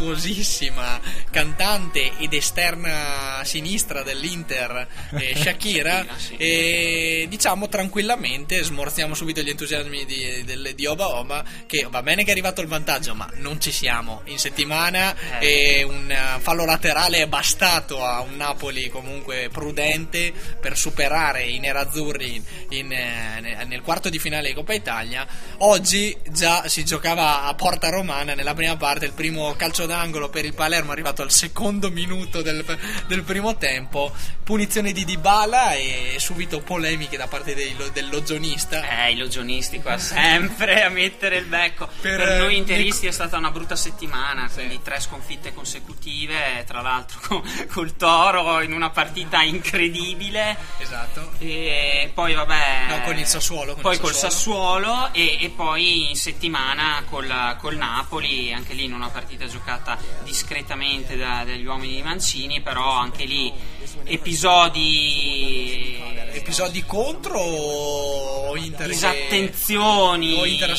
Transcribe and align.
La 0.00 0.06
talentuosissima 0.10 1.00
cantante 1.30 2.12
ed 2.18 2.32
esterna 2.32 3.42
sinistra 3.44 4.02
dell'Inter 4.02 4.86
eh, 5.12 5.36
Shakira 5.40 6.06
e 6.36 7.26
diciamo 7.28 7.68
tranquillamente 7.68 8.62
smorziamo 8.62 9.14
subito 9.14 9.42
gli 9.42 9.50
entusiasmi 9.50 10.04
di, 10.04 10.42
del- 10.44 10.72
di 10.74 10.86
Oba 10.86 11.16
Oba 11.16 11.44
che 11.66 11.86
va 11.88 12.02
bene 12.02 12.22
che 12.22 12.28
è 12.28 12.32
arrivato 12.32 12.60
il 12.60 12.66
vantaggio 12.68 13.14
ma 13.14 13.28
non 13.34 13.60
ci 13.60 13.70
siamo 13.70 14.22
in 14.24 14.38
settimana 14.38 15.38
e 15.38 15.82
un 15.82 16.10
eh, 16.10 16.40
fallo 16.40 16.64
laterale 16.64 17.18
è 17.18 17.26
bastato 17.26 18.04
a 18.04 18.20
un 18.20 18.36
Napoli 18.36 18.88
comunque 18.88 19.48
prudente 19.52 20.32
per 20.60 20.76
superare 20.76 21.42
i 21.44 21.58
nerazzurri 21.58 22.42
in, 22.70 22.92
eh, 22.92 23.40
ne- 23.40 23.64
nel 23.64 23.82
quarto 23.82 24.08
di 24.08 24.18
finale 24.18 24.48
di 24.48 24.54
Coppa 24.54 24.72
Italia. 24.72 25.26
Oggi 25.58 26.16
già 26.30 26.66
si 26.68 26.84
giocava 26.84 27.42
a 27.44 27.54
Porta 27.54 27.90
Romana 27.90 28.34
nella 28.34 28.54
prima 28.54 28.76
parte 28.76 29.04
il 29.04 29.12
primo 29.12 29.54
calcio 29.56 29.86
d'angolo 29.90 30.28
per 30.28 30.44
il 30.44 30.54
Palermo 30.54 30.92
arrivato 30.92 31.22
al 31.22 31.30
secondo 31.32 31.90
minuto 31.90 32.42
del, 32.42 32.64
del 33.06 33.22
primo 33.24 33.56
tempo 33.56 34.12
punizione 34.44 34.92
di 34.92 35.04
Dybala 35.04 35.74
e 35.74 36.16
subito 36.18 36.60
polemiche 36.60 37.16
da 37.16 37.26
parte 37.26 37.54
dei, 37.54 37.76
del 37.92 38.08
logionista 38.08 39.06
Eh, 39.06 39.12
i 39.12 39.16
logionisti 39.16 39.80
qua 39.80 39.98
sempre 39.98 40.84
a 40.84 40.88
mettere 40.88 41.36
il 41.36 41.46
becco. 41.46 41.88
Per, 42.00 42.16
Per, 42.16 42.28
eh, 42.28 42.38
noi 42.38 42.56
interisti 42.56 43.02
Nico- 43.02 43.08
è 43.08 43.12
stata 43.12 43.36
una 43.36 43.50
brutta 43.50 43.76
settimana, 43.76 44.48
quindi 44.52 44.80
tre 44.82 45.00
sconfitte 45.00 45.52
consecutive, 45.52 46.64
tra 46.66 46.80
l'altro 46.80 47.20
con, 47.26 47.42
col 47.68 47.96
Toro 47.96 48.60
in 48.60 48.72
una 48.72 48.90
partita 48.90 49.42
incredibile. 49.42 50.56
esatto 50.78 51.32
E 51.38 52.10
poi 52.14 52.34
vabbè. 52.34 52.86
No, 52.88 53.00
con 53.02 53.18
il 53.18 53.26
Sassuolo, 53.26 53.74
con 53.74 53.82
poi 53.82 53.94
il 53.94 54.00
col 54.00 54.14
Sassuolo. 54.14 54.84
Sassuolo 54.84 55.12
e, 55.12 55.38
e 55.40 55.48
poi 55.50 56.10
in 56.10 56.16
settimana 56.16 57.02
col, 57.08 57.56
col 57.58 57.76
Napoli, 57.76 58.52
anche 58.52 58.74
lì 58.74 58.84
in 58.84 58.92
una 58.94 59.08
partita 59.08 59.46
giocata 59.46 59.79
discretamente 60.22 61.16
da- 61.16 61.42
dagli 61.44 61.64
uomini 61.66 61.96
di 61.96 62.02
Mancini, 62.02 62.60
però 62.60 62.88
anche 62.90 63.24
lì 63.24 63.52
episodi. 64.04 65.98
episodi 66.32 66.84
contro 66.84 67.38
o 67.40 68.56
Inter 68.56 68.86
disattenzioni, 68.88 70.38
o 70.38 70.44
Inter 70.46 70.78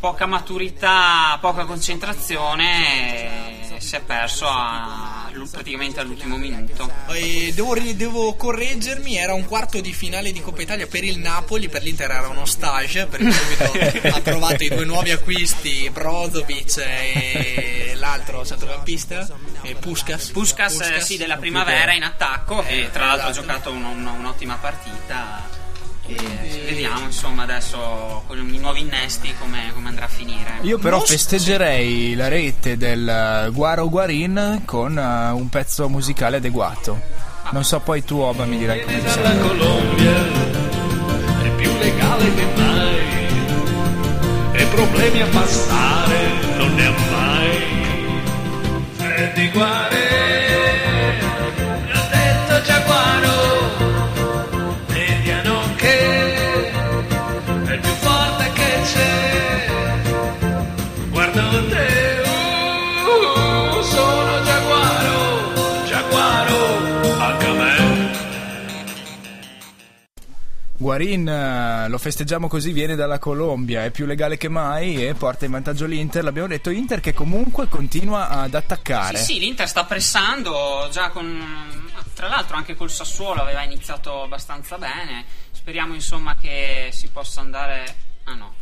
poca 0.00 0.24
maturità, 0.26 1.36
poca 1.40 1.64
concentrazione, 1.66 3.76
e 3.76 3.80
si 3.80 3.96
è 3.96 4.00
perso 4.00 4.46
a- 4.48 5.07
praticamente 5.46 6.00
all'ultimo 6.00 6.36
minuto. 6.36 6.90
E 7.12 7.52
devo, 7.54 7.74
devo 7.94 8.34
correggermi, 8.34 9.16
era 9.16 9.34
un 9.34 9.44
quarto 9.46 9.80
di 9.80 9.92
finale 9.92 10.32
di 10.32 10.40
Coppa 10.40 10.62
Italia 10.62 10.86
per 10.86 11.04
il 11.04 11.18
Napoli, 11.18 11.68
per 11.68 11.82
l'Inter 11.82 12.10
era 12.10 12.28
uno 12.28 12.44
stage, 12.46 13.06
perché 13.06 13.30
subito 13.30 14.08
ha 14.14 14.20
provato 14.20 14.64
i 14.64 14.68
due 14.68 14.84
nuovi 14.84 15.10
acquisti, 15.10 15.88
Brozovic 15.92 16.76
e 16.78 17.92
l'altro 17.96 18.44
centrocampista, 18.44 19.26
e 19.62 19.74
Puskas. 19.74 20.30
Puskas, 20.30 20.80
eh, 20.80 21.00
sì, 21.00 21.16
della 21.16 21.36
primavera 21.36 21.92
in 21.92 22.02
attacco, 22.02 22.62
e 22.64 22.88
tra 22.92 23.06
l'altro 23.06 23.28
ha 23.28 23.32
giocato 23.32 23.70
un- 23.70 23.84
un- 23.84 24.06
un'ottima 24.06 24.54
partita. 24.56 25.57
E 26.08 26.62
vediamo 26.64 27.04
insomma 27.04 27.42
adesso 27.42 28.22
con 28.26 28.38
i 28.38 28.58
nuovi 28.58 28.80
innesti 28.80 29.34
come, 29.38 29.70
come 29.74 29.88
andrà 29.88 30.06
a 30.06 30.08
finire. 30.08 30.58
Io 30.62 30.78
però 30.78 31.00
festeggerei 31.00 32.14
la 32.14 32.28
rete 32.28 32.76
del 32.76 33.06
eh, 33.06 33.50
Guaro 33.52 33.88
Guarin 33.88 34.62
con 34.64 34.98
eh, 34.98 35.30
un 35.30 35.48
pezzo 35.48 35.88
musicale 35.88 36.36
adeguato. 36.36 37.00
Non 37.50 37.64
so, 37.64 37.80
poi 37.80 38.04
tu 38.04 38.18
Oba 38.18 38.44
mi 38.44 38.58
dirai 38.58 38.82
come 38.82 39.02
dalla 39.02 39.10
sembra. 39.10 39.46
Colombia 39.46 40.16
è 41.42 41.50
più 41.56 41.70
legale 41.78 42.34
che 42.34 42.46
mai 42.56 42.96
e 44.52 44.64
problemi 44.66 45.22
a 45.22 45.26
passare 45.26 46.16
non 46.56 46.74
ne 46.74 46.86
ha 46.86 46.94
mai 47.10 47.66
Freddy 48.96 49.50
Guare 49.50 50.07
Guarin 70.88 71.28
eh, 71.28 71.86
lo 71.90 71.98
festeggiamo 71.98 72.48
così, 72.48 72.72
viene 72.72 72.94
dalla 72.94 73.18
Colombia, 73.18 73.84
è 73.84 73.90
più 73.90 74.06
legale 74.06 74.38
che 74.38 74.48
mai 74.48 75.06
e 75.06 75.12
porta 75.12 75.44
in 75.44 75.50
vantaggio 75.50 75.84
l'Inter. 75.84 76.24
L'abbiamo 76.24 76.48
detto 76.48 76.70
Inter 76.70 77.00
che 77.00 77.12
comunque 77.12 77.68
continua 77.68 78.30
ad 78.30 78.54
attaccare. 78.54 79.18
Sì, 79.18 79.34
sì, 79.34 79.38
l'Inter 79.38 79.68
sta 79.68 79.84
pressando 79.84 80.88
già 80.90 81.10
con. 81.10 81.84
Tra 82.14 82.28
l'altro 82.28 82.56
anche 82.56 82.74
col 82.74 82.90
Sassuolo 82.90 83.42
aveva 83.42 83.62
iniziato 83.64 84.22
abbastanza 84.22 84.78
bene. 84.78 85.26
Speriamo 85.50 85.92
insomma 85.92 86.36
che 86.40 86.88
si 86.90 87.08
possa 87.08 87.42
andare. 87.42 87.94
Ah 88.24 88.34
no. 88.34 88.54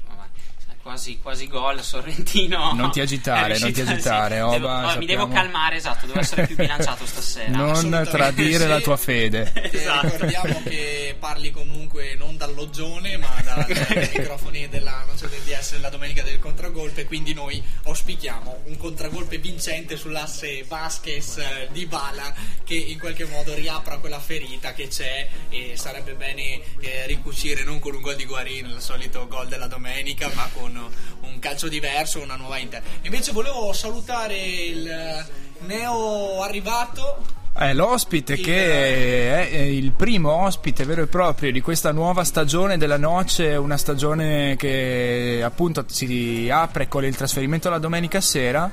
Quasi, 0.87 1.19
quasi 1.21 1.49
gol 1.49 1.83
Sorrentino. 1.83 2.73
Non 2.73 2.93
ti 2.93 3.01
agitare, 3.01 3.59
non 3.59 3.73
ti 3.73 3.81
agitare, 3.81 4.37
sì. 4.37 4.41
Oba, 4.41 4.53
Devo- 4.53 4.69
oh, 4.93 4.99
Mi 4.99 5.07
devo 5.07 5.27
calmare, 5.27 5.75
esatto, 5.77 6.07
devo 6.07 6.21
essere 6.21 6.47
più 6.47 6.55
bilanciato 6.55 7.05
stasera. 7.05 7.51
Non 7.59 8.07
tradire 8.09 8.61
sì. 8.61 8.69
la 8.69 8.81
tua 8.81 8.97
fede. 8.97 9.51
Eh, 9.53 9.71
Esatto. 9.73 10.07
Ricordiamo 10.15 10.63
che 10.63 11.17
parli 11.19 11.51
comunque 11.51 12.15
non 12.17 12.37
dall'oggione 12.37 13.17
ma 13.17 13.35
dai 13.67 14.11
microfoni 14.15 14.69
della 14.69 15.05
noce 15.06 15.28
del 15.28 15.41
DS 15.41 15.78
la 15.81 15.89
domenica 15.89 16.22
del 16.22 16.39
contragolpe 16.39 17.05
quindi 17.05 17.33
noi 17.33 17.62
auspichiamo 17.84 18.62
un 18.65 18.77
contragolpe 18.77 19.39
vincente 19.39 19.97
sull'asse 19.97 20.65
Vasquez 20.65 21.39
eh, 21.39 21.69
di 21.72 21.87
Bala 21.87 22.34
che 22.65 22.75
in 22.75 22.99
qualche 22.99 23.25
modo 23.25 23.55
riapra 23.55 23.99
quella 23.99 24.21
ferita 24.21 24.75
che 24.75 24.89
c'è 24.89 25.28
e 25.49 25.72
sarebbe 25.77 26.15
bene 26.15 26.61
eh, 26.81 27.06
ricucire 27.06 27.65
non 27.65 27.78
con 27.78 27.95
un 27.95 28.00
gol 28.03 28.16
di 28.16 28.27
Guarin 28.27 28.66
il 28.66 28.81
solito 28.81 29.27
gol 29.27 29.49
della 29.49 29.69
domenica 29.69 30.31
ma 30.34 30.49
con 30.53 30.93
un 31.21 31.39
calcio 31.39 31.69
diverso 31.69 32.21
una 32.21 32.37
nuova 32.37 32.59
Inter. 32.59 32.83
Invece 33.03 33.33
volevo 33.33 33.72
salutare 33.72 34.37
il 34.37 34.89
eh, 34.89 35.27
neo 35.61 36.43
arrivato 36.43 37.45
È 37.59 37.72
l'ospite 37.72 38.37
che 38.37 38.67
è 38.71 39.49
è 39.49 39.59
il 39.59 39.93
primo 39.93 40.31
ospite 40.31 40.84
vero 40.84 41.03
e 41.03 41.06
proprio 41.06 41.50
di 41.50 41.62
questa 41.62 41.91
nuova 41.91 42.22
stagione 42.22 42.77
della 42.77 42.99
Noce, 42.99 43.56
una 43.56 43.78
stagione 43.78 44.56
che 44.56 45.41
appunto 45.43 45.84
si 45.87 46.50
apre 46.53 46.87
con 46.87 47.05
il 47.05 47.16
trasferimento 47.16 47.71
la 47.71 47.78
domenica 47.78 48.21
sera. 48.21 48.71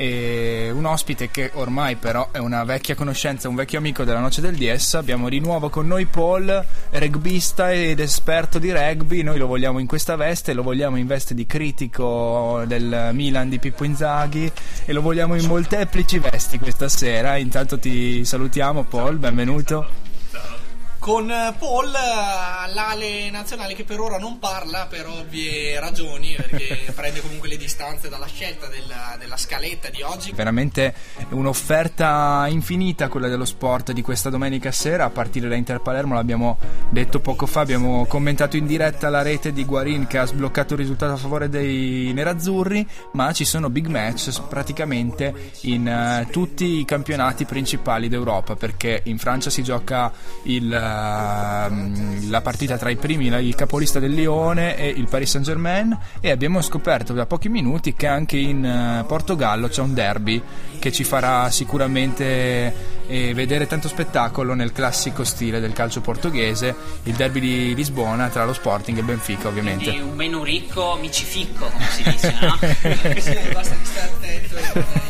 E 0.00 0.70
un 0.72 0.86
ospite 0.86 1.30
che 1.30 1.50
ormai 1.52 1.96
però 1.96 2.30
è 2.32 2.38
una 2.38 2.64
vecchia 2.64 2.94
conoscenza, 2.94 3.50
un 3.50 3.54
vecchio 3.54 3.76
amico 3.76 4.02
della 4.02 4.20
Noce 4.20 4.40
del 4.40 4.56
DS. 4.56 4.94
Abbiamo 4.94 5.28
di 5.28 5.40
nuovo 5.40 5.68
con 5.68 5.86
noi 5.86 6.06
Paul, 6.06 6.64
rugbista 6.88 7.70
ed 7.70 8.00
esperto 8.00 8.58
di 8.58 8.72
rugby. 8.72 9.20
Noi 9.20 9.36
lo 9.36 9.46
vogliamo 9.46 9.78
in 9.78 9.86
questa 9.86 10.16
veste, 10.16 10.54
lo 10.54 10.62
vogliamo 10.62 10.96
in 10.96 11.06
veste 11.06 11.34
di 11.34 11.44
critico 11.44 12.62
del 12.66 13.10
Milan 13.12 13.50
di 13.50 13.58
Pippo 13.58 13.84
Inzaghi 13.84 14.50
e 14.86 14.92
lo 14.94 15.02
vogliamo 15.02 15.34
in 15.34 15.44
molteplici 15.44 16.18
vesti 16.18 16.58
questa 16.58 16.88
sera. 16.88 17.36
Intanto 17.36 17.78
ti 17.78 18.24
salutiamo 18.24 18.84
Paul, 18.84 19.18
benvenuto. 19.18 20.09
Con 21.00 21.30
eh, 21.30 21.54
Paul 21.58 21.88
eh, 21.88 22.72
l'ale 22.74 23.30
nazionale 23.30 23.74
che 23.74 23.84
per 23.84 23.98
ora 24.00 24.18
non 24.18 24.38
parla 24.38 24.86
per 24.86 25.06
ovvie 25.06 25.80
ragioni 25.80 26.34
perché 26.36 26.92
prende 26.94 27.22
comunque 27.22 27.48
le 27.48 27.56
distanze 27.56 28.10
dalla 28.10 28.26
scelta 28.26 28.66
della, 28.66 29.16
della 29.18 29.38
scaletta 29.38 29.88
di 29.88 30.02
oggi. 30.02 30.32
Veramente 30.32 30.94
un'offerta 31.30 32.46
infinita 32.48 33.08
quella 33.08 33.28
dello 33.28 33.46
sport 33.46 33.92
di 33.92 34.02
questa 34.02 34.28
domenica 34.28 34.70
sera. 34.70 35.04
A 35.04 35.10
partire 35.10 35.48
da 35.48 35.54
Inter 35.54 35.80
Palermo, 35.80 36.14
l'abbiamo 36.14 36.58
detto 36.90 37.18
poco 37.20 37.46
fa, 37.46 37.60
abbiamo 37.60 38.04
commentato 38.04 38.58
in 38.58 38.66
diretta 38.66 39.08
la 39.08 39.22
rete 39.22 39.52
di 39.52 39.64
Guarin 39.64 40.06
che 40.06 40.18
ha 40.18 40.26
sbloccato 40.26 40.74
il 40.74 40.80
risultato 40.80 41.14
a 41.14 41.16
favore 41.16 41.48
dei 41.48 42.12
nerazzurri, 42.12 42.86
ma 43.12 43.32
ci 43.32 43.46
sono 43.46 43.70
big 43.70 43.86
match 43.86 44.42
praticamente 44.48 45.52
in 45.62 45.88
eh, 45.88 46.26
tutti 46.30 46.78
i 46.78 46.84
campionati 46.84 47.46
principali 47.46 48.08
d'Europa 48.08 48.54
perché 48.54 49.00
in 49.04 49.16
Francia 49.16 49.48
si 49.48 49.62
gioca 49.62 50.12
il 50.44 50.88
ehm, 50.90 52.30
la 52.30 52.40
partita 52.40 52.76
tra 52.76 52.90
i 52.90 52.96
primi, 52.96 53.28
la- 53.28 53.38
il 53.38 53.54
capolista 53.54 53.98
del 53.98 54.12
Lione 54.12 54.76
e 54.76 54.88
il 54.88 55.08
Paris 55.08 55.30
Saint 55.30 55.46
Germain 55.46 55.96
e 56.20 56.30
abbiamo 56.30 56.60
scoperto 56.60 57.12
da 57.12 57.26
pochi 57.26 57.48
minuti 57.48 57.94
che 57.94 58.06
anche 58.06 58.36
in 58.36 58.64
eh, 58.64 59.04
Portogallo 59.06 59.68
c'è 59.68 59.80
un 59.82 59.94
derby 59.94 60.40
che 60.78 60.92
ci 60.92 61.04
farà 61.04 61.50
sicuramente 61.50 62.98
eh, 63.06 63.34
vedere 63.34 63.66
tanto 63.66 63.88
spettacolo 63.88 64.54
nel 64.54 64.72
classico 64.72 65.24
stile 65.24 65.60
del 65.60 65.72
calcio 65.72 66.00
portoghese, 66.00 66.74
il 67.04 67.14
derby 67.14 67.40
di 67.40 67.74
Lisbona 67.74 68.28
tra 68.28 68.44
lo 68.44 68.52
Sporting 68.52 68.96
e 68.96 69.00
il 69.00 69.06
Benfica 69.06 69.48
ovviamente. 69.48 69.90
Di 69.90 70.00
un 70.00 70.14
meno 70.14 70.44
ricco 70.44 70.96
micificco, 71.00 71.66
come 71.66 71.86
si 71.90 72.02
dice, 72.04 72.34
no? 72.40 72.56
Basta 73.52 73.74
che 73.74 73.84
stai 73.84 74.04
attento 74.04 75.09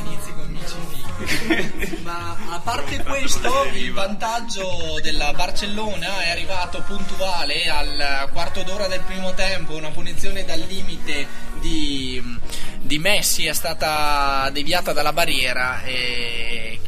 Ma 2.02 2.36
a 2.48 2.60
parte 2.60 3.02
questo, 3.02 3.66
il 3.74 3.92
vantaggio 3.92 4.98
della 5.02 5.32
Barcellona 5.32 6.22
è 6.22 6.30
arrivato 6.30 6.82
puntuale 6.86 7.68
al 7.68 8.28
quarto 8.32 8.62
d'ora 8.62 8.86
del 8.86 9.00
primo 9.00 9.34
tempo. 9.34 9.76
Una 9.76 9.90
punizione 9.90 10.44
dal 10.44 10.60
limite 10.60 11.26
di, 11.60 12.22
di 12.80 12.98
Messi 12.98 13.46
è 13.46 13.52
stata 13.52 14.50
deviata 14.50 14.92
dalla 14.92 15.12
barriera. 15.12 15.82
E 15.82 16.78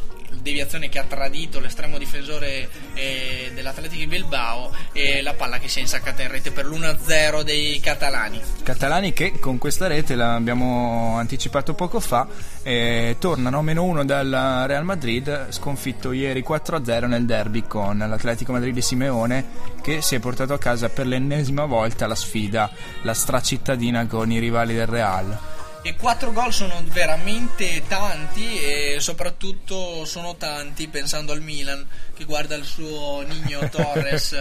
deviazione 0.43 0.89
che 0.89 0.99
ha 0.99 1.05
tradito 1.05 1.59
l'estremo 1.59 1.97
difensore 1.97 2.69
eh, 2.93 3.51
dell'Atletico 3.55 4.07
Bilbao 4.07 4.71
e 4.91 5.21
la 5.21 5.33
palla 5.33 5.57
che 5.57 5.69
si 5.69 5.79
è 5.79 5.81
insaccata 5.81 6.21
in 6.21 6.29
rete 6.29 6.51
per 6.51 6.65
l'1-0 6.65 7.41
dei 7.41 7.79
catalani. 7.79 8.39
Catalani 8.61 9.13
che 9.13 9.39
con 9.39 9.57
questa 9.57 9.87
rete, 9.87 10.15
l'abbiamo 10.15 11.15
anticipato 11.17 11.73
poco 11.73 11.99
fa, 11.99 12.27
eh, 12.61 13.15
tornano 13.17 13.61
meno 13.61 13.83
uno 13.83 14.03
dal 14.03 14.65
Real 14.67 14.83
Madrid, 14.83 15.47
sconfitto 15.49 16.11
ieri 16.11 16.43
4-0 16.47 17.07
nel 17.07 17.25
derby 17.25 17.63
con 17.65 17.97
l'Atletico 17.97 18.51
Madrid 18.51 18.73
di 18.73 18.81
Simeone 18.81 19.45
che 19.81 20.01
si 20.01 20.15
è 20.15 20.19
portato 20.19 20.53
a 20.53 20.57
casa 20.59 20.89
per 20.89 21.07
l'ennesima 21.07 21.65
volta 21.65 22.05
la 22.05 22.15
sfida, 22.15 22.69
la 23.03 23.13
stracittadina 23.13 24.05
con 24.07 24.31
i 24.31 24.39
rivali 24.39 24.73
del 24.73 24.87
Real. 24.87 25.61
E 25.85 25.95
quattro 25.97 26.31
gol 26.31 26.53
sono 26.53 26.81
veramente 26.85 27.83
tanti 27.87 28.57
e 28.57 28.95
soprattutto 28.99 30.05
sono 30.05 30.37
tanti 30.37 30.87
pensando 30.87 31.33
al 31.33 31.41
Milan 31.41 31.85
che 32.15 32.23
guarda 32.23 32.55
il 32.55 32.63
suo 32.63 33.21
Nino 33.27 33.67
Torres 33.69 34.33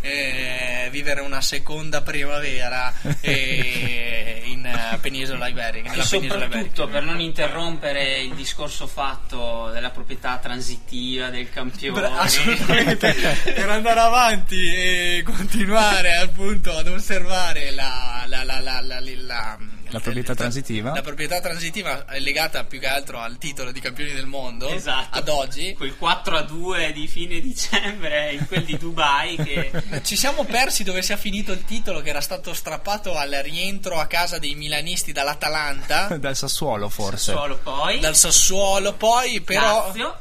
eh, 0.00 0.88
vivere 0.90 1.20
una 1.20 1.40
seconda 1.40 2.00
primavera 2.00 2.92
eh, 3.20 4.42
in 4.46 4.66
penisola 5.00 5.48
iberica. 5.48 5.92
E 5.92 6.02
soprattutto 6.02 6.44
iberica. 6.44 6.86
per 6.86 7.02
non 7.02 7.20
interrompere 7.20 8.20
il 8.20 8.34
discorso 8.34 8.86
fatto 8.86 9.70
della 9.72 9.90
proprietà 9.90 10.38
transitiva 10.38 11.28
del 11.28 11.50
campione. 11.50 12.00
Bra- 12.00 12.18
assolutamente 12.20 13.14
per 13.44 13.68
andare 13.68 14.00
avanti 14.00 14.72
e 14.72 15.22
continuare 15.22 16.16
appunto 16.16 16.76
ad 16.76 16.88
osservare 16.88 17.70
la, 17.72 18.24
la, 18.26 18.42
la, 18.44 18.60
la, 18.60 19.58
la, 19.90 20.00
proprietà 20.00 20.34
transitiva? 20.34 20.92
La 20.94 21.02
proprietà 21.02 21.40
transitiva 21.40 22.06
è 22.06 22.18
legata 22.18 22.64
più 22.64 22.78
che 22.78 22.86
altro 22.86 23.18
al 23.18 23.38
titolo 23.38 23.72
di 23.72 23.80
campioni 23.80 24.12
del 24.12 24.26
mondo 24.26 24.68
Esatto. 24.68 25.18
ad 25.18 25.28
oggi. 25.28 25.74
Quel 25.74 25.96
4 25.96 26.36
a 26.36 26.42
2 26.42 26.92
di 26.92 27.06
fine 27.06 27.40
dicembre 27.40 28.32
in 28.32 28.46
quel 28.46 28.64
di 28.64 28.76
Dubai 28.76 29.36
che 29.36 29.70
Ci 30.02 30.16
siamo 30.16 30.44
persi 30.44 30.84
dove 30.84 31.02
sia 31.02 31.16
finito 31.16 31.52
il 31.52 31.64
titolo 31.64 32.00
che 32.00 32.10
era 32.10 32.20
stato 32.20 32.54
strappato 32.54 33.16
al 33.16 33.30
rientro 33.42 33.98
a 33.98 34.06
casa 34.06 34.38
dei 34.38 34.54
milanisti 34.54 35.12
dall'Atalanta, 35.12 36.06
Dal 36.18 36.36
Sassuolo 36.36 36.88
forse. 36.88 37.32
solo 37.32 37.58
poi 37.58 37.98
dal 37.98 38.16
Sassuolo, 38.16 38.94
poi 38.94 39.40
però... 39.40 39.86
Lazio 39.86 40.18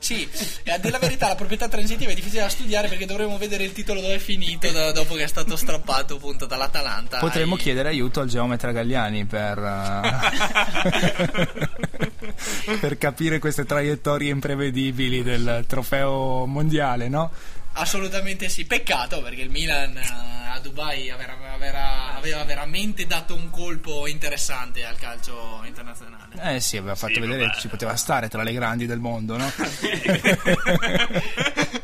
Sì, 0.00 0.26
a 0.66 0.78
dire 0.78 0.90
la 0.92 0.98
verità 0.98 1.28
la 1.28 1.34
proprietà 1.34 1.68
transitiva 1.68 2.10
è 2.10 2.14
difficile 2.14 2.40
da 2.40 2.48
studiare 2.48 2.88
perché 2.88 3.04
dovremmo 3.04 3.36
vedere 3.36 3.64
il 3.64 3.72
titolo 3.72 4.00
dove 4.00 4.14
è 4.14 4.18
finito 4.18 4.70
da- 4.72 4.92
dopo 4.92 5.14
che 5.14 5.24
è 5.24 5.26
stato 5.26 5.56
strappato 5.56 6.14
appunto 6.16 6.46
dall'Atalanta. 6.46 7.18
Potremmo 7.18 7.56
ai- 7.56 7.60
chiedere 7.60 7.90
aiuto 7.90 8.20
al 8.20 8.28
geometra 8.28 8.72
Gagliani 8.72 9.26
per, 9.26 9.58
eh, 9.58 11.48
per 12.80 12.96
capire 12.98 13.38
queste 13.38 13.64
traiettorie 13.66 14.30
imprevedibili 14.30 15.22
del 15.22 15.64
trofeo 15.68 16.46
mondiale, 16.46 17.08
no? 17.08 17.30
Assolutamente 17.72 18.48
sì, 18.48 18.64
peccato 18.66 19.22
perché 19.22 19.42
il 19.42 19.50
Milan 19.50 19.96
eh, 19.96 20.02
a 20.52 20.58
Dubai 20.60 21.08
aveva, 21.10 21.36
aveva- 21.54 22.14
aveva 22.16 22.44
veramente 22.44 23.06
dato 23.06 23.34
un 23.34 23.48
colpo 23.50 24.06
interessante 24.06 24.84
al 24.84 24.96
calcio 24.98 25.62
internazionale. 25.64 26.56
Eh 26.56 26.60
sì, 26.60 26.76
aveva 26.76 26.94
fatto 26.94 27.14
Sì, 27.14 27.20
vedere 27.20 27.50
che 27.50 27.60
ci 27.60 27.68
poteva 27.68 27.96
stare 27.96 28.28
tra 28.28 28.42
le 28.42 28.52
grandi 28.52 28.86
del 28.86 28.98
mondo, 28.98 29.36
no? 29.36 29.50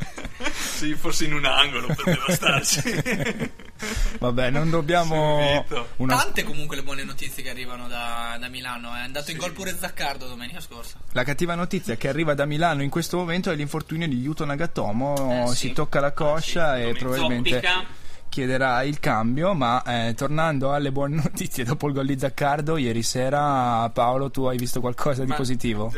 Se 0.59 0.95
fossi 0.97 1.27
in 1.27 1.35
un 1.35 1.45
angolo 1.45 1.89
poteva 1.95 2.25
starci. 2.29 2.81
Vabbè, 4.19 4.51
non 4.51 4.71
dobbiamo... 4.71 5.65
Una- 5.97 6.17
Tante 6.17 6.43
comunque 6.45 6.77
le 6.77 6.83
buone 6.83 7.05
notizie 7.05 7.43
che 7.43 7.51
arrivano 7.51 7.89
da, 7.89 8.37
da 8.41 8.49
Milano, 8.49 8.95
è 8.95 9.01
andato 9.01 9.31
in 9.31 9.37
gol 9.37 9.53
pure 9.53 9.77
Zaccardo 9.79 10.27
domenica 10.27 10.61
scorsa. 10.61 10.99
La 11.13 11.25
cattiva 11.25 11.55
notizia 11.55 11.97
che 11.97 12.09
arriva 12.09 12.35
da 12.35 12.47
Milano 12.47 12.83
in 12.83 12.91
questo 12.91 13.17
momento 13.19 13.51
è 13.51 13.55
l'infortunio 13.55 14.09
di 14.09 14.19
Yuto 14.19 14.45
Nagatomo, 14.45 15.45
Eh, 15.45 15.49
si 15.49 15.69
sì. 15.69 15.73
tocca 15.73 16.01
la 16.01 16.13
coscia 16.13 16.77
sì, 16.77 16.83
e 16.83 16.95
probabilmente 16.95 17.51
Zoppica 17.51 17.85
chiederà 18.29 18.83
il 18.83 18.99
cambio, 19.01 19.55
ma 19.55 19.83
eh, 19.83 20.15
tornando 20.15 20.73
alle 20.73 20.91
buone 20.93 21.17
notizie 21.23 21.65
dopo 21.65 21.87
il 21.89 21.95
gol 21.95 22.07
di 22.07 22.19
Zaccardo, 22.19 22.77
ieri 22.77 23.03
sera 23.03 23.89
Paolo 23.91 24.31
tu 24.31 24.45
hai 24.45 24.57
visto 24.59 24.81
qualcosa 24.81 25.23
di 25.23 25.31
Ma- 25.31 25.37
positivo? 25.37 25.91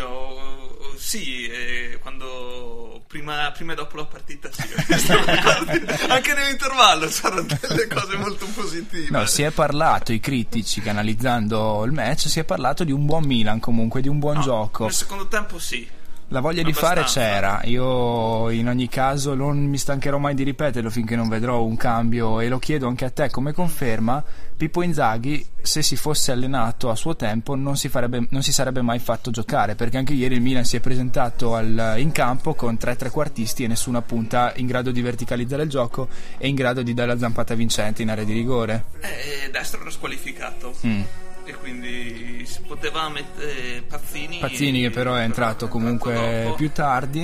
Sì, 0.97 1.47
eh, 1.47 1.99
quando 2.01 3.03
prima, 3.07 3.51
prima 3.53 3.73
e 3.73 3.77
dopo 3.77 3.97
la 3.97 4.05
partita 4.05 4.51
sì, 4.53 4.63
anche 6.09 6.35
nell'intervallo 6.35 7.07
c'erano 7.07 7.43
delle 7.43 7.87
cose 7.87 8.17
molto 8.17 8.47
positive. 8.55 9.09
No, 9.11 9.25
si 9.27 9.43
è 9.43 9.51
parlato, 9.51 10.13
i 10.13 10.21
critici 10.21 10.81
che 10.81 10.91
analizzando 10.91 11.85
il 11.85 11.93
match, 11.93 12.29
si 12.29 12.41
è 12.41 12.45
parlato 12.45 12.85
di 12.85 12.93
un 12.93 13.07
buon 13.07 13.25
Milan 13.25 13.61
comunque, 13.61 14.01
di 14.01 14.09
un 14.09 14.19
buon 14.19 14.37
No, 14.37 14.43
gioco. 14.43 14.85
Nel 14.85 14.93
secondo 14.93 15.27
tempo 15.29 15.59
sì. 15.59 15.89
La 16.31 16.41
voglia 16.41 16.63
di 16.63 16.75
fare 16.75 17.05
c'era, 17.05 17.63
io 17.65 18.51
in 18.51 18.69
ogni 18.69 18.87
caso 18.87 19.33
non 19.35 19.65
mi 19.65 19.79
stancherò 19.79 20.19
mai 20.19 20.35
di 20.35 20.43
ripeterlo 20.43 20.91
finché 20.91 21.17
non 21.17 21.27
vedrò 21.27 21.63
un 21.65 21.77
cambio 21.79 22.41
e 22.41 22.49
lo 22.49 22.59
chiedo 22.59 22.87
anche 22.87 23.07
a 23.07 23.11
te 23.11 23.31
come 23.31 23.55
conferma, 23.55 24.23
Pippo 24.55 24.83
Inzaghi 24.83 25.43
se 25.63 25.83
si 25.83 25.97
fosse 25.97 26.31
allenato 26.31 26.91
a 26.91 26.95
suo 26.97 27.17
tempo 27.17 27.55
non 27.55 27.79
si, 27.79 27.89
farebbe- 27.89 28.27
non 28.29 28.43
si 28.43 28.53
sarebbe 28.53 28.83
mai 28.83 28.99
fatto 28.99 29.31
giocare 29.31 29.75
perché 29.75 29.97
anche 29.97 30.13
ieri 30.13 30.35
il 30.35 30.43
Milan 30.43 30.67
si 30.67 30.77
è 30.77 30.81
presentato 30.81 31.55
al- 31.55 31.95
in 31.97 32.13
campo 32.13 32.53
con 32.53 32.77
tre 32.77 32.95
trequartisti 32.95 33.65
e 33.65 33.67
nessuna 33.67 34.03
punta 34.03 34.53
in 34.57 34.67
grado 34.67 34.91
di 34.91 35.01
verticalizzare 35.01 35.63
il 35.63 35.71
gioco 35.71 36.09
e 36.37 36.47
in 36.47 36.55
grado 36.55 36.83
di 36.83 36.93
dare 36.93 37.09
la 37.13 37.19
zampata 37.19 37.55
vincente 37.55 38.03
in 38.03 38.11
area 38.11 38.25
di 38.25 38.35
rigore. 38.35 38.85
Eh, 39.01 39.51
destro 39.51 39.81
era 39.81 39.91
squalificato. 39.91 40.75
Mm. 40.87 41.01
E 41.49 41.55
quindi 41.55 42.45
si 42.47 42.61
poteva 42.61 43.09
mettere 43.09 43.83
Pazzini. 43.89 44.39
Pazzini 44.39 44.83
che 44.83 44.91
però 44.91 45.15
è 45.15 45.23
entrato 45.23 45.67
comunque 45.69 46.43
dopo. 46.44 46.55
più 46.56 46.70
tardi. 46.72 47.22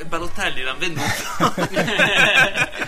Eh, 0.00 0.04
Balotelli 0.04 0.62
l'hanno 0.62 0.78
venduto. 0.78 1.04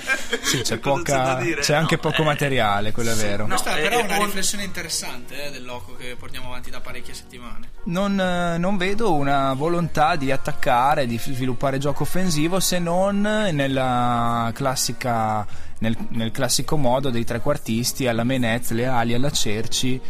Sì, 0.43 0.61
c'è, 0.63 0.79
poca- 0.79 1.37
c'è 1.61 1.75
anche 1.75 1.95
No, 1.97 2.01
poco 2.01 2.23
eh, 2.23 2.25
materiale, 2.25 2.91
quello 2.93 3.13
è 3.13 3.15
vero. 3.15 3.43
no. 3.43 3.49
Questa 3.51 3.77
eh, 3.77 3.83
però 3.83 3.99
è 4.01 4.03
una 4.05 4.19
on- 4.19 4.25
riflessione 4.27 4.65
interessante 4.65 5.47
eh, 5.47 5.51
del 5.51 5.65
loco 5.65 5.95
che 5.95 6.17
portiamo 6.19 6.49
avanti 6.49 6.71
da 6.71 6.81
parecchie 6.81 7.13
settimane. 7.15 7.71
Non, 7.85 8.19
eh, 8.19 8.57
non 8.59 8.77
vedo 8.77 9.13
una 9.15 9.53
volontà 9.53 10.17
di 10.17 10.31
attaccare, 10.31 11.07
di 11.07 11.19
sviluppare 11.19 11.79
gioco 11.79 12.03
offensivo 12.05 12.61
se 12.61 12.79
non 12.79 13.21
nella 13.21 14.51
classica, 14.55 15.47
nel, 15.79 15.97
nel 16.11 16.31
classico 16.31 16.77
modo 16.77 17.11
dei 17.11 17.25
trequartisti 17.25 18.07
alla 18.09 18.25
Menez, 18.25 18.71
le 18.71 18.87
ali 18.87 19.15
alla 19.15 19.31
Cerci. 19.31 20.01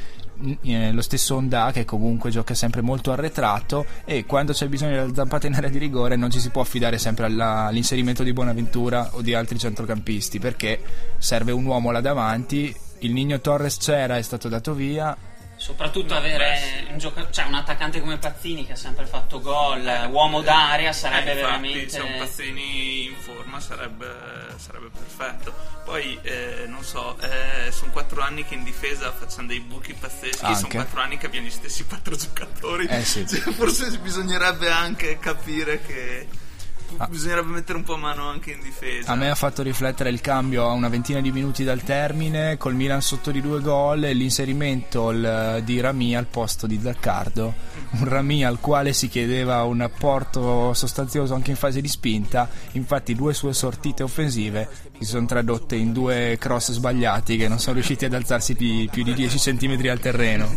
Eh, 0.62 0.92
lo 0.92 1.02
stesso 1.02 1.36
Onda 1.36 1.70
che 1.72 1.84
comunque 1.84 2.30
gioca 2.30 2.54
sempre 2.54 2.80
molto 2.80 3.12
arretrato 3.12 3.86
e 4.04 4.24
quando 4.24 4.52
c'è 4.52 4.68
bisogno 4.68 4.96
della 4.96 5.14
zampata 5.14 5.46
in 5.46 5.54
area 5.54 5.70
di 5.70 5.78
rigore 5.78 6.16
non 6.16 6.30
ci 6.30 6.40
si 6.40 6.50
può 6.50 6.62
affidare 6.62 6.98
sempre 6.98 7.26
alla- 7.26 7.66
all'inserimento 7.66 8.22
di 8.22 8.32
Bonaventura 8.32 9.10
o 9.12 9.22
di 9.22 9.34
altri 9.34 9.58
centrocampisti 9.58 10.38
perché 10.38 10.80
serve 11.18 11.52
un 11.52 11.64
uomo 11.64 11.90
là 11.90 12.00
davanti 12.00 12.74
il 13.00 13.12
Nino 13.12 13.40
Torres 13.40 13.78
c'era 13.78 14.16
è 14.16 14.22
stato 14.22 14.48
dato 14.48 14.74
via 14.74 15.16
soprattutto 15.62 16.16
avere 16.16 16.86
un, 16.90 16.98
gioca- 16.98 17.30
cioè, 17.30 17.44
un 17.44 17.54
attaccante 17.54 18.00
come 18.00 18.18
Pazzini 18.18 18.66
che 18.66 18.72
ha 18.72 18.76
sempre 18.76 19.06
fatto 19.06 19.40
gol, 19.40 20.08
uomo 20.10 20.40
d'area 20.40 20.92
sarebbe 20.92 21.30
Eh, 21.30 21.34
infatti, 21.34 21.62
veramente 21.62 21.88
Se 21.88 22.00
un 22.00 22.16
Pazzini 22.18 23.04
in 23.04 23.14
forma 23.14 23.60
sarebbe, 23.60 24.12
sarebbe 24.56 24.88
perfetto. 24.88 25.54
Poi, 25.84 26.18
eh, 26.22 26.64
non 26.66 26.82
so, 26.82 27.16
eh, 27.20 27.70
sono 27.70 27.92
quattro 27.92 28.22
anni 28.22 28.44
che 28.44 28.54
in 28.54 28.64
difesa 28.64 29.12
facciamo 29.12 29.46
dei 29.46 29.60
buchi 29.60 29.94
pazzeschi. 29.94 30.52
Sono 30.56 30.68
quattro 30.68 31.00
anni 31.00 31.16
che 31.16 31.26
abbiamo 31.26 31.46
gli 31.46 31.50
stessi 31.50 31.84
quattro 31.84 32.16
giocatori. 32.16 32.86
Eh, 32.86 33.04
sì. 33.04 33.24
Cioè, 33.32 33.52
forse 33.52 33.96
bisognerebbe 33.98 34.68
anche 34.68 35.20
capire 35.20 35.80
che. 35.80 36.26
Bisognerebbe 37.08 37.48
mettere 37.50 37.78
un 37.78 37.84
po' 37.84 37.96
mano 37.96 38.28
anche 38.28 38.52
in 38.52 38.60
difesa. 38.62 39.10
A 39.10 39.14
me 39.14 39.30
ha 39.30 39.34
fatto 39.34 39.62
riflettere 39.62 40.10
il 40.10 40.20
cambio 40.20 40.66
a 40.68 40.72
una 40.72 40.88
ventina 40.88 41.20
di 41.20 41.32
minuti 41.32 41.64
dal 41.64 41.82
termine, 41.82 42.56
col 42.56 42.74
Milan 42.74 43.00
sotto 43.02 43.30
di 43.30 43.40
due 43.40 43.60
gol 43.60 44.04
e 44.04 44.12
l'inserimento 44.12 45.10
il- 45.10 45.60
di 45.64 45.80
Rami 45.80 46.16
al 46.16 46.26
posto 46.26 46.66
di 46.66 46.78
Zaccardo. 46.82 47.54
Un 47.92 48.04
Rami 48.08 48.44
al 48.44 48.58
quale 48.60 48.92
si 48.92 49.08
chiedeva 49.08 49.62
un 49.64 49.80
apporto 49.80 50.72
sostanzioso 50.74 51.34
anche 51.34 51.50
in 51.50 51.56
fase 51.56 51.80
di 51.80 51.88
spinta. 51.88 52.48
Infatti, 52.72 53.14
due 53.14 53.34
sue 53.34 53.52
sortite 53.52 54.02
offensive 54.02 54.68
si 54.98 55.04
sono 55.04 55.26
tradotte 55.26 55.76
in 55.76 55.92
due 55.92 56.36
cross 56.38 56.72
sbagliati 56.72 57.36
che 57.36 57.48
non 57.48 57.58
sono 57.58 57.74
riusciti 57.74 58.04
ad 58.04 58.14
alzarsi 58.14 58.54
di 58.54 58.88
più 58.90 59.02
di 59.02 59.14
10 59.14 59.38
cm 59.38 59.88
al 59.90 60.00
terreno. 60.00 60.56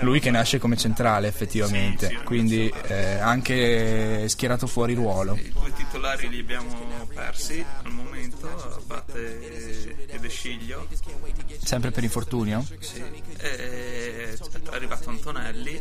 Lui 0.00 0.20
che 0.20 0.30
nasce 0.30 0.58
come 0.58 0.76
centrale 0.76 1.26
effettivamente, 1.28 2.20
quindi 2.24 2.72
eh, 2.88 3.14
anche 3.18 4.28
schierato 4.28 4.66
fuori 4.66 4.94
ruolo. 4.94 5.34
I 5.36 5.52
due 5.52 5.72
titolari 5.72 6.28
li 6.28 6.40
abbiamo 6.40 7.06
persi 7.14 7.64
al 7.82 7.92
momento, 7.92 8.48
Abate 8.76 10.06
e 10.08 10.18
De 10.18 10.28
Sciglio. 10.28 10.86
Sempre 11.62 11.90
per 11.90 12.02
infortunio? 12.04 12.64
Sì. 12.80 13.02
E 13.38 14.38
è 14.38 14.74
arrivato 14.74 15.08
Antonelli. 15.10 15.80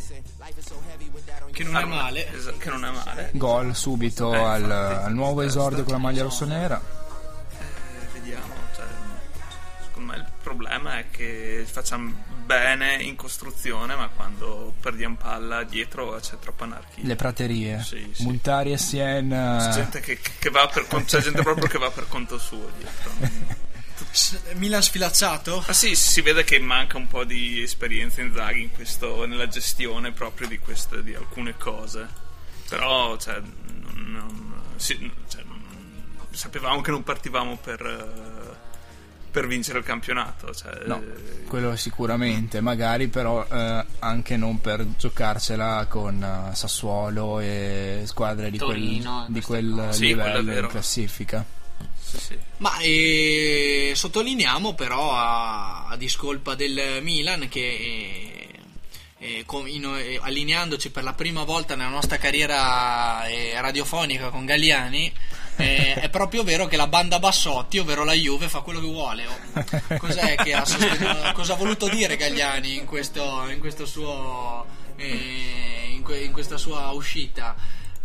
Che 1.52 1.64
non 1.64 1.76
è 1.78 1.86
male. 1.86 2.28
che 2.58 2.70
non 2.70 2.86
è 2.86 2.92
male. 2.92 3.30
Gol 3.34 3.76
subito 3.76 4.34
Eh, 4.34 4.38
al, 4.38 4.72
al 4.72 5.14
nuovo 5.14 5.42
esordio 5.42 5.84
con 5.84 5.94
la 5.94 6.00
maglia 6.00 6.24
rossonera. 6.24 6.82
Eh, 7.60 8.08
vediamo. 8.14 8.54
cioè, 8.76 8.86
secondo 9.86 10.12
me 10.12 10.18
il 10.18 10.26
problema 10.42 11.00
è 11.00 11.06
che 11.12 11.66
facciamo 11.70 12.14
bene 12.46 12.96
in 13.02 13.16
costruzione, 13.16 13.96
ma 13.96 14.08
quando 14.10 14.74
perdiamo 14.80 15.16
palla 15.16 15.64
dietro 15.64 16.18
c'è 16.22 16.38
troppa 16.40 16.66
anarchia. 16.66 17.04
Le 17.04 17.16
praterie, 17.16 17.82
Sì, 17.84 18.10
sì. 18.14 18.24
Montari 18.24 18.72
e 18.72 18.78
Sien. 18.78 19.30
C'è 19.30 19.70
gente, 19.74 20.00
che, 20.00 20.20
che 20.40 20.50
va 20.50 20.68
per 20.68 20.88
con- 20.88 21.04
c'è 21.06 21.22
gente 21.22 21.42
proprio 21.42 21.68
che 21.68 21.78
va 21.78 21.90
per 21.92 22.08
conto 22.08 22.38
suo 22.38 22.70
dietro. 22.78 23.54
Milan 24.56 24.82
sfilacciato? 24.82 25.64
Ma 25.68 25.74
sì, 25.74 25.96
si 25.96 26.22
vede 26.22 26.44
che 26.44 26.60
manca 26.60 26.98
un 26.98 27.08
po' 27.08 27.24
di 27.24 27.62
esperienza 27.62 28.22
in 28.22 28.34
Zaghi 28.34 28.62
in 28.62 28.72
questo, 28.72 29.26
nella 29.26 29.48
gestione 29.48 30.12
proprio 30.12 30.48
di, 30.48 30.58
queste, 30.60 31.04
di 31.04 31.14
alcune 31.16 31.56
cose. 31.58 32.08
Però, 32.70 33.18
cioè, 33.18 33.40
non, 33.40 34.06
non- 34.12 34.54
sì, 34.78 34.98
cioè, 35.28 35.44
non- 35.44 35.64
sapevamo 36.32 36.82
che 36.82 36.92
non 36.92 37.04
partivamo 37.04 37.58
per, 37.58 37.82
eh, 37.82 38.55
per 39.36 39.48
vincere 39.48 39.80
il 39.80 39.84
campionato. 39.84 40.54
Cioè, 40.54 40.84
No, 40.86 41.02
eh, 41.02 41.44
quello 41.44 41.76
sicuramente, 41.76 42.62
magari 42.62 43.10
però 43.10 43.46
eh, 43.46 43.86
anche 44.00 44.38
non 44.38 44.62
per 44.62 44.88
giocarcela 44.98 45.86
con 45.90 46.24
eh, 46.24 46.56
Sassuolo 46.56 47.42
e 47.42 48.04
squadre 48.06 48.50
di 48.50 48.58
Torino, 48.58 49.24
quel, 49.26 49.34
di 49.34 49.42
quel. 49.42 49.88
Sì, 49.92 50.06
livello 50.06 50.58
in 50.58 50.68
classifica. 50.68 51.44
sì, 52.02 52.18
sì. 52.18 52.38
Ma 52.58 52.78
eh, 52.80 53.92
sottolineiamo 53.94 54.74
però 54.74 55.12
a, 55.12 55.88
a 55.90 55.98
discolpa 55.98 56.56
del 56.56 57.00
Milan 57.02 57.50
che 57.50 57.60
eh, 57.60 58.48
eh, 59.18 59.44
com- 59.46 59.68
in- 59.68 59.94
eh, 59.98 60.18
allineandoci 60.22 60.92
per 60.92 61.04
la 61.04 61.14
prima 61.14 61.44
volta 61.44 61.76
nella 61.76 61.90
nostra 61.90 62.18
carriera 62.18 63.28
eh, 63.28 63.60
radiofonica 63.60 64.30
con 64.30 64.46
Galliani 64.46 65.12
eh, 65.58 65.94
è 65.96 66.10
proprio 66.10 66.44
vero 66.44 66.66
che 66.68 66.76
la 66.78 66.88
banda 66.88 67.20
Bassotti, 67.20 67.78
ovvero 67.80 68.04
la 68.04 68.14
Juve, 68.14 68.50
fa 68.50 68.60
quello 68.62 68.80
che 68.80 68.88
vuole. 68.88 69.26
Oh, 69.26 69.98
Cos'è 69.98 70.36
che 70.36 70.54
ha 70.54 70.66
sostenuto- 70.66 71.32
cosa 71.34 71.54
ha 71.54 71.58
voluto 71.58 71.88
dire 71.90 72.16
Gagliani 72.18 72.76
in 72.76 72.86
questo, 72.86 73.48
in 73.50 73.60
questo 73.60 73.86
suo 73.86 74.66
eh, 74.98 75.90
in, 75.92 76.02
que- 76.04 76.20
in 76.24 76.32
questa 76.32 76.58
sua 76.58 76.90
uscita? 76.92 77.56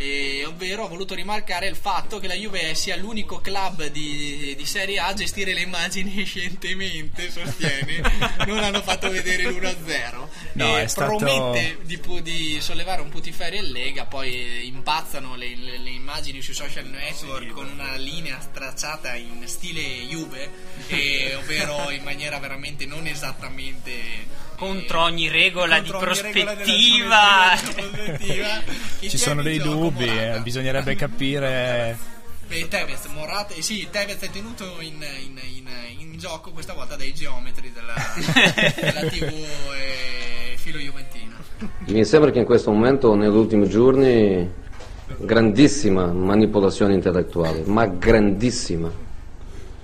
Eh, 0.03 0.47
ovvero 0.47 0.87
ha 0.87 0.89
voluto 0.89 1.15
rimarcare 1.15 1.67
il 1.67 1.77
fatto 1.77 2.19
che 2.21 2.27
la 2.27 2.33
Juve 2.33 2.75
sia 2.75 2.97
l'unico 2.97 3.41
club 3.41 3.85
di, 3.89 4.55
di 4.57 4.65
Serie 4.65 4.99
A 4.99 5.09
a 5.09 5.13
gestire 5.13 5.53
le 5.53 5.61
immagini 5.61 6.25
scientemente, 6.25 7.31
sostiene. 7.31 8.01
non 8.47 8.57
hanno 8.61 8.81
fatto 8.81 9.11
vedere 9.11 9.43
l'1-0. 9.51 10.29
No, 10.55 10.79
e 10.79 10.89
stato- 10.89 11.17
promette 11.17 11.81
di, 11.83 12.01
di 12.23 12.59
sollevare 12.63 13.03
un 13.03 13.11
putiferio 13.11 13.61
in 13.61 13.71
Lega, 13.73 14.07
poi 14.07 14.67
impazzano 14.67 15.37
le, 15.37 15.55
le- 15.55 15.77
le 15.77 15.91
immagini 15.91 16.41
sui 16.41 16.55
social 16.55 16.87
network 16.87 17.49
con 17.51 17.69
una 17.71 17.97
linea 17.97 18.41
stracciata 18.41 19.15
in 19.17 19.43
stile 19.47 19.83
Juve, 20.07 20.51
e- 20.87 21.35
ovvero 21.35 21.91
in 21.91 22.03
maniera 22.05 22.39
veramente 22.39 22.87
non 22.87 23.07
esattamente 23.07 24.49
Contro 24.61 25.01
ogni 25.05 25.29
regola 25.29 25.81
di 25.81 25.91
contro 25.91 26.11
ogni 26.11 26.21
regola 26.21 26.55
della 26.55 26.61
prospettiva. 26.61 28.19
di. 28.99 29.07
I 29.07 29.09
Ci 29.09 29.17
sono 29.17 29.41
dei 29.43 29.57
di 29.57 29.65
dubbi, 29.65 30.05
eh, 30.07 30.39
bisognerebbe 30.43 30.95
capire. 30.97 31.97
E 32.47 32.69
Tevez, 32.69 33.07
Morata, 33.07 33.55
eh 33.55 33.63
sì, 33.63 33.89
Tevez 33.91 34.19
è 34.19 34.29
tenuto 34.29 34.77
in, 34.81 35.03
in- 35.25 35.41
in- 35.57 35.69
in 36.01 36.19
gioco 36.19 36.51
questa 36.51 36.75
volta 36.75 36.95
dai 36.97 37.15
geometri 37.15 37.73
della, 37.73 37.95
della 38.77 39.09
TV 39.09 39.33
e 39.33 40.57
filo 40.57 40.79
Juventino. 40.79 41.37
Mi 41.87 42.05
sembra 42.05 42.31
che 42.31 42.41
in 42.41 42.45
questo 42.45 42.71
momento, 42.71 43.15
negli 43.15 43.29
ultimi 43.35 43.67
giorni, 43.67 44.47
grandissima 45.17 46.07
manipolazione 46.07 46.93
intellettuale, 46.93 47.63
ma 47.65 47.87
grandissima, 47.87 48.91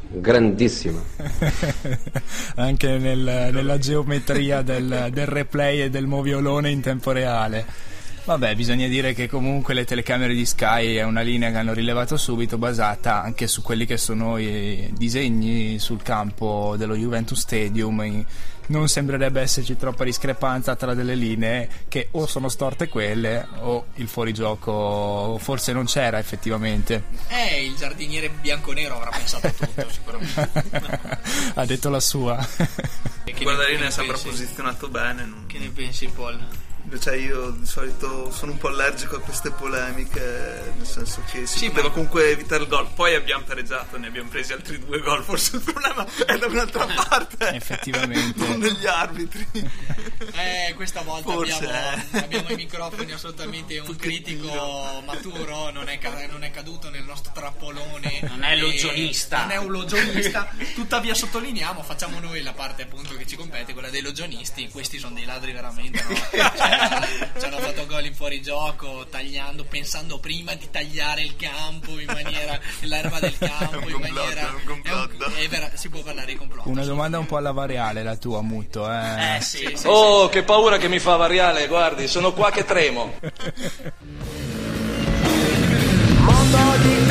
grandissima. 0.09 1.03
anche 2.57 2.99
nel- 2.99 3.51
nella 3.53 3.79
geometria 3.79 4.63
del, 4.63 5.09
del 5.13 5.27
replay 5.27 5.83
e 5.83 5.91
del 5.91 6.07
moviolone 6.07 6.71
in 6.71 6.81
tempo 6.81 7.13
reale. 7.13 7.95
Vabbè, 8.27 8.57
bisogna 8.57 8.89
dire 8.89 9.15
che 9.15 9.29
comunque 9.29 9.73
le 9.73 9.85
telecamere 9.85 10.35
di 10.35 10.45
Sky 10.45 10.97
è 10.97 11.05
una 11.05 11.21
linea 11.21 11.53
che 11.53 11.59
hanno 11.59 11.73
rilevato 11.73 12.17
subito, 12.17 12.59
basata 12.59 13.23
anche 13.23 13.47
su 13.47 13.63
quelli 13.63 13.87
che 13.87 13.97
sono 13.97 14.37
i 14.37 14.91
disegni 14.97 15.79
sul 15.79 16.03
campo 16.03 16.75
dello 16.77 16.97
Juventus 16.97 17.39
Stadium. 17.39 18.03
I- 18.03 18.27
Non 18.69 18.89
sembrerebbe 18.89 19.41
esserci 19.41 19.77
troppa 19.77 20.03
discrepanza 20.05 20.75
tra 20.75 20.93
delle 20.95 21.15
linee 21.15 21.69
che 21.89 22.09
o 22.13 22.27
sono 22.27 22.49
storte 22.49 22.89
quelle 22.89 23.47
o 23.61 23.87
il 23.95 24.09
fuorigioco 24.09 25.39
forse 25.41 25.73
non 25.73 25.85
c'era 25.85 26.19
effettivamente. 26.19 27.05
Eh, 27.29 27.65
il 27.65 27.77
giardiniere 27.77 28.29
bianconero 28.29 28.97
avrà 28.97 29.11
pensato 29.11 29.47
a 29.47 29.51
tutto 29.51 29.87
sicuramente. 29.93 30.51
ha 31.55 31.65
detto 31.65 31.89
la 31.91 32.01
sua. 32.01 32.45
E 33.25 33.33
che 33.33 33.43
Guardarini 33.45 33.81
ne 33.83 33.87
è 33.87 33.91
sempre 33.91 34.15
pensi? 34.15 34.29
posizionato 34.31 34.89
bene. 34.89 35.25
non- 35.25 35.45
Che 35.47 35.59
ne 35.59 35.69
pensi 35.71 36.07
Paul? 36.09 36.39
Cioè 36.99 37.17
io 37.17 37.51
di 37.51 37.67
solito 37.67 38.31
sono 38.31 38.53
un 38.53 38.59
po' 38.59 38.69
allergico 38.69 39.17
a 39.17 39.21
queste 39.21 39.51
polemiche, 39.51 40.73
nel 40.77 40.87
senso 40.87 41.23
che 41.31 41.47
si 41.47 41.59
Sì, 41.59 41.69
poteva 41.69 41.89
ma- 41.89 41.95
comunque 41.95 42.31
evitare 42.31 42.63
il 42.63 42.69
gol. 42.69 42.89
Poi 42.95 43.15
abbiamo 43.15 43.45
pareggiato, 43.45 43.99
ne 43.99 44.07
abbiamo 44.07 44.29
presi 44.29 44.53
altri 44.53 44.79
due 44.79 45.01
gol. 45.01 45.23
Forse 45.25 45.57
il 45.57 45.63
problema 45.63 46.07
è 46.27 46.39
da 46.39 46.47
un'altra 46.47 46.87
parte, 46.87 47.49
Effettivamente. 47.55 48.47
non 48.47 48.59
negli 48.59 48.87
arbitri. 48.87 49.47
Eh, 50.37 50.75
questa 50.75 51.03
volta 51.03 51.33
Forse, 51.33 51.55
abbiamo, 51.55 52.03
eh. 52.13 52.19
abbiamo 52.19 52.51
i 52.51 52.55
microfoni 52.57 53.13
assolutamente 53.13 53.79
un 53.79 53.97
critico 53.97 55.03
maturo, 55.05 55.71
non 55.71 55.89
è, 55.89 55.99
ca- 55.99 56.27
non 56.29 56.43
è 56.43 56.51
caduto 56.51 56.91
nel 56.91 57.03
nostro 57.05 57.33
trappolone. 57.35 58.21
Non 58.23 58.43
è 58.45 58.57
logionista. 58.57 59.41
Non 59.43 59.51
è 59.51 59.57
un 59.57 59.71
logionista. 59.71 60.49
Tuttavia 60.75 61.15
sottolineiamo, 61.15 61.83
facciamo 61.83 62.19
noi 62.21 62.43
la 62.43 62.53
parte 62.53 62.83
appunto 62.83 63.15
che 63.15 63.27
ci 63.27 63.37
compete, 63.37 63.73
quella 63.73 63.91
dei 63.91 64.03
logionisti. 64.03 64.69
Questi 64.69 64.99
sono 64.99 65.15
dei 65.15 65.25
ladri 65.25 65.53
veramente, 65.53 66.03
no? 66.09 66.15
Cioè, 66.57 66.76
ci 67.39 67.45
hanno 67.45 67.59
fatto 67.59 67.87
gol 67.87 68.05
in 68.05 68.15
fuorigioco, 68.15 69.07
tagliando, 69.11 69.65
pensando 69.65 70.19
prima 70.19 70.55
di 70.55 70.69
tagliare 70.71 71.23
il 71.23 71.37
campo 71.37 71.99
in 71.99 72.07
maniera, 72.07 72.59
l'erba 72.81 73.19
del 73.21 73.37
campo 73.39 73.73
È 73.73 73.77
un 73.77 73.83
in 73.85 73.93
complotto, 73.93 74.15
maniera... 74.21 74.41
è 74.41 74.53
un 74.55 74.65
complotto. 74.65 75.25
è 75.35 75.49
vera- 75.49 75.71
si 75.75 75.89
può 75.89 76.01
parlare 76.03 76.27
di 76.33 76.37
complotto. 76.37 76.69
Una 76.69 76.85
domanda 76.85 77.19
un 77.19 77.27
po' 77.27 77.37
alla 77.37 77.53
variale 77.53 78.03
la 78.03 78.17
tua, 78.17 78.43
Mutto. 78.43 78.91
Eh? 78.91 79.37
Eh 79.37 79.41
sì, 79.41 79.71
sì, 79.75 79.87
Oh, 79.87 80.29
che 80.29 80.43
paura 80.43 80.79
che 80.79 80.89
mi 80.89 80.99
fa 80.99 81.17
variale, 81.17 81.67
guardi, 81.67 82.07
sono 82.09 82.33
qua 82.33 82.51
che 82.51 82.65
tremo. 82.65 83.15
mondo 86.21 86.59
di 86.83 87.06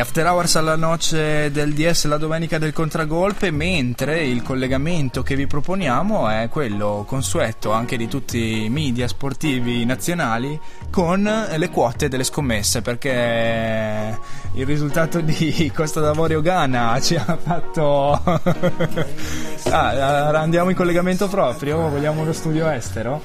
after 0.00 0.26
hours 0.26 0.56
alla 0.56 0.74
noce 0.74 1.50
del 1.50 1.74
DS 1.74 2.06
la 2.06 2.16
domenica 2.16 2.56
del 2.56 2.72
contragolpe, 2.72 3.50
mentre 3.50 4.24
il 4.24 4.42
collegamento 4.42 5.22
che 5.22 5.36
vi 5.36 5.46
proponiamo 5.46 6.30
è 6.30 6.48
quello 6.48 7.04
consueto 7.06 7.72
anche 7.72 7.98
di 7.98 8.08
tutti 8.08 8.64
i 8.64 8.70
media 8.70 9.06
sportivi 9.06 9.84
nazionali 9.84 10.58
con 10.88 11.22
le 11.22 11.68
quote 11.68 12.08
delle 12.08 12.24
scommesse, 12.24 12.80
perché 12.80 14.18
il 14.54 14.64
risultato 14.64 15.20
di 15.20 15.70
Costa 15.76 16.00
d'Avorio 16.00 16.40
Ghana 16.40 16.98
ci 17.02 17.16
ha 17.16 17.36
fatto... 17.36 18.12
ah, 19.70 20.28
andiamo 20.38 20.70
in 20.70 20.76
collegamento 20.76 21.28
proprio? 21.28 21.90
Vogliamo 21.90 22.24
lo 22.24 22.32
studio 22.32 22.66
estero? 22.70 23.22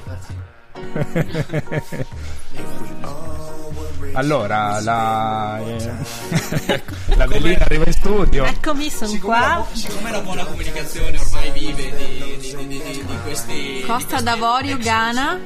Allora, 4.18 4.80
la, 4.80 5.60
eh, 5.64 6.82
la 7.14 7.26
Bellina 7.28 7.60
arriva 7.64 7.84
in 7.86 7.92
studio. 7.92 8.44
Eccomi, 8.46 8.90
sono 8.90 9.16
qua. 9.22 9.64
siccome 9.72 10.10
la 10.10 10.20
buona 10.22 10.44
comunicazione 10.44 11.16
ormai 11.18 11.50
vive 11.52 11.92
di, 11.96 12.36
di- 12.40 12.56
di- 12.56 12.66
di- 12.66 12.82
di- 12.82 13.04
di 13.06 13.16
questi... 13.22 13.84
Costa 13.86 14.20
d'Avorio, 14.20 14.76
Ghana. 14.76 15.38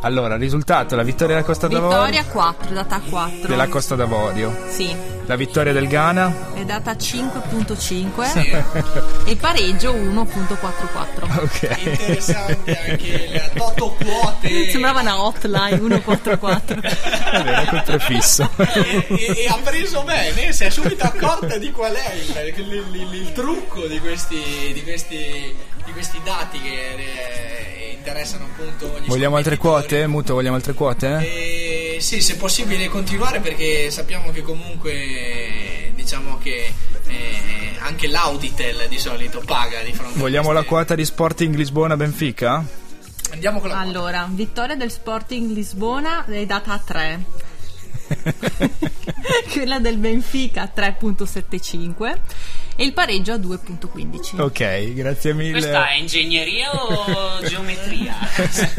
Allora, 0.00 0.36
risultato, 0.36 0.96
la 0.96 1.02
vittoria 1.02 1.34
della 1.34 1.46
Costa 1.46 1.68
d'Avorio. 1.68 1.98
Vittoria 2.04 2.24
4, 2.24 2.72
data 2.74 3.00
4. 3.06 3.48
Della 3.48 3.68
Costa 3.68 3.94
d'Avorio. 3.94 4.56
Sì, 4.70 4.96
La 5.26 5.36
vittoria 5.36 5.72
del 5.72 5.86
Ghana. 5.88 6.52
è 6.54 6.64
data 6.64 6.92
5.5 6.92 9.24
e 9.26 9.30
il 9.30 9.36
pareggio 9.38 9.94
1.44. 9.94 11.40
Ok. 11.40 11.76
Interessante 11.84 12.78
anche 12.90 13.28
le 13.30 13.50
Toto 13.54 13.96
quote. 13.98 14.70
Sembrava 14.70 15.00
una 15.00 15.22
hotline 15.22 15.78
144. 15.78 16.80
Va 16.80 17.42
bene, 17.42 17.66
col 17.68 17.82
prefisso. 17.84 18.50
e, 18.56 19.06
e- 19.08 19.34
e 19.38 19.46
ha 19.48 19.58
preso 19.62 20.02
bene, 20.02 20.52
si 20.52 20.64
è 20.64 20.70
subito 20.70 21.04
accorta 21.04 21.56
di 21.56 21.70
qual 21.70 21.94
è 21.94 22.12
il, 22.14 22.54
il- 22.58 22.88
il- 22.92 23.14
il 23.14 23.32
trucco 23.32 23.86
di 23.86 23.98
questi, 24.00 24.72
di 24.74 24.82
questi, 24.82 25.56
di 25.86 25.92
questi 25.92 26.20
dati 26.22 26.60
che 26.60 26.94
eh, 26.96 27.92
interessano 27.96 28.44
appunto 28.44 28.98
gli 29.00 29.06
Vogliamo 29.06 29.36
altre 29.36 29.56
quote? 29.56 30.06
Muto, 30.06 30.34
vogliamo 30.34 30.56
altre 30.56 30.74
quote? 30.74 31.83
Eh, 31.94 32.00
sì, 32.00 32.20
se 32.20 32.34
possibile 32.34 32.88
continuare 32.88 33.38
perché 33.38 33.88
sappiamo 33.88 34.32
che 34.32 34.42
comunque 34.42 35.92
diciamo 35.94 36.38
che 36.38 36.72
eh, 37.06 37.76
anche 37.78 38.08
l'Auditel 38.08 38.88
di 38.88 38.98
solito 38.98 39.40
paga 39.46 39.80
di 39.82 39.92
fronte 39.92 40.18
Vogliamo 40.18 40.50
a 40.50 40.54
la 40.54 40.64
quota 40.64 40.96
di 40.96 41.04
Sporting 41.04 41.54
Lisbona-Benfica? 41.54 42.64
Andiamo 43.30 43.60
con 43.60 43.68
la 43.68 43.76
quota. 43.76 43.88
Allora, 43.88 44.28
vittoria 44.28 44.74
del 44.74 44.90
Sporting 44.90 45.52
Lisbona 45.52 46.24
è 46.24 46.44
data 46.44 46.82
3. 46.84 47.24
Quella 49.52 49.78
del 49.78 49.96
Benfica 49.98 50.68
3.75 50.74 52.18
e 52.76 52.84
il 52.84 52.92
pareggio 52.92 53.32
a 53.32 53.36
2.15. 53.36 54.40
Ok, 54.40 54.92
grazie 54.94 55.32
mille. 55.32 55.52
Questa 55.52 55.88
è 55.88 55.94
ingegneria 55.96 56.70
o 56.72 57.40
geometria? 57.46 58.16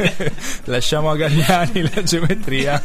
Lasciamo 0.64 1.10
a 1.10 1.16
Gagliani 1.16 1.90
la 1.94 2.02
geometria. 2.02 2.82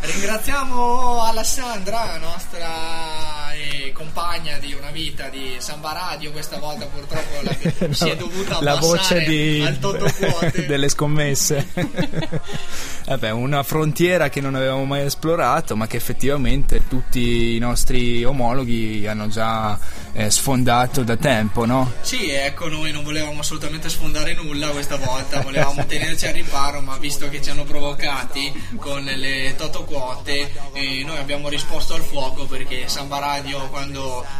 Ringraziamo 0.00 1.22
Alessandra, 1.22 2.18
nostra 2.18 3.52
eh, 3.54 3.81
compagna 4.02 4.58
di 4.58 4.74
una 4.74 4.90
vita 4.90 5.28
di 5.28 5.54
Samba 5.58 5.92
Radio. 5.92 6.32
Questa 6.32 6.58
volta 6.58 6.86
purtroppo 6.86 7.40
la- 7.42 7.54
si 7.94 8.08
è 8.08 8.16
dovuta 8.16 8.60
la 8.60 8.74
voce 8.76 9.22
di, 9.24 9.64
delle 10.66 10.88
scommesse. 10.88 11.68
Vabbè, 13.06 13.30
una 13.30 13.62
frontiera 13.62 14.28
che 14.28 14.40
non 14.40 14.54
avevamo 14.54 14.84
mai 14.84 15.04
esplorato, 15.04 15.76
ma 15.76 15.86
che 15.86 15.96
effettivamente 15.96 16.86
tutti 16.88 17.54
i 17.56 17.58
nostri 17.58 18.24
omologhi 18.24 19.06
hanno 19.06 19.28
già 19.28 19.78
eh, 20.12 20.30
sfondato 20.30 21.02
da 21.02 21.16
tempo, 21.16 21.64
no? 21.64 21.92
Sì, 22.00 22.30
ecco, 22.30 22.68
noi 22.68 22.92
non 22.92 23.02
volevamo 23.02 23.40
assolutamente 23.40 23.88
sfondare 23.88 24.34
nulla 24.34 24.68
questa 24.68 24.96
volta, 24.96 25.40
volevamo 25.40 25.84
tenerci 25.86 26.26
al 26.26 26.34
riparo, 26.34 26.80
ma 26.80 26.96
visto 26.98 27.28
che 27.28 27.42
ci 27.42 27.50
hanno 27.50 27.64
provocati 27.64 28.52
con 28.76 29.02
le 29.02 29.54
toto 29.56 29.84
quote, 29.84 30.50
eh, 30.72 31.02
noi 31.04 31.18
abbiamo 31.18 31.48
risposto 31.48 31.94
al 31.94 32.02
fuoco 32.02 32.46
perché 32.46 32.88
Samba 32.88 33.18
Radio 33.18 33.68
quando 33.68 33.91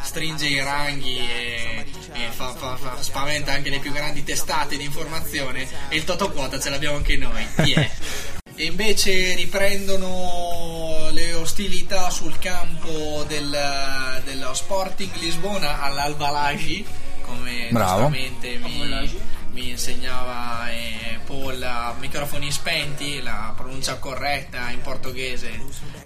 stringe 0.03 0.47
i 0.47 0.63
ranghi 0.63 1.19
e, 1.19 1.87
e 2.13 2.29
fa- 2.31 2.55
fa- 2.55 2.77
fa- 2.77 3.03
spaventa 3.03 3.53
anche 3.53 3.71
le 3.71 3.79
più 3.79 3.93
grandi 3.93 4.23
testate 4.25 4.77
di 4.77 4.85
informazione, 4.85 5.67
e 5.89 5.97
il 5.97 6.05
toto 6.05 6.31
quota 6.31 6.59
ce 6.59 6.71
l'abbiamo 6.71 6.97
anche 6.97 7.17
noi. 7.17 7.47
Yeah. 7.65 7.91
E 8.55 8.67
invece 8.67 9.35
riprendono 9.35 11.09
le 11.11 11.33
ostilità 11.33 12.11
sul 12.11 12.39
campo 12.39 13.25
del, 13.27 14.21
dello 14.25 14.53
Sporting 14.53 15.11
Lisbona 15.15 15.81
all'Albalagi, 15.81 16.85
come 17.23 17.69
Bravo. 17.71 18.11
giustamente 18.11 18.59
mi, 18.59 19.11
mi 19.53 19.71
insegnava 19.71 20.71
eh, 20.71 21.19
Paul 21.27 21.63
a 21.63 21.95
microfoni 21.99 22.51
spenti, 22.51 23.23
la 23.23 23.53
pronuncia 23.57 23.99
corretta 23.99 24.71
in 24.71 24.81
portoghese. 24.81 25.51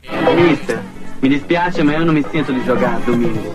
E- 0.01 0.35
Mister, 0.35 0.83
mi 1.21 1.29
dispiace 1.29 1.83
ma 1.83 1.93
io 1.93 2.05
non 2.05 2.15
mi 2.15 2.25
sento 2.31 2.53
di 2.53 2.63
giocare 2.65 3.05
domingo. 3.05 3.55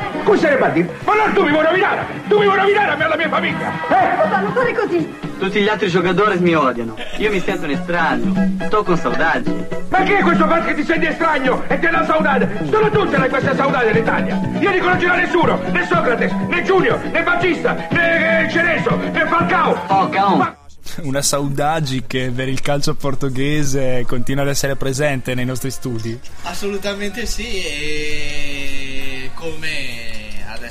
Cosa 0.31 0.47
ne 0.47 0.55
parli? 0.55 0.89
Ma 1.03 1.11
allora 1.11 1.31
tu 1.33 1.43
mi 1.43 1.51
vuoi 1.51 1.65
rovinare! 1.65 2.05
Tu 2.29 2.37
mi 2.39 2.45
vuoi 2.45 2.57
rovinare 2.57 2.91
a 2.91 2.95
me 2.95 3.01
e 3.01 3.05
alla 3.05 3.17
mia 3.17 3.27
famiglia! 3.27 3.71
Eh? 3.89 4.41
Non 4.41 4.53
fare 4.53 4.73
così. 4.73 5.13
Tutti 5.37 5.59
gli 5.61 5.67
altri 5.67 5.89
giocatori 5.89 6.39
mi 6.39 6.55
odiano. 6.55 6.95
Io 7.17 7.29
mi 7.29 7.41
sento 7.41 7.65
un 7.65 7.71
estraneo. 7.71 8.65
Sto 8.65 8.81
con 8.83 8.95
saudade. 8.97 9.67
Ma 9.89 10.03
chi 10.03 10.13
è 10.13 10.21
questo 10.21 10.47
fatto 10.47 10.67
che 10.67 10.75
ti 10.75 10.85
senti 10.85 11.07
estraneo 11.07 11.65
e 11.67 11.77
te 11.79 11.91
la 11.91 12.05
saudade? 12.05 12.65
Solo 12.71 12.89
tu 12.89 13.09
ce 13.09 13.17
l'hai 13.17 13.27
questa 13.27 13.53
saudade 13.53 13.89
in 13.89 13.97
Italia! 13.97 14.41
Io 14.57 14.69
non 14.69 14.79
conoscerò 14.79 15.15
nessuno! 15.17 15.59
Né 15.69 15.85
Socrate, 15.85 16.33
né 16.47 16.63
Giulio, 16.63 16.97
né 17.11 17.23
Battista, 17.23 17.73
né 17.89 18.45
eh, 18.45 18.49
Cereso, 18.49 18.95
né 18.95 19.25
Falcao! 19.25 19.77
Oh, 19.87 20.07
cao. 20.07 20.35
Ma- 20.37 20.55
Una 21.01 21.21
saudagi 21.21 22.05
che 22.07 22.31
per 22.33 22.47
il 22.47 22.61
calcio 22.61 22.95
portoghese 22.95 24.05
continua 24.07 24.43
ad 24.43 24.49
essere 24.49 24.77
presente 24.77 25.35
nei 25.35 25.43
nostri 25.45 25.71
studi. 25.71 26.17
Assolutamente 26.43 27.25
sì, 27.25 27.63
e 27.65 29.31
come 29.35 30.00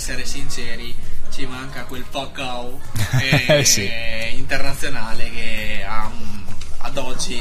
essere 0.01 0.25
sinceri 0.25 0.95
ci 1.31 1.45
manca 1.45 1.83
quel 1.85 2.05
Pacao 2.11 2.81
Eh, 3.21 3.63
sì. 3.67 3.87
internazionale 4.35 5.31
che 5.31 5.85
un- 5.87 6.39
ad 6.79 6.97
oggi 6.97 7.39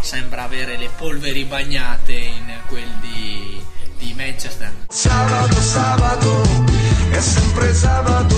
sembra 0.00 0.42
avere 0.42 0.76
le 0.76 0.88
polveri 0.96 1.44
bagnate 1.44 2.12
in 2.12 2.52
quel 2.66 2.88
di, 3.00 3.62
di 3.96 4.12
Manchester. 4.14 4.72
Sabato, 4.88 5.60
sabato, 5.60 6.42
è 7.10 7.20
sempre 7.20 7.72
sabato, 7.74 8.29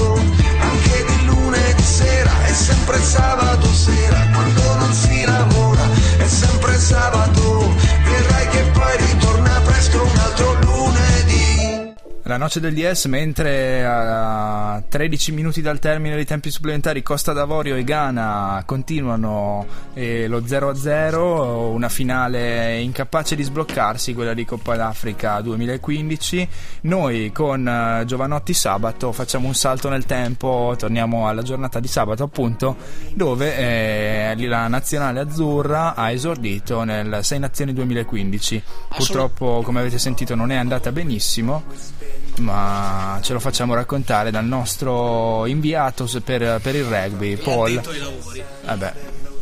La 12.32 12.38
noce 12.38 12.60
del 12.60 12.72
DS, 12.72 13.04
mentre 13.08 13.84
a 13.84 14.82
13 14.88 15.32
minuti 15.32 15.60
dal 15.60 15.78
termine 15.78 16.14
dei 16.14 16.24
tempi 16.24 16.50
supplementari 16.50 17.02
Costa 17.02 17.34
d'Avorio 17.34 17.76
e 17.76 17.84
Ghana 17.84 18.62
continuano 18.64 19.66
eh, 19.92 20.26
lo 20.28 20.40
0-0, 20.40 21.74
una 21.74 21.90
finale 21.90 22.80
incapace 22.80 23.36
di 23.36 23.42
sbloccarsi, 23.42 24.14
quella 24.14 24.32
di 24.32 24.46
Coppa 24.46 24.76
d'Africa 24.76 25.42
2015. 25.42 26.48
Noi 26.82 27.32
con 27.32 27.68
eh, 27.68 28.04
Giovanotti 28.06 28.54
sabato 28.54 29.12
facciamo 29.12 29.46
un 29.46 29.54
salto 29.54 29.90
nel 29.90 30.06
tempo, 30.06 30.74
torniamo 30.78 31.28
alla 31.28 31.42
giornata 31.42 31.80
di 31.80 31.88
sabato 31.88 32.22
appunto, 32.24 32.76
dove 33.12 33.58
eh, 33.58 34.46
la 34.46 34.68
nazionale 34.68 35.20
azzurra 35.20 35.94
ha 35.94 36.10
esordito 36.10 36.82
nel 36.84 37.18
6 37.20 37.38
Nazioni 37.38 37.74
2015. 37.74 38.62
Purtroppo, 38.88 39.60
come 39.62 39.80
avete 39.80 39.98
sentito, 39.98 40.34
non 40.34 40.50
è 40.50 40.56
andata 40.56 40.90
benissimo 40.92 41.64
ma 42.38 43.18
ce 43.22 43.32
lo 43.32 43.40
facciamo 43.40 43.74
raccontare 43.74 44.30
dal 44.30 44.44
nostro 44.44 45.46
inviato 45.46 46.08
per, 46.24 46.60
per 46.60 46.74
il 46.74 46.84
rugby, 46.84 47.36
Paul. 47.36 47.82
Ai 47.84 47.98
lavori. 47.98 48.44
Vabbè, 48.64 48.92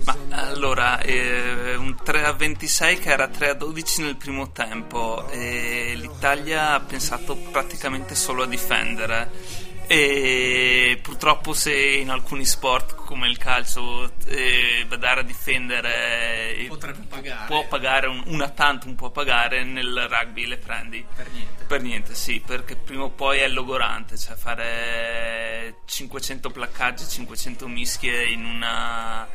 Ma 0.04 0.16
allora, 0.30 1.00
eh, 1.00 1.74
un 1.76 1.94
3 2.02 2.24
a 2.24 2.32
26 2.32 2.98
che 2.98 3.10
era 3.10 3.28
3 3.28 3.50
a 3.50 3.54
12 3.54 4.02
nel 4.02 4.16
primo 4.16 4.50
tempo 4.50 5.28
e 5.30 5.94
l'Italia 5.96 6.74
ha 6.74 6.80
pensato 6.80 7.36
praticamente 7.50 8.14
solo 8.14 8.42
a 8.42 8.46
difendere 8.46 9.68
e 9.92 11.00
purtroppo 11.02 11.52
se 11.52 11.74
in 11.76 12.10
alcuni 12.10 12.44
sport 12.44 12.94
come 12.94 13.26
il 13.28 13.36
calcio 13.38 14.12
eh, 14.26 14.84
badare 14.86 15.22
a 15.22 15.22
difendere 15.24 16.54
eh, 16.54 16.66
Potrebbe 16.68 17.06
pagare. 17.08 17.46
può 17.48 17.66
pagare 17.66 18.06
un, 18.06 18.22
una 18.26 18.50
tantum 18.50 18.94
può 18.94 19.10
pagare 19.10 19.64
nel 19.64 20.06
rugby 20.08 20.46
le 20.46 20.58
prendi 20.58 21.04
Per 21.12 21.28
niente. 21.32 21.64
per 21.64 21.82
niente, 21.82 22.14
sì, 22.14 22.40
perché 22.46 22.76
prima 22.76 23.02
o 23.02 23.08
poi 23.10 23.40
è 23.40 23.48
logorante, 23.48 24.16
cioè 24.16 24.36
fare 24.36 25.78
500 25.86 26.50
placcaggi, 26.50 27.08
500 27.08 27.66
mischie 27.66 28.26
in 28.28 28.44
una 28.44 29.26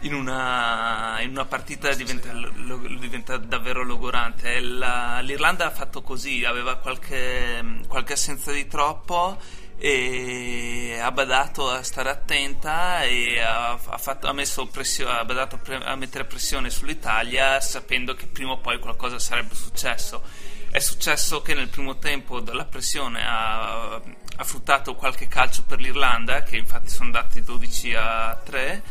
in 0.00 0.12
una, 0.12 1.18
in 1.20 1.30
una 1.30 1.44
partita 1.46 1.94
diventa, 1.94 2.30
lo- 2.32 2.76
diventa 2.98 3.38
davvero 3.38 3.84
logorante. 3.84 4.58
La- 4.60 5.20
L'Irlanda 5.20 5.66
ha 5.66 5.70
fatto 5.70 6.02
così, 6.02 6.44
aveva 6.44 6.76
qualche, 6.76 7.64
qualche 7.88 8.12
assenza 8.12 8.52
di 8.52 8.66
troppo 8.66 9.40
e 9.76 10.98
ha 11.00 11.10
badato 11.10 11.70
a 11.70 11.82
stare 11.82 12.10
attenta 12.10 13.02
e 13.02 13.40
ha, 13.40 13.72
ha 13.72 13.98
fatto- 13.98 14.28
ha 14.28 14.66
pressio- 14.70 15.08
ha 15.08 15.24
badato 15.24 15.56
a, 15.56 15.58
pre- 15.58 15.84
a 15.84 15.94
mettere 15.96 16.24
pressione 16.24 16.70
sull'Italia 16.70 17.60
sapendo 17.60 18.14
che 18.14 18.26
prima 18.26 18.52
o 18.52 18.58
poi 18.58 18.78
qualcosa 18.78 19.18
sarebbe 19.18 19.54
successo. 19.54 20.22
È 20.70 20.78
successo 20.80 21.40
che 21.40 21.54
nel 21.54 21.68
primo 21.68 21.98
tempo 21.98 22.40
della 22.40 22.64
pressione 22.64 23.24
ha, 23.24 23.94
ha 23.94 24.44
fruttato 24.44 24.96
qualche 24.96 25.28
calcio 25.28 25.62
per 25.62 25.78
l'Irlanda, 25.78 26.42
che 26.42 26.56
infatti 26.56 26.88
sono 26.88 27.04
andati 27.06 27.42
12 27.42 27.94
a 27.94 28.40
3. 28.42 28.82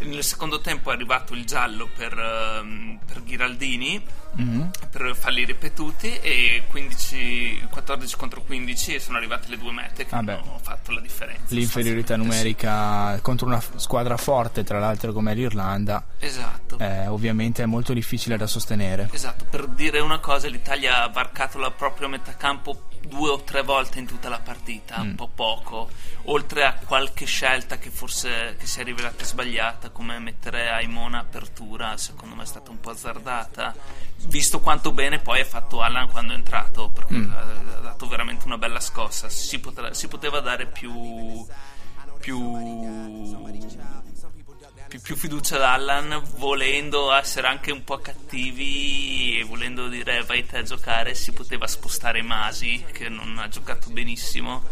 Nel 0.00 0.24
secondo 0.24 0.60
tempo 0.60 0.90
è 0.90 0.94
arrivato 0.94 1.32
il 1.34 1.46
giallo 1.46 1.88
per, 1.94 2.18
ehm, 2.18 2.98
per 3.06 3.22
Ghiraldini 3.22 4.02
Mhm. 4.32 4.70
per 4.90 5.14
falli 5.16 5.44
ripetuti 5.44 6.18
e 6.18 6.62
15, 6.68 7.66
14 7.70 8.16
contro 8.16 8.42
15 8.42 8.94
e 8.94 9.00
sono 9.00 9.16
arrivate 9.16 9.48
le 9.48 9.58
due 9.58 9.72
mete 9.72 10.04
che 10.04 10.10
Vabbè. 10.10 10.32
hanno 10.32 10.58
fatto 10.62 10.92
la 10.92 11.00
differenza. 11.00 11.42
L'inferiorità 11.54 12.16
numerica 12.16 13.18
contro 13.22 13.46
una 13.46 13.62
squadra 13.76 14.16
forte, 14.16 14.64
tra 14.64 14.78
l'altro 14.78 15.12
come 15.12 15.34
l'Irlanda, 15.34 16.04
Esatto. 16.18 16.78
eh, 16.78 17.06
ovviamente 17.06 17.62
è 17.62 17.66
molto 17.66 17.92
difficile 17.92 18.36
da 18.36 18.46
sostenere. 18.46 19.08
Esatto, 19.12 19.44
per 19.44 19.66
dire 19.68 20.00
una 20.00 20.18
cosa, 20.18 20.48
l'Italia 20.48 21.02
ha 21.02 21.08
varcato 21.08 21.58
la 21.58 21.70
propria 21.70 22.08
metà 22.08 22.34
campo 22.36 22.84
due 23.00 23.30
o 23.30 23.42
tre 23.42 23.62
volte 23.62 23.98
in 23.98 24.06
tutta 24.06 24.28
la 24.28 24.40
partita, 24.40 24.98
Mm. 25.02 25.08
un 25.08 25.14
po' 25.14 25.28
poco, 25.34 25.88
oltre 26.24 26.64
a 26.64 26.74
qualche 26.74 27.24
scelta 27.24 27.78
che 27.78 27.90
forse 27.90 28.56
che 28.58 28.66
si 28.66 28.80
è 28.80 28.84
rivelata 28.84 29.24
sbagliata, 29.24 29.88
come 29.90 30.18
mettere 30.18 30.68
Aimona 30.68 31.20
apertura, 31.20 31.96
secondo 31.96 32.34
me 32.34 32.42
è 32.42 32.46
stata 32.46 32.70
un 32.70 32.78
po' 32.78 32.90
azzardata, 32.90 33.74
visto 34.26 34.60
quanto 34.60 34.92
bene 34.92 35.18
poi 35.18 35.40
ha 35.40 35.44
fatto 35.44 35.80
Allan 35.82 36.08
quando 36.10 36.32
è 36.32 36.36
entrato, 36.36 36.90
perché 36.90 37.14
Mm. 37.14 37.32
ha, 37.32 37.40
ha 37.40 37.80
dato 37.80 38.06
veramente 38.06 38.46
una 38.46 38.58
bella 38.58 38.80
scossa, 38.80 39.28
si, 39.28 39.58
potre- 39.58 39.94
si 39.94 40.08
poteva 40.08 40.40
dare 40.40 40.66
più... 40.66 41.44
più 42.20 42.38
più, 44.88 45.00
più 45.00 45.14
fiducia 45.16 45.54
ad 45.54 45.62
Allan, 45.62 46.20
volendo 46.38 47.12
essere 47.12 47.46
anche 47.46 47.70
un 47.70 47.84
po' 47.84 47.98
cattivi 47.98 49.38
e 49.38 49.44
volendo 49.44 49.86
dire 49.88 50.24
vai 50.24 50.44
te 50.44 50.58
a 50.58 50.62
giocare, 50.62 51.14
si 51.14 51.30
poteva 51.32 51.68
spostare 51.68 52.22
Masi, 52.22 52.84
che 52.92 53.08
non 53.08 53.38
ha 53.38 53.46
giocato 53.48 53.90
benissimo, 53.90 54.64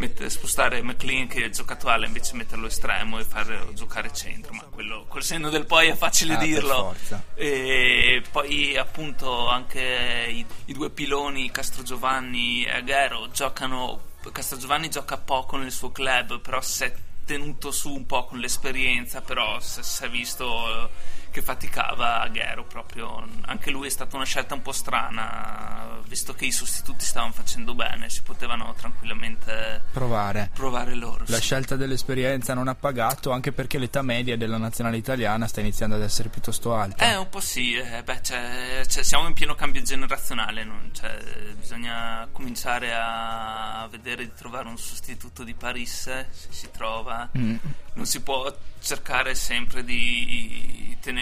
mette- 0.00 0.28
spostare 0.30 0.82
McLean 0.82 1.28
che 1.28 1.44
ha 1.44 1.50
giocato 1.50 1.88
Allan, 1.88 2.08
invece 2.08 2.34
metterlo 2.34 2.66
estremo 2.66 3.18
e 3.18 3.24
farlo 3.24 3.72
giocare 3.74 4.12
centro, 4.12 4.52
ma 4.54 4.62
quello 4.64 5.04
col 5.06 5.22
senno 5.22 5.50
del 5.50 5.66
poi 5.66 5.88
è 5.88 5.96
facile 5.96 6.34
Ah, 6.34 6.38
dirlo. 6.38 6.96
E 7.34 8.22
poi 8.32 8.76
appunto 8.76 9.46
anche 9.48 10.26
i, 10.28 10.44
i 10.64 10.72
due 10.72 10.90
piloni, 10.90 11.50
Castro 11.50 11.82
Giovanni 11.82 12.64
e 12.64 12.70
Aguero, 12.72 13.28
giocano. 13.30 14.08
Castro 14.32 14.58
Giovanni 14.58 14.90
gioca 14.90 15.16
poco 15.16 15.56
nel 15.56 15.72
suo 15.72 15.92
club, 15.92 16.40
però 16.40 16.60
si 16.60 16.84
è 16.84 16.94
tenuto 17.24 17.70
su 17.70 17.92
un 17.94 18.06
po' 18.06 18.24
con 18.24 18.38
l'esperienza, 18.38 19.20
però 19.20 19.60
si 19.60 19.82
si 19.82 20.04
è 20.04 20.10
visto 20.10 20.90
che 21.30 21.42
faticava 21.42 22.20
Aguero 22.22 22.64
proprio. 22.64 23.24
Anche 23.42 23.70
lui 23.70 23.86
è 23.86 23.90
stata 23.90 24.16
una 24.16 24.24
scelta 24.24 24.54
un 24.54 24.62
po' 24.62 24.72
strana, 24.72 25.98
visto 26.06 26.34
che 26.34 26.46
i 26.46 26.52
sostituti 26.52 27.04
stavano 27.04 27.32
facendo 27.32 27.74
bene, 27.74 28.08
si 28.10 28.22
potevano 28.22 28.74
tranquillamente 28.76 29.82
Provare. 29.92 30.50
provare 30.54 30.94
loro. 30.94 31.24
La 31.28 31.36
sì. 31.36 31.42
scelta 31.42 31.76
dell'esperienza 31.76 32.54
non 32.54 32.68
ha 32.68 32.74
pagato 32.74 33.30
anche 33.30 33.52
perché 33.52 33.78
l'età 33.78 34.02
media 34.02 34.36
della 34.36 34.56
nazionale 34.58 34.96
italiana 34.96 35.46
sta 35.46 35.60
iniziando 35.60 35.94
ad 35.96 36.02
essere 36.02 36.28
piuttosto 36.28 36.74
alta. 36.74 37.10
Eh, 37.10 37.16
un 37.16 37.28
po' 37.28 37.40
sì, 37.40 37.74
eh, 37.74 38.02
beh, 38.02 38.20
c'è- 38.20 38.84
c'è- 38.86 39.02
siamo 39.04 39.26
in 39.28 39.34
pieno 39.34 39.54
cambio 39.54 39.82
generazionale, 39.82 40.64
non- 40.64 40.90
cioè, 40.92 41.16
bisogna 41.58 42.26
cominciare 42.32 42.92
a 42.94 43.86
vedere 43.90 44.24
di 44.24 44.32
trovare 44.36 44.68
un 44.68 44.78
sostituto 44.78 45.44
di 45.44 45.54
Paris, 45.54 46.06
eh, 46.08 46.26
se 46.30 46.48
si 46.50 46.68
trova. 46.70 47.28
Mm. 47.36 47.56
Non 47.94 48.06
si 48.06 48.20
può 48.22 48.52
cercare 48.80 49.34
sempre 49.34 49.84
di 49.84 50.96
tenere, 51.00 51.19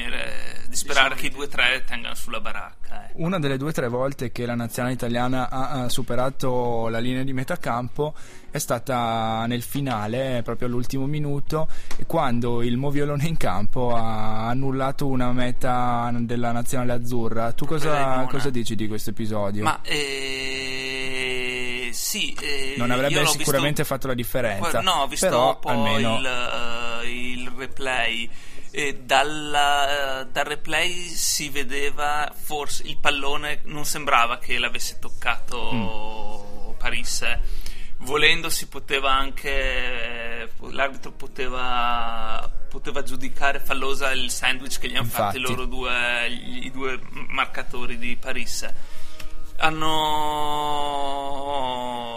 di 0.69 0.77
sperare 0.77 1.15
che 1.15 1.27
i 1.27 1.31
due 1.31 1.47
o 1.47 1.49
tre 1.49 1.83
tengano 1.87 2.15
sulla 2.15 2.41
baracca. 2.41 3.07
eh. 3.09 3.13
Una 3.15 3.39
delle 3.39 3.57
due 3.57 3.71
o 3.71 3.73
tre 3.73 3.89
volte 3.89 4.31
che 4.31 4.47
la 4.47 4.55
nazionale 4.55 4.95
italiana 4.95 5.49
ha, 5.51 5.71
ha 5.71 5.89
superato 5.89 6.89
la 6.89 6.99
linea 6.99 7.23
di 7.23 7.33
metà 7.33 7.57
campo 7.57 8.15
è 8.51 8.59
stata 8.59 9.45
nel 9.47 9.63
finale, 9.63 10.43
proprio 10.43 10.69
all'ultimo 10.69 11.07
minuto, 11.07 11.69
quando 12.07 12.63
il 12.63 12.77
Moviolone 12.77 13.27
in 13.27 13.37
campo 13.37 13.95
ha 13.95 14.49
annullato 14.49 15.07
una 15.07 15.33
meta 15.33 16.11
della 16.15 16.53
nazionale 16.53 16.93
azzurra. 16.93 17.53
Tu 17.53 17.67
cosa, 17.67 18.27
cosa 18.31 18.51
dici 18.51 18.75
di 18.75 18.87
questo 18.89 19.11
episodio? 19.11 19.65
Ma 19.65 19.81
eh, 19.83 21.91
sì, 21.93 22.35
eh, 22.41 22.75
non 22.77 22.91
avrebbe 22.91 23.27
sicuramente 23.27 23.83
visto- 23.83 23.95
fatto 23.95 24.07
la 24.07 24.15
differenza. 24.15 24.81
No, 24.81 24.93
ho 25.03 25.07
visto 25.07 25.27
però 25.29 25.59
almeno 25.65 26.19
il, 26.19 26.27
eh, 26.27 27.33
il 27.33 27.53
replay. 27.57 28.31
E 28.71 29.01
dalla- 29.03 30.27
dal 30.31 30.45
replay 30.45 30.93
si 30.93 31.49
vedeva 31.49 32.33
forse 32.35 32.83
il 32.85 32.99
pallone 32.99 33.61
non 33.65 33.85
sembrava 33.85 34.39
che 34.39 34.59
l'avesse 34.59 34.99
toccato 34.99 36.75
Paris 36.79 37.23
eh. 37.23 37.41
volendo 37.99 38.51
si 38.51 38.69
poteva 38.69 39.13
anche 39.13 40.51
l'arbitro 40.71 41.13
poteva, 41.13 42.51
poteva 42.69 43.03
giudicare 43.03 43.59
fallosa 43.59 44.13
il 44.13 44.31
sandwich 44.31 44.79
che 44.79 44.89
gli 44.89 44.97
hanno 44.97 45.07
fatto 45.07 45.37
i 45.37 45.41
Infatti. 45.41 45.57
loro 45.57 45.65
due 45.67 46.29
i 46.29 46.71
due 46.71 47.01
marcatori 47.11 47.97
di 47.99 48.17
Paris 48.17 48.67
hanno, 49.59 51.07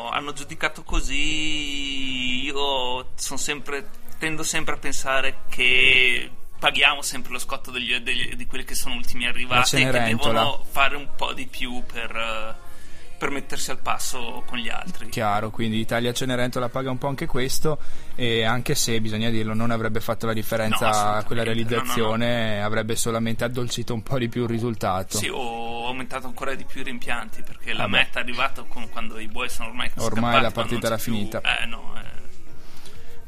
hanno 0.10 0.34
giudicato 0.34 0.84
così. 0.84 2.44
Io 2.44 3.12
sono 3.16 3.40
sempre, 3.40 3.90
tendo 4.18 4.44
sempre 4.44 4.76
a 4.76 4.78
pensare 4.78 5.40
che 5.50 6.30
paghiamo 6.62 7.02
sempre 7.02 7.32
lo 7.32 7.40
scotto 7.40 7.72
degli- 7.72 7.96
degli- 7.98 8.36
di 8.36 8.46
quelli 8.46 8.64
che 8.64 8.76
sono 8.76 8.94
ultimi 8.94 9.26
arrivati 9.26 9.78
e 9.78 9.90
che 9.90 10.00
devono 10.04 10.64
fare 10.70 10.96
un 10.96 11.08
po' 11.16 11.34
di 11.34 11.48
più 11.48 11.82
per, 11.92 12.16
eh, 12.16 12.70
per 13.18 13.32
mettersi 13.32 13.72
al 13.72 13.80
passo 13.80 14.44
con 14.46 14.60
gli 14.60 14.70
altri. 14.70 15.10
Chiaro, 15.10 15.50
quindi 15.50 15.80
Italia 15.80 16.14
Cenerentola 16.14 16.70
paga 16.70 16.92
un 16.92 17.00
po' 17.00 17.08
anche 17.08 17.26
questo 17.26 17.80
e 18.14 18.44
anche 18.44 18.76
se 18.76 19.02
bisogna 19.02 19.32
dirlo 19.32 19.56
non 19.56 19.72
avrebbe 19.72 20.02
fatto 20.02 20.28
la 20.28 20.34
No, 20.34 20.38
differenza 20.40 20.88
assolutamente, 20.90 21.26
quella 21.26 21.44
no, 21.44 21.50
no, 21.50 21.56
realizzazione, 21.56 22.62
avrebbe 22.64 22.96
solamente 22.96 23.44
addolcito 23.44 23.96
un 23.96 24.04
po' 24.04 24.20
di 24.20 24.30
più 24.30 24.44
il 24.44 24.50
risultato. 24.50 25.18
Sì, 25.18 25.30
ho 25.30 25.88
aumentato 25.88 26.28
ancora 26.28 26.54
di 26.54 26.64
più 26.64 26.82
i 26.82 26.84
rimpianti 26.84 27.42
perché 27.42 27.74
la 27.74 27.86
Vabbè. 27.88 27.98
meta 27.98 28.20
è 28.20 28.22
arrivata 28.22 28.62
con- 28.64 28.88
quando 28.90 29.18
i 29.20 29.28
buoi 29.28 29.50
sono 29.50 29.70
ormai 29.70 29.90
Ormai 29.98 30.22
scappati, 30.34 30.44
la 30.44 30.52
partita 30.52 30.86
era 30.88 30.96
più- 30.98 31.12
finita. 31.14 31.42
Eh 31.42 31.66
no, 31.66 31.94
eh. 31.98 32.20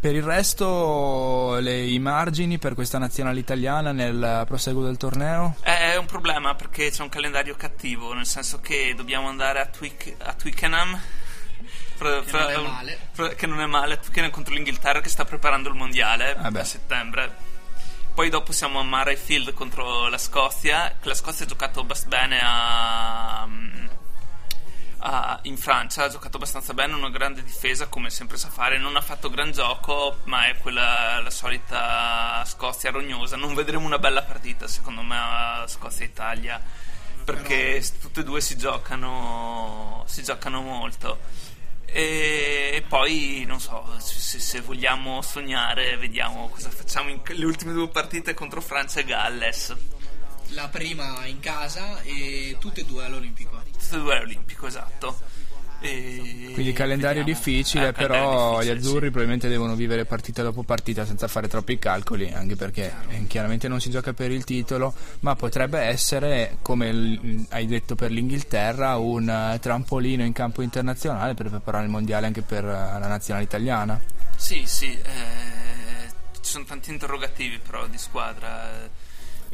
Per 0.03 0.13
il 0.13 0.21
resto 0.21 1.55
le- 1.61 1.85
i 1.85 1.97
margini 1.97 2.57
per 2.59 2.73
questa 2.73 2.97
nazionale 2.97 3.39
italiana 3.39 3.93
nel 3.93 4.43
proseguo 4.45 4.83
del 4.83 4.97
torneo? 4.97 5.55
È 5.61 5.95
un 5.95 6.07
problema 6.07 6.55
perché 6.55 6.91
c'è 6.91 7.03
un 7.03 7.07
calendario 7.07 7.55
cattivo, 7.55 8.11
nel 8.11 8.25
senso 8.25 8.59
che 8.59 8.93
dobbiamo 8.97 9.29
andare 9.29 9.61
a, 9.61 9.65
Twic- 9.65 10.13
a 10.21 10.33
Twickenham. 10.33 10.99
fra- 11.95 12.19
Che 12.19 12.27
fra- 12.27 12.51
non 12.51 12.65
è 12.65 12.67
male. 12.69 12.99
fra- 13.13 13.29
che 13.29 13.47
non 13.47 13.61
è 13.61 13.65
male, 13.65 13.97
Twickenham 14.01 14.29
contro 14.29 14.53
l'Inghilterra 14.53 14.99
che 14.99 15.07
sta 15.07 15.23
preparando 15.23 15.69
il 15.69 15.75
mondiale 15.75 16.35
Ah 16.35 16.51
a 16.53 16.63
settembre. 16.65 17.33
Poi 18.13 18.29
dopo 18.29 18.51
siamo 18.51 18.81
a 18.81 18.83
Murrayfield 18.83 19.53
contro 19.53 20.09
la 20.09 20.17
Scozia, 20.17 20.95
che 21.01 21.07
la 21.07 21.15
Scozia 21.15 21.45
ha 21.45 21.47
giocato 21.47 21.85
bene 22.07 22.39
a, 22.43 23.47
a- 25.05 25.39
in 25.43 25.57
Francia, 25.57 26.03
ha 26.05 26.09
giocato 26.09 26.37
abbastanza 26.37 26.73
bene, 26.73 26.93
una 26.93 27.09
grande 27.09 27.43
difesa 27.43 27.87
come 27.87 28.09
sempre 28.09 28.37
sa 28.37 28.49
fare, 28.49 28.77
non 28.77 28.95
ha 28.95 29.01
fatto 29.01 29.29
gran 29.29 29.51
gioco, 29.51 30.19
ma 30.25 30.47
è 30.47 30.57
quella 30.57 31.19
la 31.21 31.29
solita 31.29 32.43
Scozia 32.45 32.89
rognosa. 32.91 33.35
Non 33.35 33.53
vedremo 33.53 33.85
una 33.85 33.99
bella 33.99 34.23
partita 34.23 34.67
secondo 34.67 35.01
me 35.01 35.63
Scozia-Italia, 35.67 36.61
perché 37.23 37.81
s- 37.81 37.99
tutte 37.99 38.21
e 38.21 38.23
due 38.23 38.39
si 38.41 38.55
giocano, 38.57 40.03
si 40.07 40.23
giocano 40.23 40.61
molto. 40.61 41.19
E, 41.85 42.71
e 42.73 42.81
poi 42.87 43.43
non 43.45 43.59
so 43.59 43.85
se, 43.99 44.39
se 44.39 44.61
vogliamo 44.61 45.21
sognare, 45.21 45.95
vediamo 45.97 46.49
cosa 46.49 46.69
facciamo 46.71 47.09
in 47.09 47.21
le 47.23 47.45
ultime 47.45 47.71
due 47.73 47.87
partite 47.89 48.33
contro 48.33 48.61
Francia 48.61 49.01
e 49.01 49.03
Galles. 49.03 49.75
La 50.49 50.67
prima 50.67 51.25
in 51.25 51.39
casa 51.39 52.01
e 52.01 52.57
tutte 52.59 52.81
e 52.81 52.85
due 52.85 53.05
all'Olimpico. 53.05 53.61
Tutte 53.71 53.95
e 53.95 53.99
due 53.99 54.15
all'Olimpico, 54.17 54.67
esatto. 54.67 55.19
E 55.79 56.51
Quindi 56.53 56.71
calendario 56.71 57.23
vediamo. 57.25 57.39
difficile, 57.39 57.87
Eh, 57.89 57.91
però 57.91 58.13
calendario 58.15 58.51
gli 58.51 58.57
difficile, 58.61 58.77
azzurri 58.79 59.05
probabilmente 59.07 59.49
devono 59.49 59.75
vivere 59.75 60.05
partita 60.05 60.41
dopo 60.41 60.63
partita 60.63 61.05
senza 61.05 61.27
fare 61.27 61.49
troppi 61.49 61.77
calcoli, 61.77 62.31
anche 62.31 62.55
perché 62.55 62.93
eh, 63.09 63.27
chiaramente 63.27 63.67
non 63.67 63.81
si 63.81 63.89
gioca 63.89 64.13
per 64.13 64.31
il 64.31 64.45
titolo, 64.45 64.93
ma 65.21 65.35
potrebbe 65.35 65.79
essere, 65.79 66.57
come 66.61 66.93
l- 66.93 67.45
hai 67.49 67.65
detto 67.65 67.95
per 67.95 68.11
l'Inghilterra, 68.11 68.95
un 68.95 69.27
eh, 69.29 69.59
trampolino 69.59 70.23
in 70.23 70.31
campo 70.31 70.61
internazionale 70.61 71.33
per 71.33 71.49
preparare 71.49 71.83
il 71.83 71.89
mondiale 71.89 72.27
anche 72.27 72.43
per 72.43 72.63
eh, 72.63 72.67
la 72.69 73.07
nazionale 73.07 73.43
italiana. 73.43 73.99
Sì, 74.37 74.63
sì, 74.65 74.97
eh, 74.97 76.07
ci 76.39 76.51
sono 76.51 76.63
tanti 76.63 76.91
interrogativi 76.91 77.57
però 77.59 77.87
di 77.87 77.97
squadra. 77.97 79.02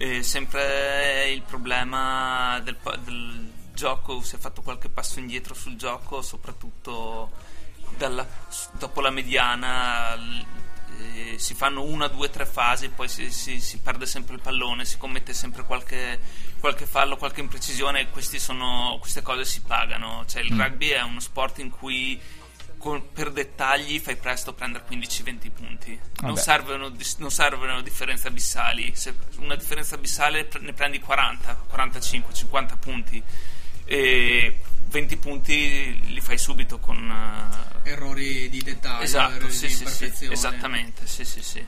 E 0.01 0.23
sempre 0.23 1.29
il 1.31 1.41
problema 1.41 2.59
del, 2.63 2.77
del 3.03 3.51
gioco, 3.73 4.21
si 4.21 4.35
è 4.35 4.39
fatto 4.39 4.61
qualche 4.61 4.87
passo 4.87 5.19
indietro 5.19 5.53
sul 5.53 5.75
gioco, 5.75 6.21
soprattutto 6.21 7.29
dalla- 7.97 8.25
dopo 8.77 9.01
la 9.01 9.09
mediana. 9.09 10.15
eh, 11.01 11.37
si 11.37 11.53
fanno 11.53 11.83
una, 11.83 12.07
due, 12.07 12.29
tre 12.29 12.45
fasi, 12.45 12.89
poi 12.89 13.07
si, 13.07 13.31
si- 13.31 13.61
si 13.61 13.77
perde 13.79 14.05
sempre 14.05 14.35
il 14.35 14.41
pallone, 14.41 14.83
si 14.83 14.97
commette 14.97 15.33
sempre 15.33 15.63
qualche, 15.63 16.19
qualche 16.59 16.85
fallo, 16.85 17.15
qualche 17.15 17.39
imprecisione 17.39 18.01
e 18.01 18.07
sono- 18.39 18.97
queste 18.99 19.21
cose 19.21 19.45
si 19.45 19.61
pagano. 19.61 20.25
Cioè, 20.27 20.41
il 20.41 20.53
Mm. 20.53 20.59
rugby 20.61 20.89
è 20.89 21.01
uno 21.01 21.19
sport 21.21 21.59
in 21.59 21.69
cui 21.69 22.19
con- 22.79 23.11
per 23.13 23.31
dettagli 23.31 23.99
fai 23.99 24.15
presto 24.15 24.49
a 24.49 24.53
prendere 24.53 24.85
15-20 24.89 25.51
punti. 25.51 25.99
Non 26.21 26.35
servono, 26.37 26.91
non 27.17 27.29
servono 27.31 27.81
differenze 27.81 28.27
abissali. 28.27 28.91
Se 28.95 29.13
una 29.37 29.55
differenza 29.55 29.93
abissale 29.93 30.49
ne 30.61 30.73
prendi 30.73 30.99
40, 30.99 31.65
45, 31.69 32.33
50 32.33 32.75
punti. 32.77 33.21
E 33.85 34.59
20 34.87 35.17
punti 35.17 35.99
li 36.13 36.21
fai 36.21 36.37
subito 36.37 36.79
con. 36.79 36.97
eh, 37.83 37.89
Errori 37.91 38.49
di 38.49 38.61
dettaglio, 38.61 39.03
esatto, 39.03 39.35
errori 39.35 39.53
sì, 39.53 39.67
di 39.67 39.73
sì, 39.73 40.11
sì, 40.13 40.27
esattamente, 40.31 41.05
sì, 41.07 41.23
sì, 41.25 41.41
sì. 41.43 41.65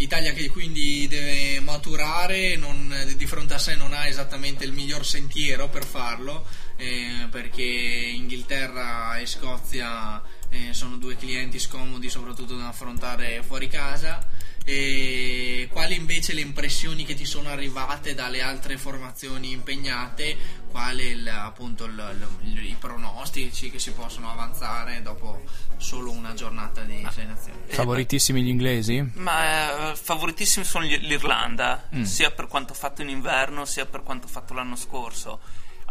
Italia 0.00 0.32
che 0.32 0.48
quindi 0.50 1.08
deve 1.08 1.58
maturare, 1.60 2.54
non- 2.56 3.12
di 3.16 3.26
fronte 3.26 3.54
a 3.54 3.58
sé 3.58 3.74
non 3.74 3.92
ha 3.92 4.06
esattamente 4.06 4.64
il 4.64 4.72
miglior 4.72 5.04
sentiero 5.04 5.68
per 5.68 5.84
farlo, 5.84 6.46
eh, 6.78 7.26
perché 7.30 7.62
Inghilterra 7.62 9.18
e 9.18 9.26
Scozia 9.26 10.22
eh, 10.48 10.72
sono 10.72 10.96
due 10.96 11.16
clienti 11.16 11.58
scomodi 11.58 12.08
soprattutto 12.08 12.56
da 12.56 12.68
affrontare 12.68 13.42
fuori 13.42 13.68
casa. 13.68 14.26
E 14.64 15.66
quali 15.72 15.96
invece 15.96 16.34
le 16.34 16.42
impressioni 16.42 17.06
che 17.06 17.14
ti 17.14 17.24
sono 17.24 17.48
arrivate 17.48 18.14
dalle 18.14 18.42
altre 18.42 18.76
formazioni 18.76 19.50
impegnate? 19.52 20.36
Quali 20.70 21.26
appunto 21.26 21.86
i 21.86 22.76
pronostici 22.78 23.70
che 23.70 23.78
si 23.78 23.92
possono 23.92 24.30
avanzare 24.30 25.00
dopo 25.00 25.42
solo 25.78 26.10
una 26.10 26.34
giornata 26.34 26.82
di 26.82 27.06
sei 27.10 27.24
nazioni? 27.26 27.58
Favoritissimi 27.68 28.42
gli 28.42 28.48
inglesi? 28.48 29.10
Ma 29.14 29.92
eh, 29.92 29.96
favoritissimi 29.96 30.66
sono 30.66 30.84
gli- 30.84 31.00
l'Irlanda, 31.00 31.88
Mm. 31.96 32.02
sia 32.02 32.30
per 32.30 32.46
quanto 32.46 32.74
fatto 32.74 33.00
in 33.00 33.08
inverno, 33.08 33.64
sia 33.64 33.86
per 33.86 34.02
quanto 34.02 34.28
fatto 34.28 34.52
l'anno 34.52 34.76
scorso. 34.76 35.40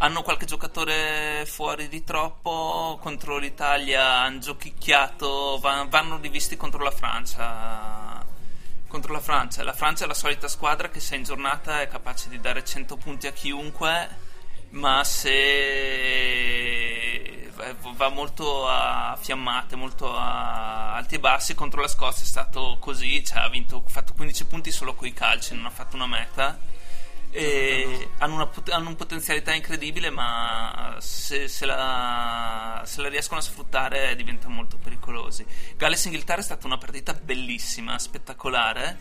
Hanno 0.00 0.22
qualche 0.22 0.46
giocatore 0.46 1.44
fuori 1.46 1.88
di 1.88 2.04
troppo, 2.04 2.98
contro 3.02 3.36
l'Italia 3.36 4.20
hanno 4.20 4.38
giochicchiato, 4.38 5.58
va- 5.60 5.86
vanno 5.88 6.18
rivisti 6.18 6.56
contro 6.56 6.84
la 6.84 6.92
Francia. 6.92 8.24
Contro 8.86 9.12
la 9.12 9.18
Francia. 9.20 9.64
La 9.64 9.72
Francia 9.72 10.04
è 10.04 10.06
la 10.06 10.14
solita 10.14 10.46
squadra 10.46 10.88
che 10.88 11.00
se 11.00 11.16
in 11.16 11.24
giornata 11.24 11.80
è 11.80 11.88
capace 11.88 12.28
di 12.28 12.38
dare 12.40 12.64
100 12.64 12.96
punti 12.96 13.26
a 13.26 13.32
chiunque, 13.32 14.08
ma 14.70 15.02
se 15.02 15.38
va- 17.96 18.08
molto 18.08 18.68
a 18.68 19.18
fiammate, 19.20 19.74
molto 19.74 20.14
a 20.16 20.94
alti 20.94 21.16
e 21.16 21.18
bassi, 21.20 21.54
contro 21.54 21.80
la 21.80 21.88
Scozia 21.88 22.22
è 22.22 22.26
stato 22.26 22.76
così, 22.78 23.24
cioè 23.24 23.40
ha 23.40 23.48
vinto, 23.48 23.82
ha 23.84 23.90
fatto 23.90 24.12
15 24.14 24.44
punti 24.46 24.70
solo 24.70 24.94
con 24.94 25.08
i 25.08 25.12
calci, 25.12 25.54
non 25.54 25.66
ha 25.66 25.70
fatto 25.70 25.96
una 25.96 26.06
meta. 26.06 26.76
Hanno, 27.30 28.34
una, 28.34 28.50
hanno 28.70 28.88
una 28.88 28.96
potenzialità 28.96 29.54
incredibile, 29.54 30.10
ma 30.10 30.96
se, 30.98 31.46
se 31.48 31.66
la, 31.66 32.82
se 32.84 33.00
la 33.02 33.08
riescono 33.08 33.40
a 33.40 33.42
sfruttare 33.42 34.16
diventano 34.16 34.54
molto 34.54 34.76
pericolosi. 34.76 35.44
Galles-Inghilterra 35.76 36.40
è 36.40 36.44
stata 36.44 36.66
una 36.66 36.78
partita 36.78 37.12
bellissima, 37.12 37.98
spettacolare. 37.98 38.98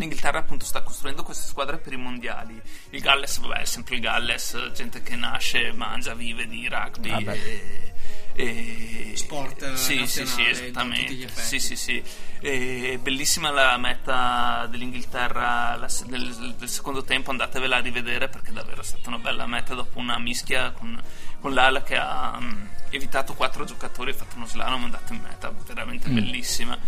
L'Inghilterra 0.00 0.38
appunto 0.38 0.64
sta 0.64 0.80
costruendo 0.82 1.22
queste 1.22 1.46
squadre 1.46 1.78
per 1.78 1.92
i 1.92 1.96
mondiali. 1.96 2.60
Il 2.90 3.00
Galles, 3.00 3.38
vabbè, 3.38 3.60
è 3.60 3.64
sempre 3.64 3.96
il 3.96 4.00
Galles, 4.00 4.70
gente 4.74 5.02
che 5.02 5.14
nasce, 5.14 5.72
mangia, 5.72 6.14
vive 6.14 6.46
di 6.46 6.66
rugby. 6.68 7.10
Vabbè. 7.10 7.32
e- 7.32 7.92
e- 8.34 9.12
Sport 9.16 9.74
sì, 9.74 10.06
sì, 10.06 10.24
sì, 10.24 10.42
gli 10.42 10.46
esattamente. 10.48 11.28
Sì, 11.34 11.58
sì, 11.58 11.76
sì. 11.76 12.02
E 12.40 12.98
bellissima 13.02 13.50
la 13.50 13.76
meta 13.76 14.66
dell'Inghilterra 14.70 15.76
la 15.76 15.88
del, 16.06 16.54
del 16.56 16.68
secondo 16.68 17.04
tempo, 17.04 17.30
andatevela 17.30 17.76
a 17.76 17.80
rivedere 17.80 18.28
perché 18.28 18.52
davvero 18.52 18.80
è 18.80 18.84
stata 18.84 19.08
una 19.08 19.18
bella 19.18 19.46
meta 19.46 19.74
dopo 19.74 19.98
una 19.98 20.18
mischia 20.18 20.70
con, 20.70 20.98
con 21.40 21.52
l'ala 21.52 21.82
che 21.82 21.96
ha 21.96 22.38
mm, 22.40 22.62
evitato 22.90 23.34
quattro 23.34 23.64
giocatori 23.64 24.10
e 24.12 24.14
fatto 24.14 24.36
uno 24.36 24.46
slalom, 24.46 24.80
è 24.80 24.84
andata 24.84 25.12
in 25.12 25.20
meta, 25.20 25.52
veramente 25.66 26.08
Mm. 26.08 26.14
bellissima. 26.14 26.78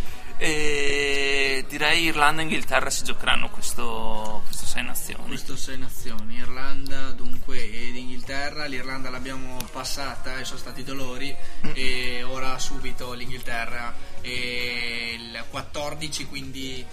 E 0.44 1.64
direi 1.68 2.02
Irlanda 2.06 2.40
e 2.40 2.44
Inghilterra 2.46 2.90
si 2.90 3.04
giocheranno 3.04 3.48
questo, 3.48 4.42
questo 4.44 4.66
sei 4.66 4.82
nazioni. 4.82 5.28
Questo 5.28 5.56
sei 5.56 5.78
nazioni, 5.78 6.34
Irlanda 6.38 7.12
dunque 7.12 7.62
ed 7.62 7.94
Inghilterra, 7.94 8.64
l'Irlanda 8.64 9.08
l'abbiamo 9.08 9.56
passata 9.70 10.40
e 10.40 10.44
sono 10.44 10.58
stati 10.58 10.82
dolori 10.82 11.32
e 11.74 12.24
ora 12.24 12.58
subito 12.58 13.12
l'Inghilterra 13.12 13.94
e 14.20 15.16
il 15.16 15.44
14 15.48 16.26
quindi 16.26 16.84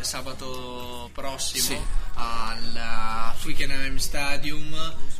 sabato 0.00 1.08
prossimo 1.14 1.62
Sì. 1.64 1.78
al 2.14 3.32
Twickenham 3.40 3.96
Stadium 3.96 4.74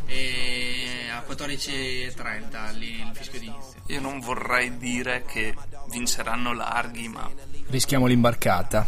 e 0.05 1.07
a 1.11 1.25
14.30 1.27 2.77
lì 2.77 3.01
il 3.01 3.11
fischio 3.15 3.39
d'inizio. 3.39 3.83
Io 3.87 4.01
non 4.01 4.19
vorrei 4.21 4.77
dire 4.77 5.25
che 5.25 5.55
vinceranno 5.91 6.53
larghi, 6.53 7.09
ma 7.09 7.31
Rischiamo 7.69 8.07
l'imbarcata. 8.07 8.87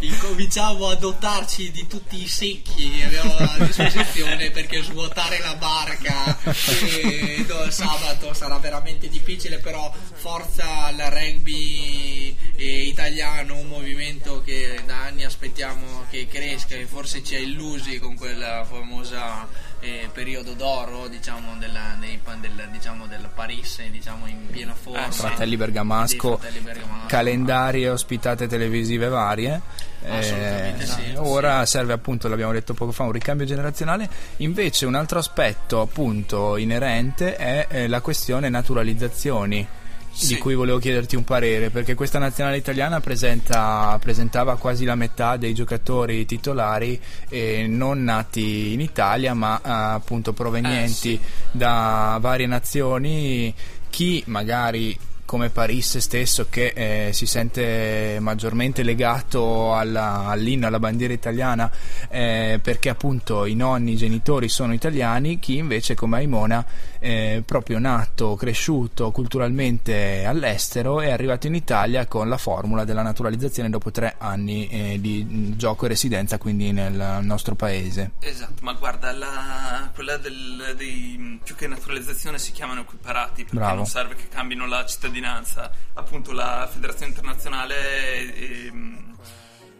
Incominciamo 0.00 0.88
a 0.88 0.94
dotarci 0.94 1.70
di 1.70 1.86
tutti 1.86 2.22
i 2.22 2.28
secchi 2.28 2.90
che 2.90 3.04
abbiamo 3.04 3.34
a 3.34 3.56
disposizione 3.58 4.50
perché 4.50 4.82
svuotare 4.82 5.40
la 5.40 5.56
barca 5.56 6.38
eh, 6.42 7.44
no, 7.48 7.70
sabato 7.70 8.32
sarà 8.34 8.58
veramente 8.58 9.08
difficile, 9.08 9.58
però 9.58 9.92
forza 10.12 10.84
al 10.84 10.96
rugby 10.96 12.36
eh, 12.56 12.82
italiano, 12.82 13.56
un 13.56 13.66
movimento 13.66 14.42
che 14.42 14.80
da 14.86 15.04
anni 15.04 15.24
aspettiamo 15.24 16.04
che 16.10 16.28
cresca 16.28 16.74
e 16.74 16.86
forse 16.86 17.24
ci 17.24 17.34
ha 17.34 17.38
illusi 17.38 17.98
con 17.98 18.16
quella 18.16 18.64
famosa 18.68 19.48
eh, 19.80 20.08
periodo 20.12 20.54
d'oro 20.54 21.08
diciamo, 21.08 21.54
della, 21.58 21.96
dei, 21.98 22.20
del, 22.40 22.68
diciamo, 22.70 23.06
del 23.06 23.28
Paris 23.34 23.82
diciamo, 23.90 24.26
in 24.26 24.46
piena 24.50 24.74
forma. 24.74 25.06
Eh, 25.06 25.12
Fratelli 25.12 25.56
Bergamasco, 25.56 26.36
Fratelli 26.36 26.64
Bergamasco. 26.64 27.06
calendari 27.06 27.82
e 27.82 27.90
ospitate 27.90 28.46
televisive 28.46 29.08
varie. 29.08 29.60
Assolutamente 30.06 30.82
Eh, 30.82 30.86
sì, 30.86 31.12
ora 31.16 31.66
serve 31.66 31.92
appunto, 31.92 32.28
l'abbiamo 32.28 32.52
detto 32.52 32.74
poco 32.74 32.92
fa, 32.92 33.04
un 33.04 33.12
ricambio 33.12 33.46
generazionale. 33.46 34.08
Invece 34.38 34.86
un 34.86 34.94
altro 34.94 35.18
aspetto 35.18 35.80
appunto 35.80 36.56
inerente 36.56 37.36
è 37.36 37.66
eh, 37.68 37.88
la 37.88 38.00
questione 38.00 38.48
naturalizzazioni. 38.48 39.66
Sì. 40.18 40.34
Di 40.34 40.40
cui 40.40 40.56
volevo 40.56 40.78
chiederti 40.78 41.14
un 41.14 41.22
parere, 41.22 41.70
perché 41.70 41.94
questa 41.94 42.18
nazionale 42.18 42.56
italiana 42.56 42.98
presenta, 43.00 43.96
presentava 44.02 44.56
quasi 44.56 44.84
la 44.84 44.96
metà 44.96 45.36
dei 45.36 45.54
giocatori 45.54 46.26
titolari 46.26 47.00
eh, 47.28 47.66
non 47.68 48.02
nati 48.02 48.72
in 48.72 48.80
Italia, 48.80 49.32
ma 49.34 49.58
eh, 49.58 49.70
appunto 49.70 50.32
provenienti 50.32 51.14
Eh, 51.14 51.18
sì. 51.18 51.20
da 51.52 52.18
varie 52.20 52.46
nazioni. 52.48 53.54
Chi 53.90 54.22
magari 54.26 54.98
come 55.24 55.50
Paris 55.50 55.98
stesso 55.98 56.46
che 56.48 56.72
eh, 56.74 57.12
si 57.12 57.26
sente 57.26 58.16
maggiormente 58.18 58.82
legato 58.82 59.74
alla- 59.76 60.24
all'inno, 60.26 60.66
alla 60.66 60.78
bandiera 60.78 61.12
italiana 61.12 61.70
eh, 62.08 62.58
perché 62.62 62.88
appunto 62.88 63.44
i 63.44 63.54
nonni, 63.54 63.92
i 63.92 63.96
genitori 63.96 64.48
sono 64.48 64.72
italiani, 64.72 65.38
chi 65.38 65.58
invece 65.58 65.94
come 65.94 66.16
Aimona 66.16 66.64
eh, 67.00 67.42
proprio 67.44 67.78
nato, 67.78 68.34
cresciuto 68.34 69.10
culturalmente 69.10 70.24
all'estero 70.24 71.00
è 71.00 71.10
arrivato 71.10 71.46
in 71.46 71.54
Italia 71.54 72.06
con 72.06 72.28
la 72.28 72.38
formula 72.38 72.84
della 72.84 73.02
naturalizzazione 73.02 73.70
dopo 73.70 73.90
tre 73.90 74.14
anni 74.18 74.68
eh, 74.68 75.00
di 75.00 75.54
gioco 75.56 75.84
e 75.84 75.88
residenza 75.88 76.38
quindi 76.38 76.72
nel 76.72 77.18
nostro 77.22 77.54
paese. 77.54 78.12
Esatto, 78.20 78.62
ma 78.62 78.72
guarda, 78.74 79.12
la- 79.12 79.90
quella 79.94 80.16
del, 80.16 80.74
dei, 80.76 81.40
più 81.42 81.54
che 81.54 81.66
naturalizzazione 81.66 82.38
si 82.38 82.52
chiamano 82.52 82.80
equiparati 82.82 83.42
perché 83.42 83.56
Bravo. 83.56 83.76
non 83.76 83.86
serve 83.86 84.14
che 84.14 84.28
cambino 84.28 84.66
la 84.66 84.84
cittadinanza. 84.84 85.70
Appunto, 85.94 86.32
la 86.32 86.68
federazione 86.70 87.12
internazionale. 87.12 88.34
ehm, 88.34 89.16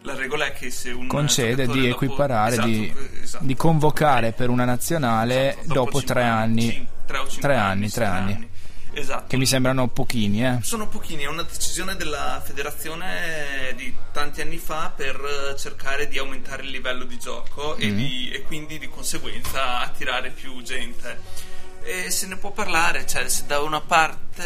la 0.03 0.15
regola 0.15 0.45
è 0.47 0.53
che 0.53 0.71
se 0.71 0.91
un 0.91 1.07
concede 1.07 1.67
di 1.67 1.87
dopo- 1.89 2.05
equiparare, 2.05 2.51
esatto, 2.53 2.67
di, 2.67 2.93
esatto. 3.21 3.43
di 3.45 3.55
convocare 3.55 4.31
per 4.31 4.49
una 4.49 4.65
nazionale 4.65 5.51
Esatto, 5.57 5.73
dopo, 5.73 5.99
cinque 5.99 6.03
tre 6.13 6.23
anni, 6.23 6.61
cin- 6.71 6.87
tre 7.05 7.17
cinque 7.17 7.41
tre 7.41 7.55
anni, 7.55 7.89
tre 7.89 8.05
sei 8.05 8.13
anni, 8.13 8.49
Esatto. 8.91 9.25
che 9.27 9.37
mi 9.37 9.45
sembrano 9.45 9.87
pochini, 9.87 10.43
eh. 10.45 10.57
Sono 10.61 10.87
pochini, 10.87 11.23
è 11.23 11.27
una 11.27 11.43
decisione 11.43 11.95
della 11.95 12.41
federazione 12.43 13.73
di 13.75 13.93
tanti 14.11 14.41
anni 14.41 14.57
fa 14.57 14.91
per 14.95 15.15
eh, 15.51 15.57
cercare 15.57 16.07
di 16.07 16.17
aumentare 16.17 16.63
il 16.63 16.69
livello 16.69 17.03
di 17.03 17.17
gioco 17.19 17.75
e, 17.75 17.87
Mm. 17.91 17.95
di- 17.97 18.31
e 18.31 18.41
quindi 18.43 18.79
di 18.79 18.87
conseguenza 18.87 19.79
attirare 19.81 20.31
più 20.31 20.61
gente. 20.63 21.47
E 21.91 22.11
se 22.11 22.27
ne 22.27 22.35
può 22.37 22.51
parlare, 22.51 23.07
cioè 23.07 23.27
se 23.29 23.47
da 23.47 23.61
una 23.61 23.81
parte 23.81 24.45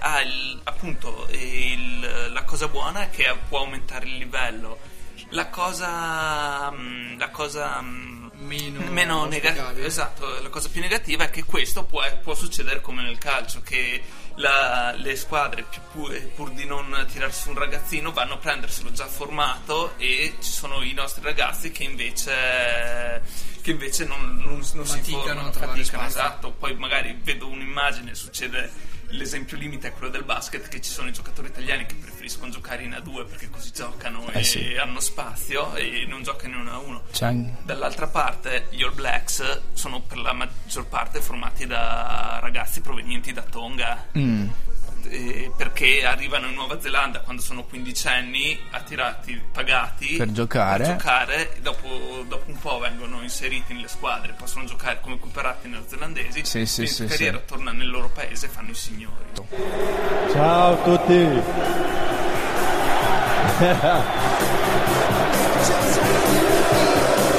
ha 0.00 0.20
il- 0.22 0.58
appunto 0.64 1.26
il- 1.32 2.30
la 2.32 2.42
cosa 2.44 2.68
buona 2.68 3.02
è 3.02 3.10
che 3.10 3.36
può 3.48 3.58
aumentare 3.58 4.06
il 4.06 4.16
livello. 4.16 4.78
La 5.30 5.48
cosa. 5.48 6.70
mm, 6.72 7.18
La 7.18 7.28
cosa. 7.28 7.80
Mm, 8.40 8.88
Meno 8.88 9.24
negativa. 9.26 9.72
Esatto, 9.78 10.40
la 10.40 10.48
cosa 10.48 10.68
più 10.68 10.80
negativa 10.80 11.24
è 11.24 11.30
che 11.30 11.44
questo 11.44 11.84
può, 11.84 12.02
può 12.22 12.34
succedere 12.34 12.80
come 12.80 13.02
nel 13.02 13.18
calcio, 13.18 13.60
che 13.62 14.02
la- 14.36 14.92
le 14.96 15.16
squadre 15.16 15.64
più 15.68 15.80
pur, 15.92 16.18
pur 16.34 16.50
di 16.52 16.64
non 16.64 17.06
tirarsi 17.10 17.48
un 17.48 17.56
ragazzino 17.58 18.12
vanno 18.12 18.34
a 18.34 18.38
prenderselo 18.38 18.90
già 18.92 19.06
formato 19.06 19.94
e 19.98 20.34
ci 20.40 20.50
sono 20.50 20.82
i 20.82 20.92
nostri 20.92 21.22
ragazzi 21.22 21.70
che 21.70 21.82
invece, 21.84 23.22
che 23.60 23.70
invece 23.70 24.04
non, 24.04 24.36
non- 24.36 24.64
non 24.72 24.86
si 24.86 25.00
formano, 25.10 25.52
faticano, 25.52 26.06
esatto. 26.06 26.50
Poi 26.52 26.74
magari 26.76 27.18
vedo 27.22 27.48
un'immagine, 27.48 28.14
succede 28.14 28.70
l'esempio 29.10 29.56
limite 29.56 29.88
è 29.88 29.92
quello 29.92 30.10
del 30.10 30.24
basket, 30.24 30.68
che 30.68 30.80
ci 30.80 30.90
sono 30.90 31.08
i 31.08 31.12
giocatori 31.12 31.48
italiani 31.48 31.86
che 31.86 31.94
preferiscono 31.94 32.50
giocare 32.50 32.82
in 32.82 32.90
A2 32.92 33.26
perché 33.28 33.48
così 33.50 33.70
giocano 33.72 34.28
Eh 34.30 34.40
e 34.40 34.44
sì. 34.44 34.76
hanno 34.76 35.00
spazio 35.00 35.74
e 35.74 36.04
non 36.08 36.22
giocano 36.22 36.56
in 36.58 36.66
A1. 36.66 37.00
C'è 37.12 37.26
an- 37.26 37.56
Dall'altra 37.64 38.06
parte, 38.06 38.66
gli 38.70 38.82
All 38.82 38.94
Blacks 38.94 39.60
sono 39.72 40.00
per 40.00 40.18
la 40.18 40.32
maggior 40.32 40.86
parte 40.86 41.20
formati 41.20 41.66
da 41.66 42.38
ragazzi 42.40 42.80
provenienti 42.80 43.32
da 43.32 43.42
Tonga. 43.42 44.06
Mm. 44.16 44.48
Eh, 45.08 45.50
perché 45.56 46.04
arrivano 46.04 46.46
in 46.48 46.54
Nuova 46.54 46.80
Zelanda 46.80 47.20
quando 47.20 47.42
sono 47.42 47.64
quindicenni, 47.64 48.58
attirati, 48.70 49.40
pagati 49.52 50.16
Per 50.16 50.32
giocare. 50.32 50.84
per 50.84 50.96
giocare, 50.96 51.56
e 51.56 51.60
dopo, 51.60 52.24
dopo 52.26 52.50
un 52.50 52.58
po' 52.58 52.78
vengono 52.78 53.22
inseriti 53.22 53.72
nelle 53.72 53.88
squadre, 53.88 54.34
possono 54.36 54.64
giocare 54.64 55.00
come 55.00 55.14
equiparati 55.16 55.68
neozelandesi. 55.68 56.44
Sì, 56.44 56.66
sì, 56.66 56.82
in 56.82 56.88
sì, 56.88 57.06
carriera 57.06 57.38
sì. 57.38 57.44
tornano 57.46 57.78
nel 57.78 57.90
loro 57.90 58.08
paese 58.08 58.46
e 58.46 58.48
fanno 58.48 58.70
i 58.70 58.74
signori. 58.74 59.24
Ciao 60.32 60.72
a 60.72 60.76
tutti. 60.82 61.18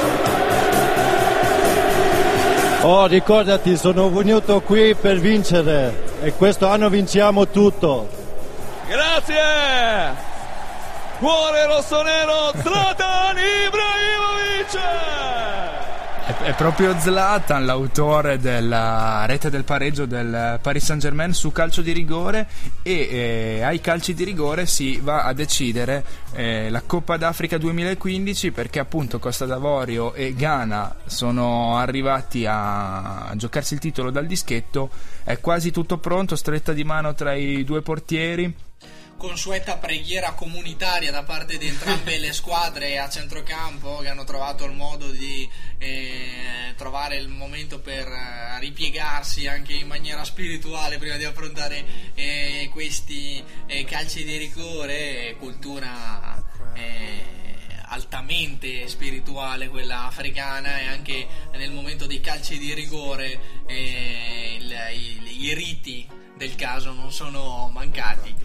Oh, 2.84 3.06
ricordati, 3.06 3.76
sono 3.76 4.10
venuto 4.10 4.60
qui 4.60 4.96
per 4.96 5.18
vincere 5.18 6.16
e 6.20 6.32
questo 6.32 6.66
anno 6.66 6.88
vinciamo 6.88 7.46
tutto. 7.46 8.08
Grazie! 8.88 10.20
Cuore 11.20 11.66
rossonero 11.66 12.50
Zlatan 12.60 13.36
Ibrahimovic! 13.38 14.80
È, 16.24 16.30
è 16.30 16.54
proprio 16.54 16.96
Zlatan 16.96 17.64
l'autore 17.64 18.38
della 18.38 19.24
rete 19.26 19.50
del 19.50 19.64
pareggio 19.64 20.06
del 20.06 20.60
Paris 20.62 20.84
Saint 20.84 21.02
Germain 21.02 21.34
su 21.34 21.50
calcio 21.50 21.82
di 21.82 21.90
rigore 21.90 22.46
e 22.82 22.92
eh, 22.92 23.62
ai 23.62 23.80
calci 23.80 24.14
di 24.14 24.22
rigore 24.22 24.66
si 24.66 25.00
va 25.02 25.24
a 25.24 25.32
decidere 25.32 26.04
eh, 26.34 26.70
la 26.70 26.82
Coppa 26.86 27.16
d'Africa 27.16 27.58
2015 27.58 28.52
perché 28.52 28.78
appunto 28.78 29.18
Costa 29.18 29.46
d'Avorio 29.46 30.14
e 30.14 30.32
Ghana 30.32 30.94
sono 31.06 31.76
arrivati 31.76 32.46
a, 32.46 33.24
a 33.24 33.34
giocarsi 33.34 33.74
il 33.74 33.80
titolo 33.80 34.12
dal 34.12 34.26
dischetto. 34.26 34.90
È 35.24 35.40
quasi 35.40 35.72
tutto 35.72 35.98
pronto 35.98 36.36
stretta 36.36 36.72
di 36.72 36.84
mano 36.84 37.14
tra 37.14 37.34
i 37.34 37.64
due 37.64 37.82
portieri 37.82 38.70
consueta 39.22 39.76
preghiera 39.78 40.32
comunitaria 40.32 41.12
da 41.12 41.22
parte 41.22 41.56
di 41.56 41.68
entrambe 41.68 42.18
le 42.18 42.32
squadre 42.32 42.98
a 42.98 43.08
centrocampo 43.08 43.98
che 43.98 44.08
hanno 44.08 44.24
trovato 44.24 44.64
il 44.64 44.72
modo 44.72 45.10
di 45.12 45.48
eh, 45.78 46.74
trovare 46.76 47.18
il 47.18 47.28
momento 47.28 47.78
per 47.78 48.08
eh, 48.08 48.58
ripiegarsi 48.58 49.46
anche 49.46 49.74
in 49.74 49.86
maniera 49.86 50.24
spirituale 50.24 50.98
prima 50.98 51.16
di 51.16 51.24
affrontare 51.24 51.84
eh, 52.14 52.68
questi 52.72 53.40
eh, 53.66 53.84
calci 53.84 54.24
di 54.24 54.36
rigore, 54.38 55.36
cultura 55.38 56.42
eh, 56.74 57.24
altamente 57.90 58.88
spirituale 58.88 59.68
quella 59.68 60.06
africana 60.06 60.80
e 60.80 60.86
anche 60.86 61.26
nel 61.52 61.70
momento 61.70 62.06
dei 62.06 62.20
calci 62.20 62.58
di 62.58 62.74
rigore 62.74 63.38
il- 63.68 64.74
i- 64.96 65.44
i 65.44 65.54
riti 65.54 66.08
del 66.36 66.56
caso 66.56 66.92
non 66.92 67.12
sono 67.12 67.70
mancati. 67.72 68.41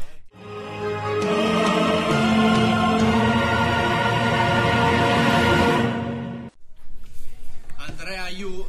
Andrea 7.75 8.29
Yu 8.29 8.67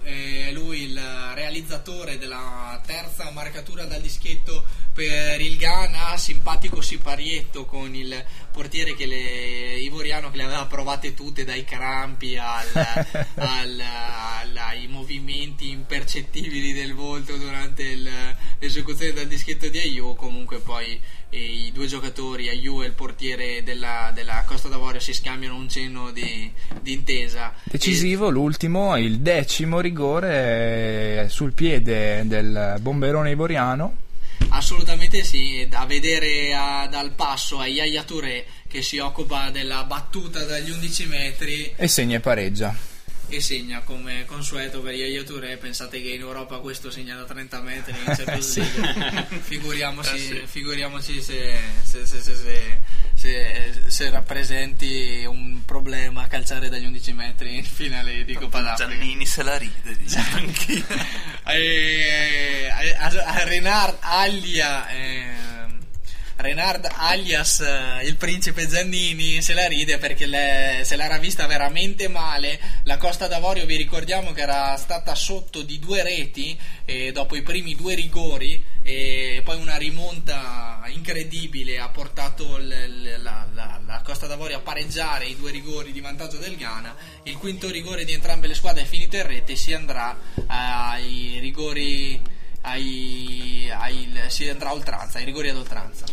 lui 0.53 0.83
il 0.83 1.01
realizzatore 1.35 2.19
della 2.19 2.81
terza 2.85 3.31
marcatura 3.31 3.85
dal 3.85 4.01
dischetto 4.01 4.65
per 4.99 5.41
il 5.41 5.57
Ghana, 5.57 6.17
simpatico 6.17 6.81
siparietto 6.81 7.67
con 7.67 7.95
il 7.95 8.13
portiere 8.51 8.97
che 8.97 9.07
le, 9.07 9.79
Ivoriano 9.79 10.29
che 10.29 10.39
le 10.39 10.43
aveva 10.43 10.67
provate 10.67 11.15
tutte 11.15 11.45
dai 11.45 11.63
crampi 11.63 12.37
al, 12.37 12.67
al- 13.37 13.81
al- 13.81 14.57
ai 14.57 14.89
movimenti 14.89 15.71
impercettibili 15.71 16.73
del 16.73 16.95
volto 16.95 17.37
durante 17.37 17.85
il- 17.85 18.11
l'esecuzione 18.59 19.13
del 19.13 19.29
dischetto 19.29 19.69
di 19.69 19.79
Ayu 19.79 20.17
comunque 20.17 20.59
poi 20.59 21.01
eh, 21.31 21.39
i 21.39 21.71
due 21.73 21.87
giocatori 21.87 22.49
Ayu 22.49 22.83
e 22.83 22.87
il 22.87 22.93
portiere 22.95 23.63
della, 23.63 24.11
della 24.13 24.43
Costa 24.49 24.67
d'Avorio 24.67 24.99
si 24.99 25.13
scambiano 25.15 25.55
un 25.55 25.69
cenno 25.69 26.11
di, 26.11 26.51
di 26.83 26.93
intesa 26.93 27.55
Decisivo 27.63 28.31
l'ultimo, 28.31 28.97
il 28.97 29.21
decimo 29.21 29.79
rigore 29.79 31.23
eh, 31.23 31.29
sul 31.29 31.53
piede 31.53 32.27
del 32.27 32.79
bomberone 32.81 33.31
ivoriano. 33.31 34.07
Assolutamente 34.51 35.23
sì, 35.25 35.67
da 35.69 35.85
vedere 35.85 36.55
a- 36.55 36.87
dal 36.91 37.13
passo 37.13 37.59
a 37.59 37.67
Yaya 37.67 38.03
Touré 38.03 38.45
che 38.69 38.83
si 38.83 38.99
occupa 38.99 39.51
della 39.51 39.85
battuta 39.85 40.45
dagli 40.45 40.71
11 40.71 41.07
metri 41.07 41.73
E 41.77 41.89
segna 41.89 42.17
e 42.17 42.21
pareggia. 42.21 42.75
E 43.29 43.41
segna 43.41 43.81
come 43.81 44.25
consueto 44.27 44.81
per 44.81 44.95
Yaya 44.95 45.23
Touré. 45.23 45.57
Pensate 45.57 46.01
che 46.03 46.09
in 46.11 46.21
Europa 46.21 46.59
questo 46.59 46.91
segna 46.91 47.15
da 47.17 47.25
30 47.25 47.61
metri 47.61 47.93
in 47.93 48.05
Champions 48.15 48.47
Sì. 48.51 48.81
League. 48.81 49.27
figuriamoci, 49.41 50.31
Eh 50.31 50.47
figuriamoci 50.47 51.21
se, 51.23 51.59
se, 51.83 52.07
se, 52.07 52.21
se, 52.21 52.35
se- 52.35 52.81
se- 53.15 53.73
se 53.87 54.11
rappresenti 54.11 55.25
un 55.27 55.65
problema 55.65 56.27
calciare 56.29 56.69
dagli 56.69 56.85
11 56.87 57.13
metri 57.13 57.57
in 57.57 57.65
finale 57.65 58.25
di 58.25 58.35
Coppa 58.35 58.61
d'Africa. 58.61 58.91
Giannini 58.91 59.27
se 59.27 59.43
la 59.43 59.57
ride, 59.57 59.97
diciamo 59.97 60.37
anch'io. 60.37 60.87
Eh, 61.51 62.69
a, 62.99 63.07
a 63.07 63.45
Renard 63.45 63.97
Aglia 64.01 64.87
ehm, 64.91 65.48
Renard 66.41 66.89
alias 66.97 67.59
eh, 67.61 68.05
il 68.07 68.15
principe 68.15 68.69
Giannini 68.69 69.43
se 69.43 69.55
la 69.55 69.67
ride 69.67 69.99
perché 69.99 70.25
le- 70.27 70.83
se 70.85 70.95
l'era 70.95 71.19
vista 71.19 71.49
veramente 71.49 72.07
male. 72.07 72.61
La 72.85 72.97
Costa 72.97 73.27
d'Avorio 73.27 73.67
vi 73.67 73.75
ricordiamo 73.75 74.31
che 74.31 74.43
era 74.43 74.77
stata 74.77 75.17
sotto 75.17 75.63
di 75.63 75.81
due 75.81 76.05
reti 76.05 76.57
eh, 76.85 77.11
dopo 77.11 77.35
i 77.35 77.43
primi 77.43 77.75
due 77.75 77.97
rigori 77.97 78.63
e 78.85 79.43
poi 79.45 79.57
una 79.61 79.77
rimonta 79.77 80.81
incredibile 80.87 81.81
ha 81.81 81.89
portato 81.89 82.57
l- 82.57 82.69
l- 82.69 83.21
la, 83.21 83.45
la- 83.53 83.81
la 83.85 84.01
Costa 84.05 84.29
d'Avorio 84.29 84.59
a 84.59 84.61
pareggiare 84.61 85.27
i 85.27 85.37
due 85.37 85.51
rigori 85.51 85.91
di 85.91 86.01
vantaggio 86.01 86.37
del 86.39 86.57
Ghana. 86.57 86.95
Il 87.25 87.37
quinto 87.37 87.69
rigore 87.69 88.05
di 88.05 88.13
entrambe 88.13 88.47
le 88.47 88.55
squadre 88.55 88.83
è 88.83 88.87
finito 88.87 89.17
in 89.17 89.27
rete 89.27 89.53
e 89.55 89.57
si 89.57 89.73
andrà 89.73 90.17
ai 90.47 91.39
rigori 91.41 92.37
ai, 92.61 93.69
ai- 93.73 94.09
si 94.29 94.49
andrà 94.49 94.69
a 94.69 94.73
oltranza 94.75 95.19
ai 95.19 95.25
rigori 95.25 95.49
ad 95.49 95.57
oltranza 95.57 96.05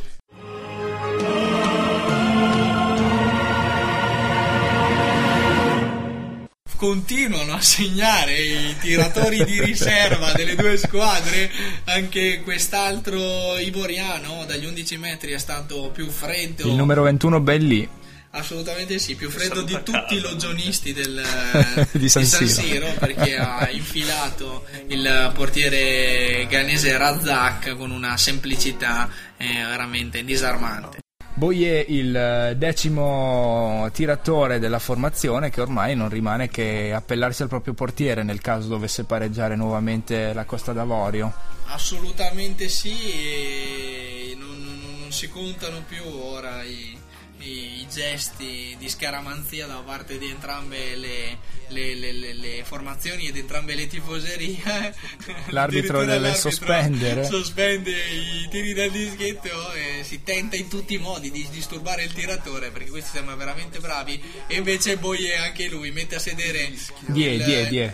continuano 6.86 7.54
a 7.54 7.62
segnare 7.62 8.40
i 8.40 8.76
tiratori 8.80 9.44
di 9.44 9.60
riserva 9.64 10.34
delle 10.34 10.56
due 10.56 10.78
squadre 10.78 11.50
anche 11.86 12.42
quest'altro 12.44 13.58
ivoriano 13.58 14.46
dagli 14.46 14.66
11 14.66 14.98
metri 14.98 15.32
è 15.32 15.38
stato 15.40 15.90
più 15.92 16.08
freddo 16.10 16.68
Il 16.68 16.76
numero 16.76 17.02
21 17.02 17.40
Belli. 17.40 17.90
Assolutamente 18.32 19.00
sì, 19.00 19.16
più 19.16 19.30
freddo 19.30 19.62
di 19.62 19.80
tutti 19.84 20.16
i 20.16 20.20
logionisti 20.20 20.92
del, 20.92 21.24
Di 21.92 22.10
San 22.10 22.26
Siro. 22.26 22.94
perché 23.00 23.38
ha 23.38 23.70
infilato 23.72 24.66
il 24.88 25.32
portiere 25.34 26.46
ghanese 26.50 26.98
Razak 26.98 27.78
con 27.78 27.92
una 27.92 28.18
semplicità 28.18 29.10
eh, 29.38 29.46
veramente 29.54 30.24
disarmante. 30.26 31.05
Boye 31.38 31.84
il 31.90 32.16
eh, 32.16 32.56
decimo 32.58 33.90
tiratore 33.92 34.58
della 34.58 34.80
formazione 34.80 35.50
che 35.50 35.60
ormai 35.60 35.94
non 35.94 36.08
rimane 36.08 36.48
che 36.48 36.94
appellarsi 36.94 37.42
al 37.42 37.50
proprio 37.50 37.74
portiere 37.74 38.24
nel 38.24 38.40
caso 38.40 38.70
dovesse 38.70 39.04
pareggiare 39.04 39.58
nuovamente 39.58 40.32
la 40.32 40.46
Costa 40.46 40.72
d'Avorio. 40.72 41.34
Assolutamente 41.68 42.70
sì, 42.70 44.34
non, 44.38 44.48
non- 44.64 44.96
non 45.02 45.12
si 45.12 45.28
contano 45.30 45.84
più 45.88 46.04
ora 46.08 46.64
i, 46.64 46.98
i 47.48 47.88
gesti 47.92 48.76
di 48.80 48.90
scaramanzia 48.90 49.68
da 49.68 49.76
parte 49.86 50.18
di 50.18 50.30
entrambe 50.30 50.96
le, 50.96 51.38
le- 51.70 51.94
le- 51.96 52.34
le- 52.34 52.64
formazioni 52.66 53.28
ed 53.28 53.38
entrambe 53.38 53.76
le 53.76 53.88
tifoserie. 53.88 54.58
L'arbitro 55.50 56.00
deve 56.00 56.20
l'arbitro 56.20 56.50
sospendere. 56.50 57.26
Sospende 57.26 57.92
i 57.92 58.48
tiri 58.50 58.74
dal 58.74 58.90
dischetto 58.90 59.74
e 59.74 60.04
si 60.04 60.24
tenta 60.24 60.56
in 60.56 60.68
tutti 60.68 60.96
i 60.96 60.98
modi 60.98 61.30
di 61.32 61.48
disturbare 61.52 62.04
il 62.04 62.14
tiratore 62.14 62.72
perché 62.72 62.90
questi 62.90 63.12
sembra 63.14 63.36
veramente 63.36 63.80
bravi 63.80 64.22
e 64.48 64.56
invece 64.56 64.98
Boye 64.98 65.36
anche 65.38 65.68
lui 65.68 65.92
mette 65.92 66.16
a 66.16 66.20
sedere 66.20 66.72
Die, 67.08 67.26
il- 67.34 67.44
die, 67.44 67.68
die. 67.68 67.94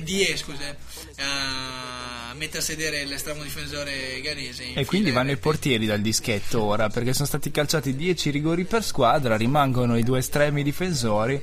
Die, 0.00 0.36
scusa 0.36 0.76
mette 2.34 2.58
a 2.58 2.60
sedere 2.60 3.04
l'estremo 3.04 3.42
difensore 3.42 4.20
ghanese 4.20 4.74
E 4.74 4.84
quindi 4.84 5.10
vanno 5.10 5.30
i 5.30 5.36
portieri 5.36 5.86
dal 5.86 6.00
dischetto 6.00 6.62
ora 6.62 6.88
perché 6.88 7.12
sono 7.12 7.26
stati 7.26 7.50
calciati 7.50 7.94
10 7.94 8.30
rigori 8.30 8.64
per 8.64 8.82
squadra, 8.84 9.36
rimangono 9.36 9.96
i 9.96 10.02
due 10.02 10.18
estremi 10.18 10.62
difensori. 10.62 11.42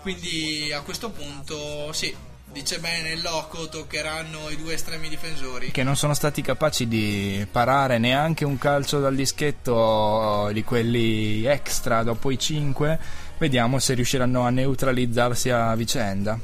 quindi 0.00 0.72
a 0.72 0.80
questo 0.80 1.10
punto 1.10 1.92
sì 1.92 2.14
dice 2.52 2.78
bene 2.80 3.12
il 3.12 3.22
loco 3.22 3.68
toccheranno 3.68 4.50
i 4.50 4.56
due 4.56 4.74
estremi 4.74 5.08
difensori 5.08 5.70
che 5.70 5.82
non 5.82 5.96
sono 5.96 6.12
stati 6.12 6.42
capaci 6.42 6.86
di 6.86 7.46
parare 7.50 7.96
neanche 7.98 8.44
un 8.44 8.58
calcio 8.58 9.00
dal 9.00 9.14
dischetto 9.14 10.50
di 10.52 10.62
quelli 10.62 11.44
extra 11.46 12.02
dopo 12.02 12.30
i 12.30 12.38
5. 12.38 12.98
Vediamo 13.38 13.78
se 13.78 13.94
riusciranno 13.94 14.42
a 14.42 14.50
neutralizzarsi 14.50 15.48
a 15.48 15.74
vicenda. 15.74 16.38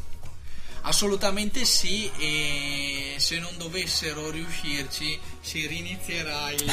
Assolutamente 0.88 1.66
sì, 1.66 2.10
e 2.18 3.16
se 3.18 3.38
non 3.38 3.50
dovessero 3.58 4.30
riuscirci 4.30 5.20
si 5.38 5.66
rinizierà 5.66 6.50
il 6.50 6.64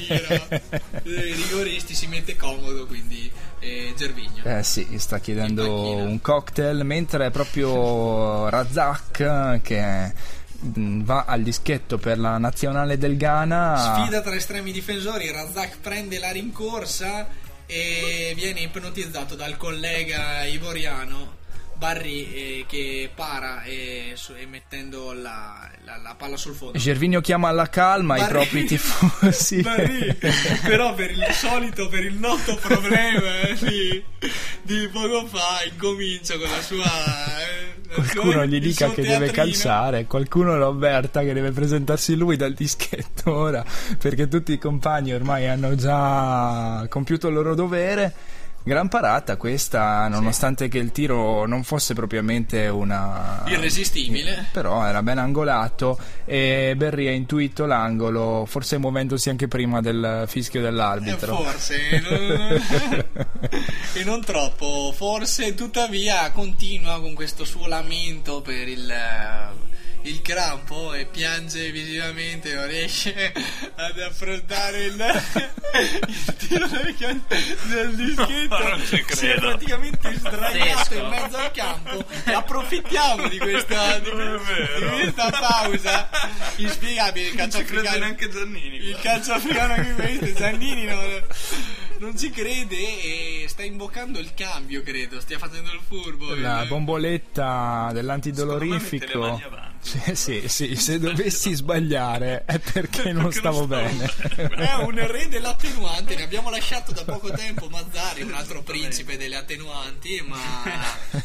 giro 0.00 0.48
rigoristi, 1.04 1.94
si 1.94 2.08
mette 2.08 2.34
comodo 2.34 2.84
quindi 2.86 3.30
eh, 3.60 3.94
Gervigno. 3.96 4.42
Eh 4.42 4.64
sì, 4.64 4.98
sta 4.98 5.20
chiedendo 5.20 5.94
un 5.94 6.20
cocktail 6.20 6.84
mentre 6.84 7.26
è 7.26 7.30
proprio 7.30 8.48
Razak 8.48 9.60
che 9.62 10.12
mh, 10.58 11.04
va 11.04 11.24
al 11.24 11.42
dischetto 11.42 11.96
per 11.96 12.18
la 12.18 12.38
nazionale 12.38 12.98
del 12.98 13.16
Ghana. 13.16 14.00
Sfida 14.00 14.20
tra 14.20 14.34
estremi 14.34 14.72
difensori, 14.72 15.30
Razak 15.30 15.78
prende 15.78 16.18
la 16.18 16.32
rincorsa 16.32 17.28
e 17.66 18.32
viene 18.34 18.62
ipnotizzato 18.62 19.36
dal 19.36 19.56
collega 19.56 20.42
ivoriano 20.42 21.42
Barry 21.76 22.32
eh, 22.32 22.64
che 22.68 23.10
para 23.14 23.62
e, 23.64 24.12
su- 24.14 24.34
e 24.34 24.46
mettendo 24.46 25.12
la, 25.12 25.68
la- 25.84 25.96
la 25.98 26.14
palla 26.16 26.36
sul 26.36 26.54
fondo. 26.54 26.78
Gervinio 26.78 27.20
chiama 27.20 27.48
alla 27.48 27.68
calma 27.68 28.16
i 28.16 28.20
Barry- 28.20 28.32
propri 28.32 28.64
tifosi. 28.66 29.60
Barry, 29.62 30.16
però 30.62 30.94
per 30.94 31.10
il 31.10 31.26
solito, 31.32 31.88
per 31.88 32.04
il 32.04 32.14
noto 32.14 32.56
problema 32.56 33.40
eh, 33.40 33.54
di, 33.58 34.04
di 34.62 34.88
poco 34.88 35.26
fa, 35.26 35.62
incomincia 35.70 36.38
con 36.38 36.48
la 36.50 36.60
sua... 36.62 36.84
eh, 36.84 37.72
la 37.88 37.94
Qualcuno 37.94 38.32
sua- 38.32 38.44
gli 38.46 38.60
dica 38.60 38.90
che 38.90 39.02
deve 39.02 39.30
calciare, 39.30 40.06
qualcuno 40.06 40.56
lo 40.56 40.68
avverta 40.68 41.20
che 41.22 41.32
deve 41.32 41.50
presentarsi 41.52 42.14
lui 42.16 42.36
dal 42.36 42.52
dischetto 42.54 43.32
ora, 43.32 43.64
perché 43.98 44.26
tutti 44.26 44.52
i 44.52 44.58
compagni 44.58 45.12
ormai 45.12 45.46
hanno 45.48 45.74
già 45.74 46.86
compiuto 46.88 47.28
il 47.28 47.34
loro 47.34 47.54
dovere. 47.54 48.12
Gran 48.66 48.88
parata 48.88 49.36
questa, 49.36 50.08
nonostante 50.08 50.68
che 50.68 50.78
il 50.78 50.90
tiro 50.90 51.44
non 51.44 51.64
fosse 51.64 51.92
propriamente 51.92 52.66
una... 52.68 53.42
Irresistibile. 53.46 54.48
Però 54.52 54.86
era 54.86 55.02
ben 55.02 55.18
angolato 55.18 55.98
e 56.24 56.72
Berry 56.74 57.08
ha 57.08 57.12
intuito 57.12 57.66
l'angolo, 57.66 58.46
forse 58.46 58.78
muovendosi 58.78 59.28
anche 59.28 59.48
prima 59.48 59.82
del 59.82 60.24
fischio 60.28 60.60
Eh, 60.60 60.62
dell'arbitro. 60.62 61.36
Forse, 61.36 61.76
non- 62.08 62.62
e 63.92 64.04
non 64.04 64.22
troppo, 64.24 64.92
forse 64.96 65.52
tuttavia 65.52 66.30
continua 66.30 67.00
con 67.02 67.12
questo 67.12 67.44
suo 67.44 67.66
lamento 67.66 68.40
per 68.40 68.66
il, 68.66 68.90
eh, 68.90 69.63
il 70.04 70.20
crampo 70.22 70.92
e 70.94 71.06
piange 71.06 71.70
visivamente, 71.70 72.54
non 72.54 72.66
riesce 72.66 73.32
ad 73.76 73.98
affrontare 74.00 74.84
il, 74.84 74.96
il 76.08 76.36
tiro 76.36 76.66
del, 76.68 76.94
can- 76.98 77.22
del 77.68 77.94
dischetto, 77.96 78.58
Non 78.68 78.80
ci 78.80 78.86
si 78.86 78.94
è 78.96 79.04
credo. 79.04 79.40
praticamente 79.48 80.14
sdraiato 80.14 80.94
in 80.94 81.08
mezzo 81.08 81.36
al 81.36 81.50
campo. 81.52 82.04
Approfittiamo 82.24 83.28
di 83.28 83.38
questa, 83.38 83.98
di, 83.98 84.10
di 84.10 84.86
questa 84.86 85.30
pausa 85.30 86.08
inspiegabile. 86.56 87.28
Il 87.28 87.34
calcio 87.34 87.58
africano 87.58 87.98
neanche 87.98 88.28
Giannini. 88.28 88.76
il 88.76 88.98
calcio 89.00 89.32
africano 89.32 89.72
anche 89.74 89.92
questo 89.94 90.32
Giannini 90.34 90.84
non, 90.84 91.22
non 91.98 92.18
ci 92.18 92.30
crede 92.30 92.76
e 92.76 93.44
sta 93.48 93.62
invocando 93.62 94.18
il 94.18 94.32
cambio 94.34 94.82
credo. 94.82 95.18
Stia 95.20 95.38
facendo 95.38 95.72
il 95.72 95.80
furbo 95.86 96.34
La 96.34 96.62
il- 96.62 96.68
bomboletta 96.68 97.90
dell'antidolorifico. 97.92 99.40
Sì, 99.84 100.14
sì, 100.14 100.48
sì, 100.48 100.76
se 100.76 100.98
dovessi 100.98 101.52
sbagliare 101.52 102.44
è 102.46 102.58
perché 102.58 103.12
non 103.12 103.30
stavo 103.30 103.66
bene. 103.66 104.10
è 104.34 104.72
un 104.82 105.06
re 105.06 105.28
dell'attenuante 105.28 106.16
ne 106.16 106.22
abbiamo 106.22 106.48
lasciato 106.48 106.92
da 106.92 107.04
poco 107.04 107.30
tempo 107.30 107.68
Mazzari 107.68 108.22
un 108.22 108.32
altro 108.32 108.62
principe 108.62 109.18
delle 109.18 109.36
attenuanti 109.36 110.24
ma 110.26 110.38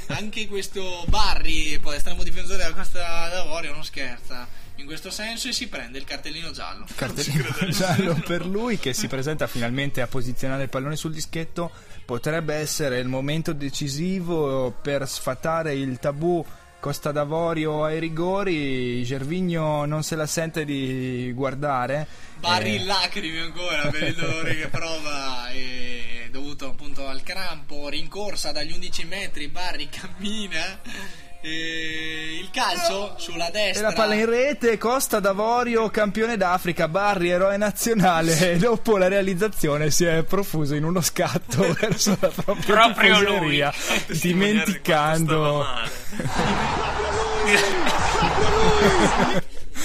anche 0.07 0.47
questo 0.47 1.05
Barry 1.07 1.79
poi 1.79 1.95
estremo 1.95 2.21
difensore 2.23 2.57
della 2.57 2.73
Costa 2.73 3.29
d'Avorio 3.29 3.73
non 3.73 3.85
scherza 3.85 4.45
in 4.75 4.85
questo 4.85 5.09
senso 5.09 5.47
e 5.47 5.53
si 5.53 5.67
prende 5.67 5.97
il 5.97 6.03
cartellino 6.03 6.51
giallo 6.51 6.85
Cartellino 6.95 7.49
giallo 7.69 8.15
per 8.25 8.45
lui 8.45 8.77
che 8.77 8.93
si 8.93 9.07
presenta 9.07 9.47
finalmente 9.47 10.01
a 10.01 10.07
posizionare 10.07 10.63
il 10.63 10.69
pallone 10.69 10.95
sul 10.95 11.13
dischetto. 11.13 11.71
Potrebbe 12.05 12.55
essere 12.55 12.97
il 12.99 13.07
momento 13.07 13.53
decisivo 13.53 14.71
per 14.81 15.07
sfatare 15.07 15.75
il 15.75 15.99
tabù 15.99 16.43
Costa 16.79 17.11
d'Avorio 17.11 17.83
ai 17.83 17.99
rigori. 17.99 19.03
Gervigno 19.03 19.85
non 19.85 20.03
se 20.03 20.15
la 20.15 20.25
sente 20.25 20.63
di 20.63 21.31
guardare. 21.35 22.07
Barry 22.39 22.71
Eh, 22.71 22.75
in 22.75 22.85
lacrime 22.85 23.41
ancora 23.41 23.89
per 23.89 24.03
il 24.03 24.15
dolore 24.15 24.55
che 24.55 24.67
prova 24.67 25.49
e 25.49 26.29
dovuto 26.31 26.67
appunto 26.67 27.05
al 27.05 27.21
crampo, 27.21 27.89
rincorsa 27.89 28.51
dagli 28.51 28.71
11 28.71 29.05
metri, 29.05 29.47
Barry 29.49 29.89
cammina 29.89 30.79
e 31.41 32.37
il 32.41 32.49
calcio 32.51 33.13
sulla 33.17 33.47
E 33.47 33.51
destra. 33.51 33.87
la 33.89 33.93
palla 33.93 34.13
in 34.15 34.25
rete, 34.25 34.77
Costa 34.77 35.19
d'Avorio, 35.19 35.89
campione 35.89 36.35
d'Africa, 36.37 36.87
Barry, 36.87 37.29
eroe 37.29 37.57
nazionale. 37.57 38.37
E 38.51 38.57
dopo 38.57 38.97
la 38.97 39.07
realizzazione 39.07 39.89
si 39.91 40.05
è 40.05 40.23
profuso 40.23 40.75
in 40.75 40.83
uno 40.83 41.01
scatto 41.01 41.73
verso 41.79 42.17
la 42.19 42.29
propria 42.29 42.75
Proprio 42.75 43.39
lui. 43.39 43.63
dimenticando 44.21 45.65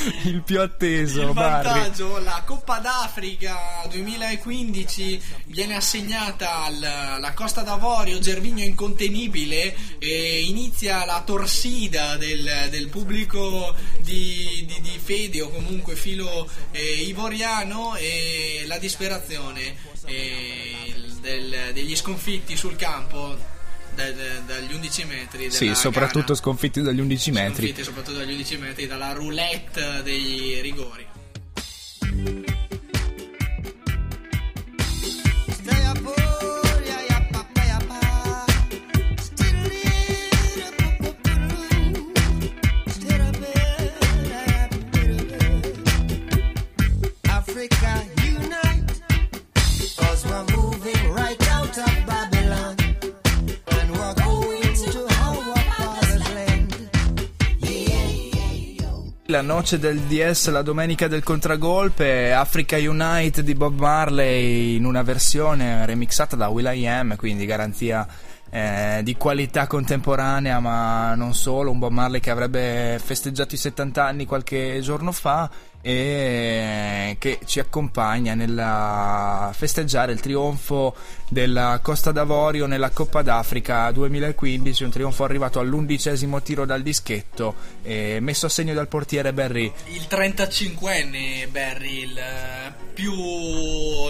il 0.25 0.43
più 0.43 0.61
atteso. 0.61 1.23
il 1.23 1.33
Barry. 1.33 1.69
vantaggio, 1.69 2.19
la 2.19 2.43
Coppa 2.45 2.79
d'Africa 2.79 3.57
2015 3.91 5.23
viene 5.47 5.77
assegnata 5.77 6.65
al- 6.65 6.83
alla 6.83 7.33
Costa 7.33 7.63
d'Avorio, 7.63 8.19
Gervigno 8.19 8.63
incontenibile 8.65 9.75
e 9.99 10.43
inizia 10.43 11.05
la 11.05 11.23
torsida 11.25 12.17
del, 12.17 12.69
del 12.71 12.89
pubblico 12.89 13.75
di, 14.01 14.65
di- 14.67 14.81
di 14.81 14.99
fede 15.03 15.41
o 15.43 15.49
comunque 15.51 15.95
filo 15.97 16.49
eh, 16.71 16.83
ivoriano 17.03 17.95
e 17.97 18.65
la 18.67 18.79
disperazione 18.79 19.77
eh, 20.07 20.95
del- 21.21 21.71
degli 21.73 21.97
sconfitti 21.97 22.57
sul 22.57 22.77
campo 22.77 23.53
da- 23.95 24.11
da- 24.11 24.41
dagli 24.47 24.73
11 24.75 25.05
metri. 25.05 25.51
Sì, 25.51 25.75
soprattutto 25.75 26.27
Ghana. 26.27 26.35
sconfitti 26.37 26.83
dagli 26.83 27.01
11 27.01 27.31
metri. 27.31 27.55
Sconfitti 27.67 27.85
soprattutto 27.85 28.19
dagli 28.19 28.31
11 28.33 28.57
metri 28.59 28.87
dalla 28.87 29.13
roulette 29.13 30.03
dei 30.03 30.61
rigori. 30.61 31.07
La 59.35 59.43
noce 59.43 59.81
del 59.81 59.99
DS, 60.03 60.49
la 60.51 60.63
domenica 60.63 61.09
del 61.09 61.25
contragolpe, 61.25 62.33
Africa 62.33 62.77
Unite 62.77 63.43
di 63.43 63.55
Bob 63.55 63.77
Marley 63.81 64.77
in 64.77 64.85
una 64.85 65.03
versione 65.03 65.85
remixata 65.87 66.37
da 66.37 66.47
Will.i.am, 66.47 67.17
quindi 67.17 67.45
garanzia 67.45 68.07
eh, 68.49 69.01
di 69.03 69.17
qualità 69.17 69.67
contemporanea, 69.67 70.61
ma 70.61 71.17
non 71.17 71.35
solo, 71.35 71.73
un 71.73 71.81
Bob 71.81 71.91
Marley 71.91 72.21
che 72.21 72.31
avrebbe 72.31 73.01
festeggiato 73.03 73.57
i 73.57 73.59
70 73.59 74.05
anni 74.05 74.25
qualche 74.25 74.79
giorno 74.81 75.11
fa 75.11 75.51
e 75.87 77.17
che 77.19 77.41
ci 77.45 77.61
accompagna 77.61 78.35
nel 78.35 79.51
festeggiare 79.53 80.13
il 80.13 80.21
trionfo 80.21 80.95
della 81.29 81.79
Costa 81.83 82.11
d'Avorio 82.11 82.65
nella 82.65 82.89
Coppa 82.89 83.21
d'Africa 83.21 83.91
2015, 83.91 84.85
un 84.85 84.91
trionfo 84.91 85.25
arrivato 85.25 85.61
all'undicesimo 85.61 86.41
tiro 86.41 86.65
dal 86.65 86.81
dischetto 86.81 87.55
messo 87.83 88.47
a 88.47 88.49
segno 88.49 88.73
dal 88.73 88.89
portiere 88.89 89.35
Barry. 89.35 89.71
Il 89.89 90.07
35enne 90.09 91.51
Barry, 91.51 92.03
il 92.05 92.17
eh, 92.17 92.73
più 92.95 93.13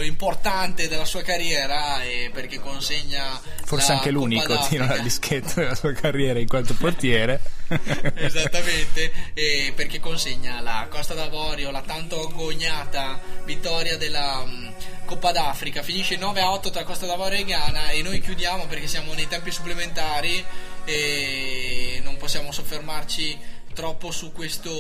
importante 0.01 0.87
della 0.87 1.05
sua 1.05 1.23
carriera 1.23 2.05
e 2.05 2.31
perché 2.33 2.61
consegna 2.61 3.41
Forse 3.65 3.93
anche 3.93 4.13
l'unico 4.13 4.57
tiro 4.69 4.87
dal 4.87 5.01
dischetto 5.01 5.55
della 5.57 5.75
sua 5.75 5.93
carriera 5.93 6.39
in 6.39 6.47
quanto 6.47 6.75
portiere. 6.79 7.54
Esattamente, 8.15 9.13
e 9.35 9.73
perché 9.75 10.01
consegna 10.01 10.61
la 10.61 10.87
Costa 10.91 11.15
d'Avorio, 11.15 11.71
la 11.71 11.83
tanto 11.83 12.29
agognata 12.29 13.21
vittoria 13.45 13.97
della 13.97 14.45
mm, 14.45 14.69
Coppa 15.05 15.33
d'Africa. 15.33 15.83
Finisce 15.83 16.17
9 16.17 16.41
a 16.41 16.51
8 16.51 16.71
tra 16.71 16.85
Costa 16.85 17.07
d'Avorio 17.07 17.39
e 17.39 17.45
Ghana 17.45 17.91
e 17.91 18.03
noi 18.03 18.21
chiudiamo 18.21 18.67
perché 18.67 18.87
siamo 18.87 19.15
nei 19.15 19.29
tempi 19.29 19.51
supplementari 19.51 20.45
e 20.85 22.01
non 22.05 22.17
possiamo 22.17 22.53
soffermarci 22.53 23.39
troppo 23.75 24.11
su 24.11 24.33
questo, 24.33 24.71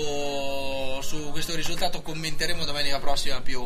su 1.02 1.30
questo 1.30 1.54
risultato. 1.54 2.00
Commenteremo 2.00 2.64
domenica 2.64 2.98
prossima 2.98 3.40
più 3.42 3.62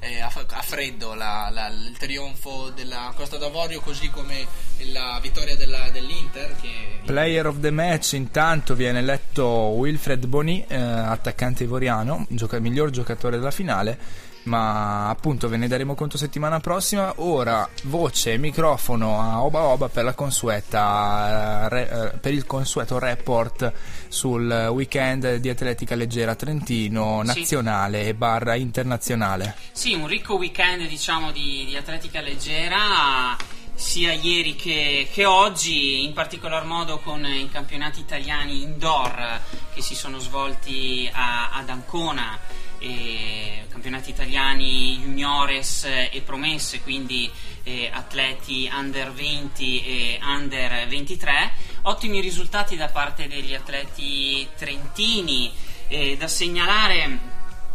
eh, 0.00 0.20
a, 0.20 0.30
a 0.30 0.62
freddo 0.62 1.14
la- 1.14 1.48
la- 1.50 1.68
il 1.68 1.96
trionfo 1.98 2.70
della 2.74 3.12
Costa 3.16 3.38
d'Avorio 3.38 3.80
così 3.80 4.10
come 4.10 4.46
la 4.92 5.18
vittoria 5.22 5.56
della- 5.56 5.88
dell'Inter 5.90 6.56
che 6.60 7.00
Player 7.06 7.46
of 7.46 7.60
the 7.60 7.70
match 7.70 8.12
intanto 8.12 8.74
viene 8.74 8.98
eletto 8.98 9.46
Wilfred 9.46 10.26
Boni, 10.26 10.64
eh, 10.68 10.74
attaccante 10.76 11.64
ivoriano, 11.64 12.26
gioca- 12.28 12.58
miglior 12.58 12.90
giocatore 12.90 13.38
della 13.38 13.50
finale, 13.50 13.98
ma 14.44 15.08
appunto 15.08 15.48
ve 15.48 15.56
ne 15.56 15.68
daremo 15.68 15.94
conto 15.94 16.16
settimana 16.18 16.60
prossima. 16.60 17.12
Ora 17.16 17.68
voce 17.84 18.32
e 18.32 18.38
microfono 18.38 19.20
a 19.20 19.42
Oba 19.42 19.60
Oba 19.62 19.88
per 19.88 20.04
la 20.04 20.14
consueta 20.14 21.64
eh, 21.64 21.68
re- 21.68 21.90
eh, 22.14 22.18
per 22.18 22.32
il 22.32 22.46
consueto 22.46 22.98
report 22.98 23.72
sul 24.08 24.68
weekend 24.72 25.36
di 25.36 25.48
atletica 25.48 25.94
leggera 25.94 26.34
trentino 26.34 27.20
Sì. 27.22 27.26
nazionale 27.26 28.06
e 28.06 28.14
barra 28.14 28.54
internazionale. 28.54 29.56
Sì, 29.72 29.94
un 29.94 30.06
ricco 30.06 30.34
weekend 30.36 30.86
diciamo 30.88 31.30
di, 31.30 31.64
di 31.66 31.76
atletica 31.76 32.20
leggera 32.20 33.36
sia 33.74 34.12
ieri 34.12 34.54
che, 34.54 35.08
che 35.10 35.24
oggi, 35.24 36.04
in 36.04 36.12
particolar 36.12 36.64
modo 36.64 36.98
con 36.98 37.24
i 37.24 37.48
campionati 37.50 38.00
italiani 38.00 38.62
indoor 38.62 39.40
che 39.74 39.82
si 39.82 39.94
sono 39.94 40.18
svolti 40.18 41.08
a- 41.12 41.50
ad 41.52 41.68
Ancona, 41.68 42.38
e 42.82 43.66
campionati 43.68 44.10
italiani 44.10 44.98
juniores 44.98 45.84
e 45.84 46.20
promesse, 46.24 46.80
quindi 46.80 47.30
eh, 47.62 47.88
atleti 47.92 48.68
under 48.72 49.12
20 49.12 49.84
e 49.84 50.18
under 50.20 50.88
23. 50.88 51.52
Ottimi 51.82 52.20
risultati 52.20 52.76
da 52.76 52.88
parte 52.88 53.28
degli 53.28 53.54
atleti 53.54 54.48
trentini, 54.56 55.52
eh, 55.86 56.16
da 56.16 56.26
segnalare 56.26 57.30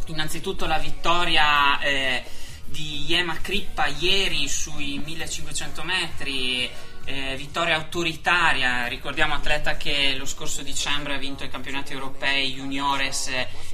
innanzitutto 0.07 0.65
la 0.65 0.77
vittoria 0.77 1.79
eh, 1.79 2.23
di 2.65 3.05
Yema 3.07 3.37
Crippa 3.41 3.87
ieri 3.87 4.47
sui 4.49 5.01
1500 5.03 5.83
metri, 5.83 6.69
eh, 7.07 7.35
vittoria 7.37 7.75
autoritaria, 7.75 8.85
ricordiamo 8.87 9.33
atleta 9.33 9.77
che 9.77 10.13
lo 10.17 10.25
scorso 10.25 10.61
dicembre 10.61 11.15
ha 11.15 11.17
vinto 11.17 11.45
i 11.45 11.49
campionati 11.49 11.93
europei 11.93 12.53
juniores 12.53 13.29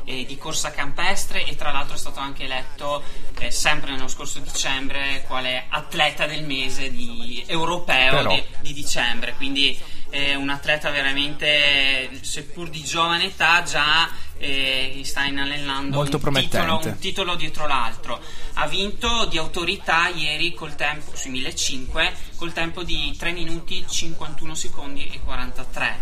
eh, 0.06 0.26
di 0.26 0.38
corsa 0.38 0.70
campestre 0.70 1.44
e 1.44 1.56
tra 1.56 1.72
l'altro 1.72 1.96
è 1.96 1.98
stato 1.98 2.20
anche 2.20 2.44
eletto 2.44 3.02
eh, 3.40 3.50
sempre 3.50 3.92
nello 3.92 4.08
scorso 4.08 4.38
dicembre 4.38 5.24
quale 5.26 5.66
atleta 5.68 6.28
del 6.28 6.44
mese 6.44 6.92
di- 6.92 7.44
europeo 7.48 8.28
di, 8.28 8.44
di 8.60 8.74
dicembre, 8.74 9.34
quindi 9.34 9.80
è 10.14 10.36
un 10.36 10.50
atleta 10.50 10.92
veramente, 10.92 12.08
seppur 12.22 12.70
di 12.70 12.84
giovane 12.84 13.26
età, 13.26 13.64
già 13.64 14.08
eh, 14.38 15.02
sta 15.04 15.24
inanellando 15.24 15.96
Molto 15.96 16.20
un 16.24 16.34
titolo, 16.36 16.80
un 16.84 17.00
titolo 17.00 17.34
dietro 17.34 17.66
l'altro. 17.66 18.22
Ha 18.54 18.68
vinto 18.68 19.26
di 19.26 19.40
autorità 19.40 20.10
ieri 20.10 20.54
col 20.54 20.76
tempo, 20.76 21.16
sui 21.16 21.32
1500 21.32 22.36
col 22.36 22.54
tempo 22.54 22.84
di 22.84 23.16
3 23.18 23.32
minuti 23.32 23.84
51 23.90 24.54
secondi 24.54 25.10
e 25.10 25.20
43. 25.20 26.00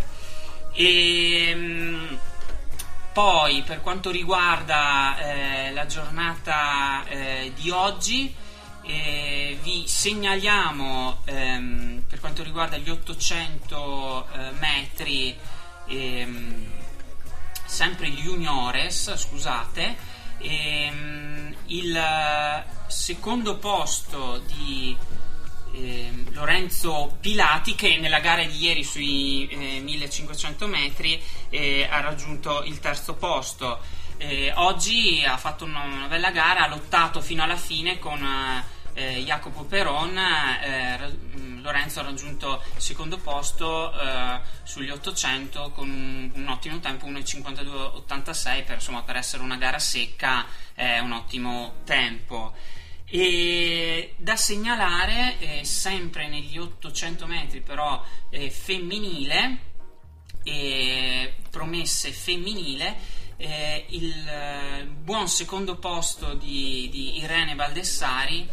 E, 0.74 1.52
mm, 1.54 2.14
poi 3.14 3.62
per 3.62 3.80
quanto 3.80 4.10
riguarda 4.10 5.16
eh, 5.20 5.72
la 5.72 5.86
giornata 5.86 7.06
eh, 7.08 7.52
di 7.56 7.70
oggi, 7.70 8.34
eh, 8.84 9.58
vi 9.62 9.84
segnaliamo 9.86 11.20
ehm, 11.24 12.02
per 12.08 12.20
quanto 12.20 12.42
riguarda 12.42 12.76
gli 12.76 12.90
800 12.90 14.28
eh, 14.32 14.50
metri, 14.58 15.36
ehm, 15.86 16.66
sempre 17.64 18.08
gli 18.08 18.22
juniores, 18.22 19.14
scusate, 19.14 19.96
ehm, 20.38 21.54
il 21.66 22.64
secondo 22.88 23.56
posto 23.56 24.42
di 24.46 24.96
ehm, 25.72 26.32
Lorenzo 26.34 27.16
Pilati 27.20 27.74
che 27.74 27.96
nella 27.98 28.20
gara 28.20 28.44
di 28.44 28.62
ieri 28.62 28.84
sui 28.84 29.48
eh, 29.48 29.80
1500 29.80 30.66
metri 30.66 31.20
eh, 31.48 31.86
ha 31.90 32.00
raggiunto 32.00 32.62
il 32.64 32.78
terzo 32.80 33.14
posto. 33.14 34.00
Eh, 34.24 34.52
oggi 34.54 35.24
ha 35.26 35.36
fatto 35.36 35.64
una, 35.64 35.82
una 35.82 36.06
bella 36.06 36.30
gara, 36.30 36.62
ha 36.62 36.68
lottato 36.68 37.20
fino 37.20 37.42
alla 37.42 37.56
fine 37.56 37.98
con 37.98 38.24
eh, 38.94 39.20
Jacopo 39.24 39.64
Peron. 39.64 40.16
eh, 40.16 40.96
mh, 41.08 41.60
Lorenzo 41.60 41.98
ha 41.98 42.04
raggiunto 42.04 42.62
il 42.76 42.80
secondo 42.80 43.18
posto 43.18 43.92
eh, 43.92 44.40
sugli 44.62 44.90
800 44.90 45.72
con 45.72 45.90
un, 45.90 46.30
un 46.34 46.48
ottimo 46.48 46.78
tempo 46.78 47.06
1.52.86 47.06 48.64
per, 48.64 48.74
insomma, 48.76 49.02
per 49.02 49.16
essere 49.16 49.42
una 49.42 49.56
gara 49.56 49.80
secca 49.80 50.46
è 50.72 51.00
un 51.00 51.10
ottimo 51.10 51.80
tempo. 51.84 52.54
E 53.04 54.14
da 54.18 54.36
segnalare, 54.36 55.36
eh, 55.40 55.64
sempre 55.64 56.28
negli 56.28 56.58
800 56.58 57.26
metri, 57.26 57.60
però 57.60 58.00
eh, 58.30 58.50
femminile, 58.50 59.58
eh, 60.44 61.34
promesse 61.50 62.12
femminile, 62.12 63.20
eh, 63.42 63.86
il 63.88 64.28
eh, 64.28 64.84
buon 64.84 65.28
secondo 65.28 65.76
posto 65.76 66.34
di, 66.34 66.88
di 66.92 67.18
Irene 67.18 67.56
Baldessari 67.56 68.46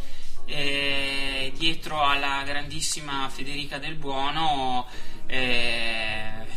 eh, 0.46 1.52
dietro 1.56 2.02
alla 2.02 2.42
grandissima 2.44 3.28
Federica 3.28 3.78
Del 3.78 3.94
Buono. 3.94 4.88
eh, 5.26 6.48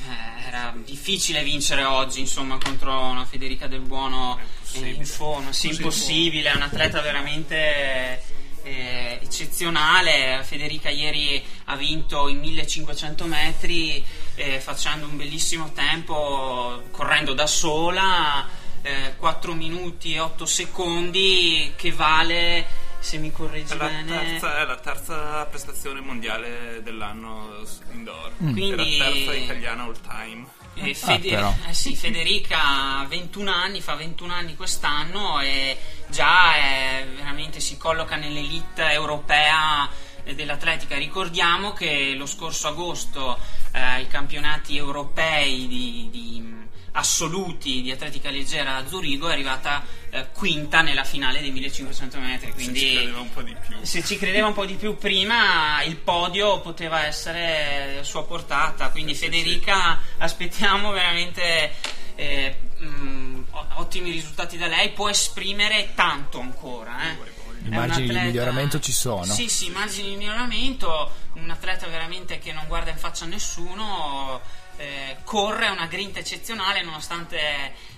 era 0.47 0.73
difficile 0.83 1.43
vincere 1.43 1.83
oggi 1.83 2.19
insomma 2.19 2.57
contro 2.57 3.05
una 3.05 3.25
Federica 3.25 3.67
Del 3.67 3.81
Buono 3.81 4.39
eh, 4.73 4.87
in 4.87 5.05
forma, 5.05 5.51
sì, 5.53 5.69
impossibile, 5.69 6.51
è 6.51 6.55
un 6.55 6.63
atleta 6.63 7.01
veramente 7.01 8.21
eh, 8.63 9.19
eccezionale. 9.21 10.41
Federica 10.43 10.89
ieri 10.89 11.43
ha 11.65 11.75
vinto 11.75 12.27
i 12.29 12.33
1500 12.33 13.25
metri 13.25 14.03
eh, 14.35 14.59
facendo 14.59 15.05
un 15.07 15.17
bellissimo 15.17 15.71
tempo, 15.73 16.83
correndo 16.91 17.33
da 17.33 17.47
sola, 17.47 18.47
eh, 18.81 19.15
4 19.17 19.53
minuti 19.53 20.13
e 20.13 20.19
8 20.19 20.45
secondi 20.45 21.73
che 21.75 21.91
vale, 21.91 22.65
se 22.99 23.17
mi 23.17 23.31
correggi 23.31 23.73
È 23.73 23.75
la, 23.77 23.85
bene, 23.85 24.05
terza, 24.17 24.59
è 24.59 24.65
la 24.65 24.77
terza 24.77 25.45
prestazione 25.45 25.99
mondiale 26.01 26.81
dell'anno 26.83 27.63
indoor. 27.91 28.31
Mm. 28.41 28.51
Quindi- 28.51 28.95
È 28.95 28.97
la 28.99 29.05
terza 29.11 29.33
italiana 29.33 29.83
all 29.83 29.99
time. 30.01 30.45
Eh, 30.75 30.95
Fede- 30.95 31.55
eh 31.69 31.73
sì, 31.73 31.95
Federica 31.95 32.99
ha 33.01 33.05
21 33.07 33.51
anni, 33.51 33.79
fa 33.79 33.93
21 33.93 34.33
anni 34.33 34.55
quest'anno 34.55 35.39
e 35.39 35.77
già 36.07 36.55
è- 36.55 37.07
veramente 37.15 37.59
si 37.59 37.77
colloca 37.77 38.15
nell'elite 38.15 38.89
europea 38.91 39.87
eh, 39.87 40.12
dell'atletica. 40.33 40.97
Ricordiamo 40.97 41.73
che 41.73 42.13
lo 42.15 42.25
scorso 42.25 42.67
agosto 42.67 43.37
eh, 43.73 43.79
ai 43.79 44.07
campionati 44.07 44.77
europei 44.77 45.67
di, 45.67 46.07
di, 46.11 46.61
assoluti 46.95 47.81
di 47.81 47.91
atletica 47.91 48.29
leggera 48.29 48.75
a 48.75 48.87
Zurigo 48.87 49.27
è 49.27 49.31
arrivata 49.33 49.83
eh, 50.11 50.27
quinta 50.31 50.81
nella 50.81 51.03
finale 51.03 51.41
dei 51.41 51.51
1500 51.51 52.19
metri. 52.19 52.51
Quindi 52.53 52.79
Se 52.79 52.85
ci 52.85 52.93
credeva 52.95 53.19
un 53.19 53.33
po' 53.33 53.41
di 53.41 53.55
più. 53.65 53.75
se 53.81 54.03
ci 54.03 54.17
credeva 54.17 54.47
un 54.47 54.53
po' 54.53 54.65
di 54.65 54.75
più 54.75 54.95
prima, 54.97 55.81
il 55.83 55.95
podio 55.97 56.59
poteva 56.61 57.05
essere 57.05 57.97
a 57.99 58.03
sua 58.03 58.23
portata. 58.25 58.89
Quindi, 58.89 59.15
Federica, 59.15 59.99
aspettiamo 60.19 60.91
veramente 60.91 61.73
eh, 62.15 62.55
mh, 62.77 63.43
o- 63.49 63.67
ottimi 63.75 64.11
risultati 64.11 64.57
da 64.57 64.67
lei. 64.67 64.91
Può 64.91 65.09
esprimere 65.09 65.93
tanto 65.95 66.39
ancora. 66.39 67.09
Eh. 67.09 67.41
È 67.63 67.67
un 67.67 67.73
Immagini 67.73 68.07
di 68.09 68.19
miglioramento 68.19 68.79
ci 68.79 68.91
sono. 68.91 69.23
Sì, 69.23 69.47
sì, 69.47 69.67
immagini 69.67 70.09
di 70.09 70.15
miglioramento. 70.17 71.11
Un 71.35 71.49
atleta 71.49 71.87
veramente 71.87 72.37
che 72.39 72.51
non 72.51 72.65
guarda 72.67 72.89
in 72.89 72.97
faccia 72.97 73.25
a 73.25 73.27
nessuno. 73.27 74.41
eh, 74.77 75.17
corre, 75.23 75.67
ha 75.67 75.71
una 75.71 75.85
grinta 75.85 76.19
eccezionale 76.19 76.81
nonostante 76.81 77.37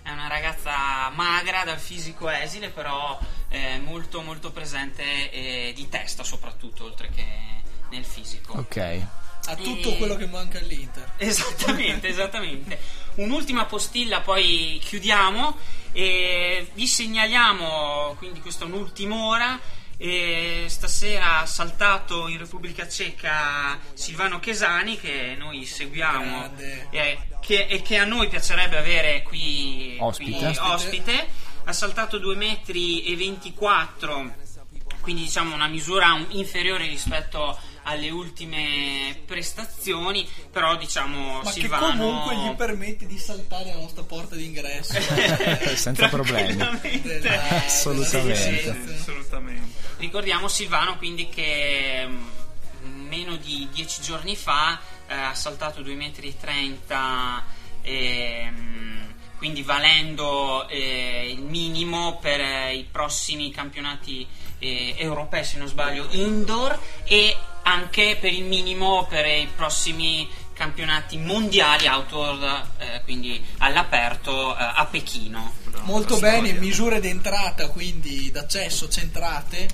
è 0.04 0.12
una 0.12 0.28
ragazza 0.28 1.10
magra 1.10 1.64
dal 1.64 1.80
fisico 1.80 2.30
esile, 2.30 2.70
però 2.70 3.18
eh, 3.50 3.80
molto 3.80 4.22
molto 4.22 4.52
presente 4.52 5.32
eh, 5.32 5.74
di 5.74 5.88
testa 5.90 6.24
soprattutto, 6.24 6.84
oltre 6.84 7.10
che 7.10 7.26
nel 7.90 8.06
fisico. 8.06 8.58
Ok. 8.58 9.02
Ha 9.48 9.56
tutto 9.56 9.90
E- 9.90 9.98
quello 9.98 10.16
che 10.16 10.26
manca 10.28 10.60
all'Inter. 10.60 11.14
Esattamente, 11.18 12.08
esattamente. 12.08 12.80
Un'ultima 13.16 13.66
postilla, 13.66 14.22
poi 14.22 14.80
chiudiamo 14.84 15.58
e 15.92 16.70
vi 16.74 16.88
segnaliamo, 16.88 18.16
quindi 18.18 18.42
questa 18.42 18.66
è 18.66 18.68
un'ultima 18.68 19.16
ora. 19.16 19.60
E 19.98 20.66
stasera 20.68 21.40
ha 21.40 21.46
saltato 21.46 22.28
in 22.28 22.38
Repubblica 22.38 22.86
Ceca 22.86 23.80
Silvano 23.94 24.40
Chesani 24.42 25.00
che 25.00 25.36
noi 25.40 25.64
seguiamo 25.64 26.52
e 26.90 27.18
che, 27.40 27.68
e 27.68 27.82
che 27.82 27.98
a 28.00 28.04
noi 28.04 28.28
piacerebbe 28.28 28.78
avere 28.78 29.22
qui 29.24 29.96
Ospite. 29.98 30.38
qui 30.38 30.58
ospite. 30.60 31.28
Ha 31.64 31.72
saltato 31.72 32.18
2 32.18 32.36
metri 32.36 33.06
e 33.06 33.16
24 33.16 34.36
quindi 35.00 35.24
diciamo 35.24 35.56
una 35.56 35.68
misura 35.68 36.20
inferiore 36.30 36.88
rispetto 36.88 37.58
alle 37.86 38.10
ultime 38.10 39.22
prestazioni, 39.26 40.28
però 40.52 40.76
diciamo 40.76 41.42
Ma 41.44 41.52
che 41.52 41.62
Silvano 41.62 41.88
comunque 41.88 42.36
gli 42.36 42.56
permette 42.56 43.06
di 43.06 43.18
saltare 43.18 43.70
la 43.70 43.80
nostra 43.80 44.04
porta 44.04 44.36
d'ingresso. 44.36 44.94
Senza 45.76 46.10
problemi. 46.10 46.62
Assolutamente. 47.66 48.74
Sì, 48.86 48.92
assolutamente. 48.92 49.84
Ricordiamo 49.98 50.48
Silvano 50.48 50.98
quindi 50.98 51.30
che 51.30 52.06
mm, 52.08 53.08
meno 53.08 53.36
di 53.38 53.68
dieci 53.72 54.02
giorni 54.02 54.36
fa 54.36 54.80
eh, 55.08 55.14
ha 55.14 55.34
saltato 55.34 55.82
2,30 55.82 55.94
m 56.58 57.44
e, 57.82 58.50
mm, 58.50 59.02
quindi 59.38 59.62
valendo 59.62 60.68
eh, 60.68 61.30
il 61.30 61.44
minimo 61.44 62.18
per 62.18 62.40
eh, 62.40 62.76
i 62.76 62.88
prossimi 62.92 63.52
campionati 63.52 64.26
eh, 64.58 64.96
europei 64.98 65.44
se 65.44 65.58
non 65.60 65.68
sbaglio 65.68 66.08
indoor 66.10 66.80
e 67.04 67.38
anche 67.68 68.18
per 68.20 68.32
il 68.32 68.44
minimo 68.44 69.06
per 69.10 69.26
i 69.26 69.48
prossimi 69.56 70.28
campionati 70.54 71.18
mondiali 71.18 71.88
outdoor 71.88 72.68
eh, 72.78 73.02
quindi 73.04 73.44
all'aperto 73.60 74.56
eh, 74.56 74.58
a 74.60 74.88
Pechino. 74.90 75.54
Molto 75.84 76.18
bene, 76.18 76.54
misure 76.54 77.00
d'entrata, 77.00 77.68
quindi 77.70 78.32
d'accesso 78.32 78.90
centrate 78.90 79.68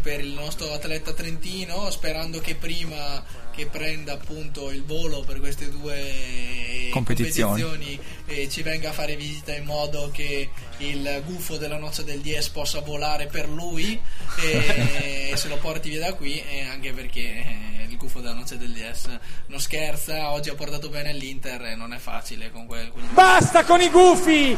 per 0.00 0.20
il 0.20 0.32
nostro 0.32 0.72
atleta 0.72 1.12
trentino, 1.12 1.90
sperando 1.90 2.38
che 2.40 2.54
prima 2.54 3.22
che 3.54 3.66
prenda 3.66 4.12
appunto 4.12 4.70
il 4.70 4.84
volo 4.84 5.20
per 5.20 5.40
queste 5.40 5.68
due 5.70 6.88
Competizioni. 6.90 7.62
competizioni, 7.62 8.00
eh, 8.26 8.48
ci 8.48 8.62
venga 8.62 8.90
a 8.90 8.92
fare 8.92 9.16
visita 9.16 9.54
in 9.54 9.64
modo 9.64 10.10
che 10.12 10.50
il 10.78 11.22
gufo 11.24 11.56
della 11.56 11.78
noce 11.78 12.04
del 12.04 12.20
10 12.20 12.50
possa 12.50 12.80
volare 12.80 13.26
per 13.26 13.48
lui 13.48 14.00
e 14.42 15.32
se 15.36 15.48
lo 15.48 15.56
porti 15.56 15.88
via 15.90 16.00
da 16.00 16.14
qui 16.14 16.42
e 16.42 16.62
anche 16.62 16.92
perché 16.92 17.20
eh, 17.20 17.86
il 17.88 17.96
gufo 17.96 18.20
della 18.20 18.34
noce 18.34 18.56
del 18.56 18.72
10 18.72 19.18
non 19.46 19.60
scherza, 19.60 20.32
oggi 20.32 20.48
ha 20.48 20.54
portato 20.54 20.88
bene 20.88 21.12
l'Inter 21.12 21.62
e 21.66 21.74
non 21.74 21.92
è 21.92 21.98
facile 21.98 22.50
con 22.50 22.66
quel, 22.66 22.90
quel 22.90 23.04
Basta 23.12 23.64
con 23.64 23.80
i 23.80 23.88
gufi! 23.88 24.56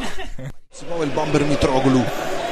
Si 0.71 0.87
muove 0.87 1.05
il 1.05 1.11
bomber 1.11 1.45
Mitroglou 1.45 2.03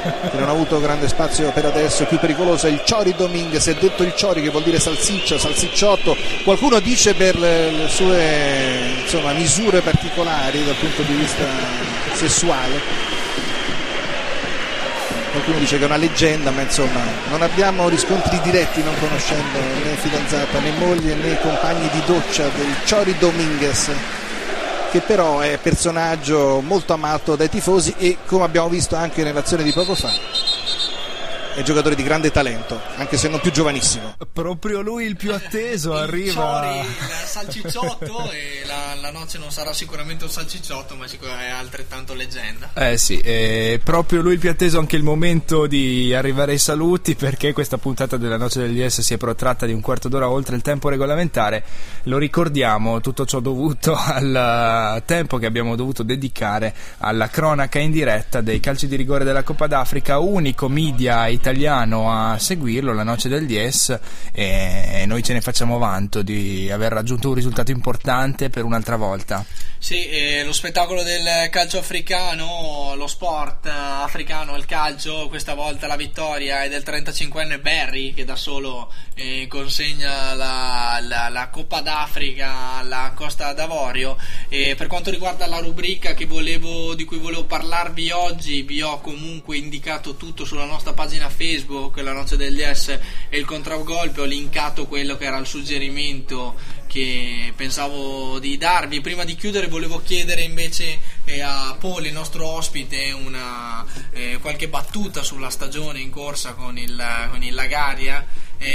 che 0.03 0.39
non 0.39 0.49
ha 0.49 0.53
avuto 0.53 0.81
grande 0.81 1.09
spazio 1.09 1.51
per 1.53 1.67
adesso, 1.67 2.07
più 2.07 2.19
pericoloso 2.19 2.67
è 2.67 2.71
il 2.71 2.83
Ciori 2.85 3.15
Dominguez, 3.15 3.67
è 3.69 3.75
detto 3.75 4.03
il 4.03 4.15
Ciori 4.15 4.41
che 4.43 4.49
vuol 4.49 4.63
dire 4.63 4.81
salsiccia, 4.81 5.39
salsicciotto, 5.39 6.17
qualcuno 6.45 6.81
dice 6.81 7.15
per 7.15 7.39
le, 7.39 7.71
le 7.71 7.89
sue 7.89 9.01
insomma, 9.03 9.33
misure 9.33 9.81
particolari 9.81 10.65
dal 10.65 10.75
punto 10.75 11.03
di 11.03 11.15
vista 11.15 11.45
sessuale, 12.15 12.81
qualcuno 15.33 15.59
dice 15.59 15.77
che 15.77 15.83
è 15.83 15.87
una 15.87 15.97
leggenda, 15.97 16.51
ma 16.51 16.63
insomma 16.63 17.01
non 17.29 17.43
abbiamo 17.43 17.89
riscontri 17.89 18.41
diretti 18.43 18.83
non 18.83 18.99
conoscendo 18.99 19.59
né 19.85 19.95
fidanzata 19.97 20.59
né 20.59 20.73
moglie 20.73 21.15
né 21.15 21.39
compagni 21.41 21.89
di 21.91 22.03
doccia 22.05 22.49
del 22.49 22.75
Ciori 22.85 23.17
Dominguez 23.19 23.91
che 24.91 25.01
però 25.01 25.39
è 25.39 25.57
personaggio 25.63 26.61
molto 26.61 26.93
amato 26.93 27.37
dai 27.37 27.49
tifosi 27.49 27.95
e 27.97 28.17
come 28.27 28.43
abbiamo 28.45 28.69
visto 28.69 28.97
anche 28.97 29.23
nell'azione 29.23 29.63
di 29.63 29.73
poco 29.73 29.95
fa 29.95 30.11
è 31.55 31.63
giocatore 31.63 31.95
di 31.95 32.03
grande 32.03 32.31
talento 32.31 32.81
anche 32.97 33.17
se 33.17 33.29
non 33.29 33.41
più 33.41 33.51
giovanissimo 33.51 34.15
Proprio 34.33 34.81
lui 34.81 35.07
il 35.07 35.17
più 35.17 35.33
atteso 35.35 35.93
il 35.93 35.99
arriva. 35.99 36.33
Ciori, 36.33 36.79
il 36.79 37.27
salcicciotto 37.27 38.31
e 38.31 38.63
la, 38.67 38.95
la 39.01 39.11
noce 39.11 39.39
non 39.39 39.51
sarà 39.51 39.73
sicuramente 39.73 40.25
un 40.25 40.31
salcicciotto 40.31 40.95
ma 40.95 41.07
sicuramente 41.07 41.49
è 41.49 41.51
altrettanto 41.51 42.15
leggenda 42.15 42.71
Eh 42.75 42.97
sì, 42.97 43.19
è 43.19 43.81
proprio 43.83 44.23
lui 44.23 44.35
il 44.35 44.39
più 44.39 44.51
atteso 44.51 44.79
anche 44.79 44.97
il 44.97 45.03
momento 45.03 45.67
di 45.67 46.15
arrivare 46.15 46.53
ai 46.53 46.59
saluti 46.59 47.17
perché 47.17 47.53
questa 47.53 47.79
puntata 47.79 48.17
della 48.17 48.37
Noce 48.37 48.61
del 48.61 48.73
DS 48.73 49.01
si 49.01 49.15
è 49.15 49.17
protratta 49.17 49.67
di 49.67 49.73
un 49.73 49.81
quarto 49.81 50.09
d'ora 50.09 50.29
oltre 50.29 50.57
il 50.57 50.63
tempo 50.63 50.89
regolamentare. 50.89 51.65
Lo 52.05 52.19
ricordiamo, 52.19 53.01
tutto 53.01 53.27
ciò 53.27 53.41
dovuto 53.41 53.97
al 53.99 55.03
tempo 55.05 55.39
che 55.39 55.47
abbiamo 55.47 55.77
dovuto 55.77 56.03
dedicare 56.03 56.75
alla 56.99 57.29
cronaca 57.29 57.79
in 57.79 57.91
diretta 57.91 58.41
dei 58.41 58.61
calci 58.61 58.87
di 58.87 58.97
rigore 58.97 59.25
della 59.25 59.43
Coppa 59.43 59.67
d'Africa, 59.67 60.19
unico 60.19 60.69
media 60.69 61.27
italiano 61.27 61.40
a 62.11 62.39
seguirlo, 62.39 62.93
la 62.93 63.03
Noce 63.03 63.29
del 63.31 63.47
DS 63.47 63.99
e 64.33 65.05
noi 65.07 65.23
ce 65.23 65.33
ne 65.33 65.41
facciamo 65.41 65.79
vanto 65.79 66.21
di 66.23 66.71
aver 66.71 66.93
raggiunto 66.93 67.29
un 67.29 67.35
risultato 67.35 67.71
importante 67.71 68.51
per 68.51 68.65
un'altra 68.65 68.97
volta. 68.97 69.45
Sì, 69.83 70.07
eh, 70.09 70.45
lo 70.45 70.53
spettacolo 70.53 71.03
del 71.03 71.49
calcio 71.49 71.79
africano, 71.79 72.93
lo 72.97 73.07
sport 73.07 73.65
eh, 73.65 73.71
africano, 73.71 74.55
il 74.57 74.67
calcio, 74.67 75.29
questa 75.29 75.55
volta 75.55 75.87
la 75.87 75.97
vittoria 75.97 76.63
è 76.65 76.69
del 76.69 76.83
35enne 76.85 77.63
Berry 77.63 78.13
che 78.13 78.27
da 78.27 78.37
solo 78.37 78.93
eh, 79.15 79.47
consegna 79.49 80.35
la, 80.35 80.99
la- 81.01 81.29
la 81.31 81.49
Coppa 81.49 81.81
d'Africa 81.81 82.77
alla 82.77 83.13
Costa 83.15 83.55
d'Avorio. 83.55 84.19
E 84.51 84.75
per 84.77 84.87
quanto 84.87 85.11
riguarda 85.11 85.47
la 85.47 85.61
rubrica 85.61 86.13
volevo- 86.27 86.95
di 86.95 87.05
cui 87.07 87.17
volevo 87.17 87.45
parlarvi 87.45 88.11
oggi, 88.11 88.61
vi 88.61 88.83
ho 88.83 89.01
comunque 89.01 89.57
indicato 89.57 90.15
tutto 90.17 90.45
sulla 90.45 90.67
nostra 90.67 90.93
pagina 90.93 91.30
Facebook, 91.31 91.97
la 91.99 92.13
noce 92.13 92.37
degli 92.37 92.63
S 92.63 92.89
e 93.29 93.39
il 93.39 93.45
contragolpe, 93.45 94.21
ho 94.21 94.25
linkato 94.25 94.87
quello 94.87 95.17
che 95.17 95.25
era 95.25 95.39
il 95.39 95.47
suggerimento 95.47 96.55
che 96.87 97.53
pensavo 97.57 98.39
di 98.39 98.57
darvi. 98.59 99.01
Prima 99.01 99.25
di 99.25 99.35
chiudere 99.37 99.69
volevo 99.69 100.03
chiedere 100.03 100.43
invece 100.43 100.99
eh, 101.25 101.41
a 101.41 101.77
Paul, 101.79 102.05
il 102.07 102.13
nostro 102.13 102.47
ospite, 102.47 103.13
una, 103.13 103.85
eh, 104.13 104.39
qualche 104.41 104.69
battuta 104.69 105.23
sulla 105.23 105.51
stagione 105.51 106.01
in 106.01 106.11
corsa 106.11 106.55
con 106.55 106.77
il, 106.77 107.03
con 107.31 107.43
il 107.43 107.55
Lagaria 107.55 108.27
il- 108.59 108.69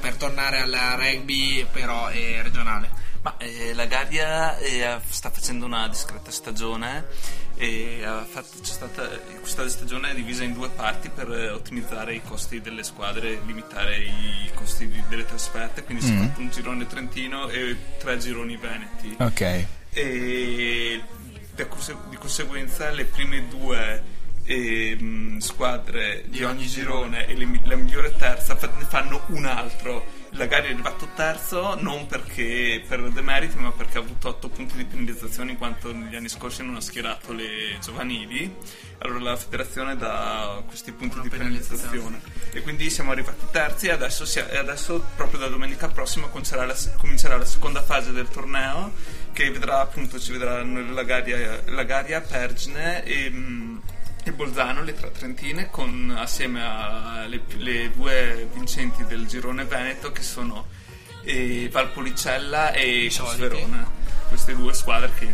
per 0.00 0.16
tornare 0.16 0.60
al 0.60 0.72
rugby 0.96 1.66
però 1.70 2.08
eh, 2.10 2.40
regionale. 2.42 3.04
Ma 3.22 3.36
eh, 3.38 3.74
la 3.74 3.86
Gaia 3.86 4.56
eh, 4.58 4.98
sta 5.08 5.30
facendo 5.30 5.66
una 5.66 5.88
discreta 5.88 6.30
stagione 6.30 7.06
e 7.56 8.04
ha 8.04 8.24
fatto- 8.24 8.58
c'è 8.60 8.70
stata, 8.72 9.08
questa 9.40 9.66
stagione 9.68 10.10
è 10.10 10.14
divisa 10.14 10.44
in 10.44 10.52
due 10.52 10.68
parti 10.68 11.08
per 11.08 11.30
eh, 11.32 11.48
ottimizzare 11.50 12.14
i 12.14 12.22
costi 12.22 12.60
delle 12.60 12.82
squadre, 12.82 13.40
limitare 13.46 13.96
i 13.98 14.50
costi 14.54 14.86
di- 14.88 15.02
delle 15.08 15.24
trasferte, 15.24 15.82
quindi 15.82 16.04
si 16.04 16.12
è 16.12 16.14
Mm. 16.14 16.22
fatto 16.26 16.40
un 16.40 16.50
girone 16.50 16.86
trentino 16.86 17.48
e 17.48 17.76
tre 17.98 18.18
gironi 18.18 18.56
veneti. 18.56 19.16
Ok. 19.18 19.64
E 19.90 21.02
di 22.10 22.16
conseguenza 22.18 22.90
le 22.90 23.04
prime 23.06 23.48
due 23.48 24.14
ehm, 24.48 25.38
squadre 25.38 26.22
di 26.26 26.44
ogni 26.44 26.66
girone 26.68 27.26
e 27.26 27.34
le 27.34 27.48
la 27.64 27.74
migliore 27.76 28.14
terza 28.16 28.54
fanno 28.56 29.22
un 29.28 29.44
altro. 29.46 30.06
La 30.36 30.44
gara 30.44 30.66
è 30.66 30.72
arrivato 30.72 31.08
terzo 31.14 31.80
non 31.80 32.06
perché 32.06 32.84
per 32.86 33.10
demeriti, 33.10 33.56
ma 33.56 33.72
perché 33.72 33.96
ha 33.96 34.02
avuto 34.02 34.28
8 34.28 34.48
punti 34.50 34.76
di 34.76 34.84
penalizzazione 34.84 35.52
in 35.52 35.56
quanto 35.56 35.94
negli 35.94 36.14
anni 36.14 36.28
scorsi 36.28 36.62
non 36.62 36.76
ha 36.76 36.80
schierato 36.82 37.32
le 37.32 37.78
giovanili. 37.82 38.54
Allora 38.98 39.30
la 39.30 39.36
federazione 39.36 39.96
dà 39.96 40.62
questi 40.66 40.92
punti 40.92 41.20
di 41.20 41.30
penalizzazione. 41.30 42.20
E 42.52 42.60
quindi 42.60 42.90
siamo 42.90 43.12
arrivati 43.12 43.46
terzi 43.50 43.86
e 43.86 43.92
adesso, 43.92 44.26
si- 44.26 44.40
adesso 44.40 45.02
proprio 45.16 45.40
da 45.40 45.48
domenica 45.48 45.88
prossima 45.88 46.26
comincerà 46.26 46.66
la, 46.66 46.76
comincerà 46.98 47.38
la 47.38 47.46
seconda 47.46 47.82
fase 47.82 48.12
del 48.12 48.28
torneo 48.28 48.92
che 49.32 49.50
vedrà 49.50 49.80
appunto 49.80 50.18
ci 50.18 50.32
vedranno 50.32 50.92
la 50.92 51.02
Garia, 51.02 51.62
la 51.66 51.82
Garia 51.84 52.20
Pergine 52.20 53.04
e, 53.04 53.30
mm, 53.30 53.76
e 54.26 54.32
Bolzano, 54.32 54.82
le 54.82 54.92
tre 54.92 55.12
trentine, 55.12 55.70
con, 55.70 56.12
assieme 56.18 56.60
alle 56.60 57.40
due 57.94 58.48
vincenti 58.52 59.04
del 59.04 59.24
girone 59.28 59.64
Veneto 59.64 60.10
che 60.10 60.22
sono 60.22 60.66
eh, 61.22 61.68
Valpolicella 61.70 62.72
e. 62.72 63.08
Verona. 63.36 63.88
Queste 64.28 64.56
due 64.56 64.74
squadre 64.74 65.12
che 65.16 65.32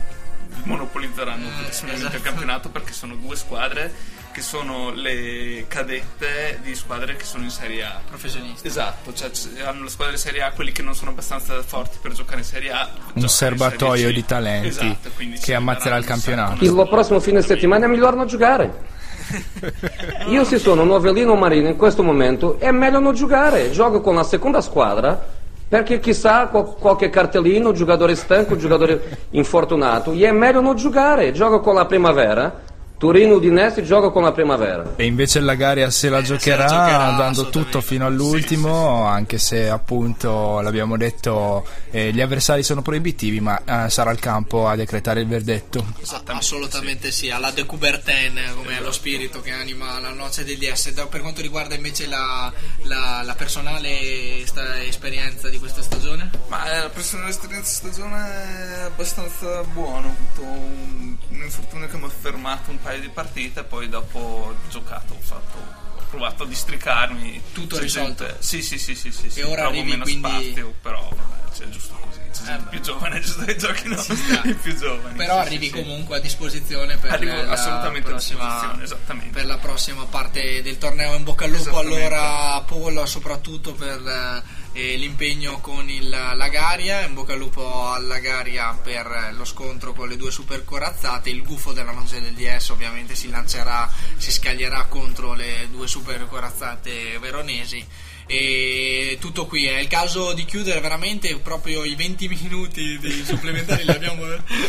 monopolizzeranno 0.65 1.49
successivamente 1.59 2.17
il 2.17 2.23
campionato 2.23 2.69
perché 2.69 2.93
sono 2.93 3.15
due 3.15 3.37
squadre 3.37 3.93
che 4.33 4.41
sono 4.41 4.91
le 4.91 5.67
cadette 5.69 6.59
di 6.63 6.75
squadre 6.75 7.17
che 7.17 7.25
sono 7.25 7.45
in 7.45 7.51
Serie 7.51 7.85
A. 7.85 8.01
Professionisti. 8.09 8.67
Esatto, 8.67 9.13
cioè 9.13 9.31
c- 9.31 9.61
hanno 9.63 9.85
le 9.85 9.91
squadre 9.91 10.15
di 10.15 10.21
Serie 10.21 10.43
A, 10.43 10.53
quelli 10.53 10.73
che 10.73 10.83
non 10.83 10.95
sono 10.95 11.11
abbastanza 11.11 11.63
forti 11.63 11.99
per 12.01 12.13
giocare 12.13 12.39
in 12.39 12.45
Serie 12.45 12.73
A. 12.73 12.89
Un 13.13 13.29
serbatoio 13.29 14.11
di 14.11 14.25
talenti 14.25 14.69
Esatto, 14.69 15.11
che 15.41 15.55
ammazzerà 15.55 15.97
il 15.97 16.03
un 16.03 16.09
campionato. 16.09 16.65
Il 16.65 16.87
prossimo 16.89 17.21
fine 17.21 17.43
settimana 17.43 17.85
è 17.85 17.89
meglio 17.89 18.11
non 18.11 18.27
giocare. 18.27 19.01
Io 20.29 20.45
se 20.45 20.59
sono 20.59 20.85
novellino 20.85 21.35
marino 21.37 21.69
in 21.69 21.77
questo 21.77 22.03
momento 22.03 22.59
è 22.59 22.71
meglio 22.71 22.99
non 22.99 23.15
giocare, 23.15 23.71
gioco 23.71 24.01
con 24.01 24.15
la 24.15 24.25
seconda 24.25 24.61
squadra 24.61 25.41
perché 25.73 26.01
chissà 26.01 26.49
qual- 26.49 26.75
qualche 26.79 27.09
cartellino, 27.09 27.73
giocatore 27.73 28.15
stanco, 28.15 28.57
giocatore 28.57 29.01
infortunato, 29.31 30.13
e 30.13 30.29
è 30.29 30.31
meglio 30.31 30.61
non 30.61 30.77
giocare, 30.77 31.33
gioco 31.33 31.61
con 31.61 31.75
la 31.75 31.87
primavera, 31.87 32.61
Torino 33.03 33.35
Udinese 33.35 33.83
gioco 33.83 34.13
con 34.13 34.23
la 34.23 34.31
primavera. 34.31 34.93
E 34.95 35.05
invece 35.07 35.41
il 35.41 35.45
Lagaria 35.45 35.91
se 35.91 36.09
la 36.09 36.23
giocherà, 36.23 36.67
giocherà, 36.67 37.11
dando 37.17 37.49
tutto 37.51 37.81
fino 37.81 38.07
all'ultimo, 38.07 39.07
anche 39.07 39.39
se 39.39 39.69
appunto 39.69 40.61
l'abbiamo 40.61 40.97
detto 40.97 41.67
eh, 41.91 42.13
gli 42.13 42.21
avversari 42.21 42.63
sono 42.63 42.81
proibitivi, 42.81 43.41
ma 43.41 43.61
eh, 43.87 43.91
sarà 43.91 44.13
il 44.13 44.21
campo 44.21 44.69
a 44.69 44.77
decretare 44.77 45.21
il 45.23 45.27
verdetto. 45.27 45.85
Assolutamente 46.27 47.11
sì, 47.11 47.29
alla 47.29 47.51
De 47.51 47.67
Coubertin 47.67 48.39
come 48.55 48.81
lo 48.81 48.93
spirito 48.93 49.41
che 49.41 49.51
anima 49.51 49.99
la 49.99 50.13
noce 50.13 50.45
DS. 50.45 50.93
Da- 50.93 51.07
Per 51.07 51.23
quanto 51.23 51.41
riguarda 51.43 51.75
invece 51.75 52.07
la, 52.07 52.53
la- 52.85 53.23
la 53.25 53.35
personale 53.35 54.47
sta- 54.47 54.81
esperienza 54.81 55.49
di 55.49 55.59
questa 55.59 55.83
stagione? 55.83 56.31
Ma 56.47 56.71
eh, 56.73 56.79
la 56.83 56.89
personale 56.89 57.31
esperienza 57.31 57.73
stagione 57.73 58.79
è 58.79 58.81
abbastanza 58.85 59.63
buona. 59.73 60.07
Ho 60.07 60.11
avuto 60.11 60.43
un, 60.43 61.17
un 61.33 61.43
infortunio 61.43 61.89
che 61.89 61.97
mi 61.97 62.05
ha 62.05 62.09
fermato 62.09 62.71
un 62.71 62.81
paio 62.81 63.01
di 63.01 63.09
partite, 63.09 63.65
poi 63.65 63.89
dopo 63.89 64.19
ho 64.19 64.55
giocato, 64.71 65.15
ho 65.15 65.21
fatto. 65.21 65.59
Ho 65.97 66.05
provato 66.11 66.43
a 66.43 66.47
districarmi. 66.47 67.41
Tutto 67.53 67.77
C'è 67.77 67.83
risolto? 67.83 68.25
gente- 68.27 68.37
sì, 68.43 68.63
sì, 68.63 68.79
sì, 68.79 68.95
sì, 68.95 69.11
sì, 69.11 69.31
sì. 69.31 69.41
E 69.41 69.45
ora 69.45 69.63
Trovo 69.63 69.69
arrivi 69.71 69.91
meno 69.91 70.03
quindi- 70.05 70.29
spazio, 70.29 70.75
però 70.83 71.09
vabbè, 71.09 71.51
c'è 71.57 71.69
giusto 71.71 71.95
così. 71.95 72.21
C'è 72.33 72.45
gente 72.45 72.69
più 72.71 72.81
giovane, 72.81 73.21
giusto 73.21 73.45
che 73.45 73.57
giochino 73.57 73.97
i 74.45 74.55
più 74.55 74.77
giovani. 74.77 75.17
Però 75.17 75.41
sì, 75.41 75.47
arrivi 75.47 75.67
sì, 75.67 75.73
comunque 75.73 76.17
a 76.17 76.21
disposizione 76.21 76.97
per 76.99 77.13
Arrivo 77.13 77.43
la 77.43 77.53
assolutamente 77.53 78.09
a 78.09 78.11
prossima, 78.13 78.45
disposizione, 78.45 78.83
esattamente. 78.85 79.33
per 79.33 79.47
la 79.47 79.59
prossima 79.59 80.05
parte 80.05 80.63
del 80.63 80.79
torneo. 80.79 81.15
In 81.15 81.25
bocca 81.25 81.45
al 81.47 81.51
lupo 81.51 81.79
allora 81.79 82.55
a 82.55 82.63
Paul 82.63 83.07
soprattutto 83.09 83.73
per 83.75 84.43
eh, 84.73 84.97
l'impegno 84.97 85.61
con 85.61 85.89
il 85.89 86.09
Lagaria, 86.09 87.05
in 87.07 87.15
bocca 87.15 87.35
al 87.35 87.39
lupo 87.39 87.87
al 87.89 88.07
Lagaria 88.07 88.73
per 88.83 89.33
lo 89.33 89.45
scontro 89.45 89.93
con 89.93 90.09
le 90.09 90.17
due 90.17 90.31
super 90.31 90.65
corazzate. 90.65 91.31
Il 91.31 91.43
gufo 91.43 91.73
della 91.73 91.93
noce 91.93 92.21
del 92.21 92.35
DS 92.35 92.71
ovviamente 92.71 93.15
si 93.15 93.29
lancerà, 93.29 93.91
si 94.17 94.33
scaglierà 94.33 94.85
contro 94.87 95.35
le 95.35 95.69
due 95.71 95.87
super 95.87 96.27
corazzate 96.27 97.19
veronesi. 97.19 97.87
E 98.35 99.19
tutto 99.21 99.45
qui 99.45 99.67
è 99.67 99.79
il 99.79 99.89
caso 99.89 100.33
di 100.33 100.47
chiudere 100.47 100.81
veramente 100.81 101.37
proprio 101.37 101.85
i 101.85 101.95
20 101.95 102.29
minuti 102.29 102.99
di 102.99 103.11
supplementari 103.29 103.85
li 103.85 103.91
abbiamo 103.91 104.23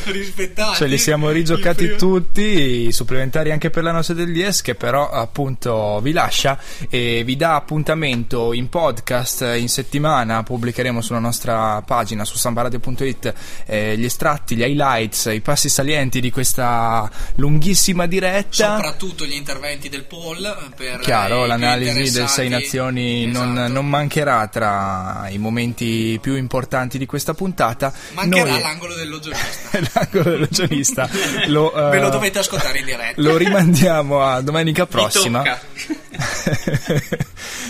rispettati. 0.03 0.75
Cioè 0.75 0.87
li 0.89 0.97
siamo 0.97 1.29
rigiocati 1.29 1.95
tutti, 1.95 2.87
i 2.87 2.91
supplementari 2.91 3.51
anche 3.51 3.69
per 3.69 3.83
la 3.83 3.93
noce 3.93 4.13
del 4.13 4.33
DS 4.33 4.61
che 4.61 4.75
però 4.75 5.09
appunto 5.09 6.01
vi 6.01 6.11
lascia 6.11 6.59
e 6.89 7.23
vi 7.23 7.37
dà 7.37 7.55
appuntamento 7.55 8.51
in 8.51 8.67
podcast 8.67 9.55
in 9.57 9.69
settimana, 9.69 10.43
pubblicheremo 10.43 10.99
sulla 10.99 11.19
nostra 11.19 11.81
pagina 11.83 12.25
su 12.25 12.35
sambaradio.it 12.35 13.33
eh, 13.65 13.97
gli 13.97 14.03
estratti, 14.03 14.57
gli 14.57 14.63
highlights, 14.63 15.29
i 15.33 15.39
passi 15.39 15.69
salienti 15.69 16.19
di 16.19 16.31
questa 16.31 17.09
lunghissima 17.35 18.07
diretta. 18.07 18.75
soprattutto 18.75 19.25
gli 19.25 19.35
interventi 19.35 19.87
del 19.87 20.03
Paul 20.03 20.71
per 20.75 20.99
Chiaro, 20.99 21.39
più 21.39 21.47
l'analisi 21.47 22.11
del. 22.11 22.27
Sei 22.27 22.49
Nazioni 22.49 23.25
non, 23.27 23.52
non 23.53 23.87
mancherà 23.87 24.47
tra 24.47 25.27
i 25.29 25.37
momenti 25.37 26.17
più 26.21 26.35
importanti 26.35 26.97
di 26.97 27.05
questa 27.05 27.33
puntata. 27.33 27.93
mancherà 28.13 28.51
Noi- 28.51 28.61
l'angolo 28.61 28.95
dell'ogionista 28.95 29.79
l'angolo 29.93 30.29
dell'ogionista 30.29 31.09
lo, 31.47 31.71
ve 31.89 31.99
lo 31.99 32.07
eh, 32.07 32.11
dovete 32.11 32.39
ascoltare 32.39 32.79
in 32.79 32.85
diretta 32.85 33.21
lo 33.21 33.37
rimandiamo 33.37 34.21
a 34.23 34.41
domenica 34.41 34.85
prossima. 34.85 35.43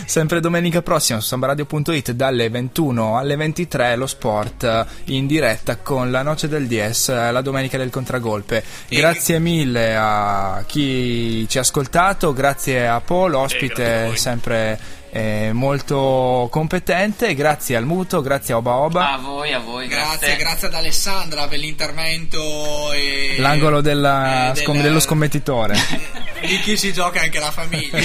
Sempre 0.05 0.39
domenica 0.41 0.81
prossima 0.81 1.19
su 1.19 1.27
sambaradio.it 1.27 2.11
dalle 2.11 2.49
21 2.49 3.17
alle 3.17 3.35
23 3.35 3.95
lo 3.95 4.05
sport 4.05 4.63
eh, 4.63 4.85
in 5.05 5.27
diretta 5.27 5.77
con 5.77 6.11
la 6.11 6.21
noce 6.21 6.47
del 6.47 6.67
DS, 6.67 7.09
eh, 7.09 7.31
la 7.31 7.41
domenica 7.41 7.77
del 7.77 7.89
contragolpe. 7.89 8.63
Grazie 8.89 9.39
mille 9.39 9.95
a 9.95 10.63
chi 10.67 11.47
ci 11.47 11.57
ha 11.57 11.61
ascoltato, 11.61 12.33
grazie 12.33 12.87
a 12.87 12.99
Paul, 12.99 13.33
ospite 13.33 14.15
sempre 14.15 15.01
eh, 15.15 15.51
molto 15.53 16.47
competente, 16.49 17.35
grazie 17.35 17.75
al 17.75 17.85
Muto, 17.85 18.21
grazie 18.21 18.55
a 18.55 18.57
Oba 18.57 18.77
Oba. 18.77 19.13
A 19.13 19.17
voi, 19.17 19.53
a 19.53 19.59
voi, 19.59 19.87
grazie, 19.87 20.27
grazie. 20.29 20.35
grazie 20.37 20.67
ad 20.69 20.73
Alessandra 20.73 21.47
per 21.47 21.59
l'intervento 21.59 22.91
e 22.93 23.35
L'angolo 23.37 23.81
della- 23.81 24.49
eh, 24.49 24.53
del- 24.53 24.63
scom- 24.63 24.81
dello 24.81 24.99
scommettitore. 24.99 25.75
di 26.43 26.59
chi 26.59 26.75
si 26.77 26.91
gioca 26.91 27.21
anche 27.21 27.39
la 27.39 27.51
famiglia 27.51 27.99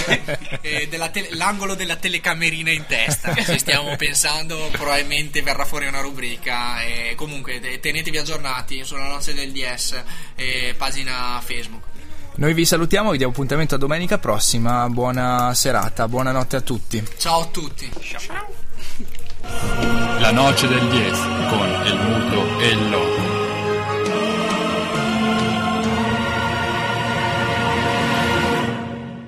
e 0.60 0.86
della 0.88 1.08
tele- 1.08 1.30
l'angolo 1.32 1.74
della 1.74 1.96
telecamerina 1.96 2.70
in 2.70 2.84
testa 2.86 3.34
ci 3.34 3.58
stiamo 3.58 3.96
pensando 3.96 4.68
probabilmente 4.70 5.42
verrà 5.42 5.64
fuori 5.64 5.86
una 5.88 6.00
rubrica 6.00 6.82
e 6.82 7.14
comunque 7.16 7.58
te- 7.58 7.80
tenetevi 7.80 8.16
aggiornati 8.18 8.84
sulla 8.84 9.08
noce 9.08 9.34
del 9.34 9.50
DS 9.50 10.00
e 10.36 10.72
pagina 10.76 11.40
Facebook 11.44 11.82
Noi 12.38 12.54
vi 12.54 12.64
salutiamo, 12.64 13.10
vi 13.10 13.16
diamo 13.16 13.32
appuntamento 13.32 13.74
a 13.74 13.78
domenica 13.78 14.18
prossima. 14.18 14.88
Buona 14.88 15.52
serata, 15.54 16.06
buonanotte 16.06 16.54
a 16.54 16.60
tutti. 16.60 17.04
ciao 17.16 17.40
a 17.40 17.46
tutti 17.46 17.90
La 20.20 20.30
noce 20.30 20.68
del 20.68 20.88
10 20.88 21.20
con 21.48 21.68
il 21.84 21.96
muto 21.98 22.60
e 22.60 22.68
il 22.68 22.90
loco. 22.90 23.20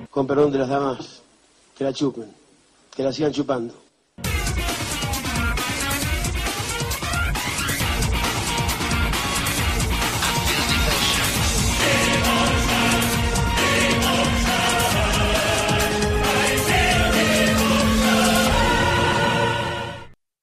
Con 0.09 0.25
perdón 0.25 0.51
de 0.51 0.57
las 0.59 0.69
damas, 0.69 1.21
que 1.75 1.83
la 1.83 1.91
chupen, 1.91 2.33
que 2.95 3.03
la 3.03 3.11
sigan 3.11 3.33
chupando. 3.33 3.80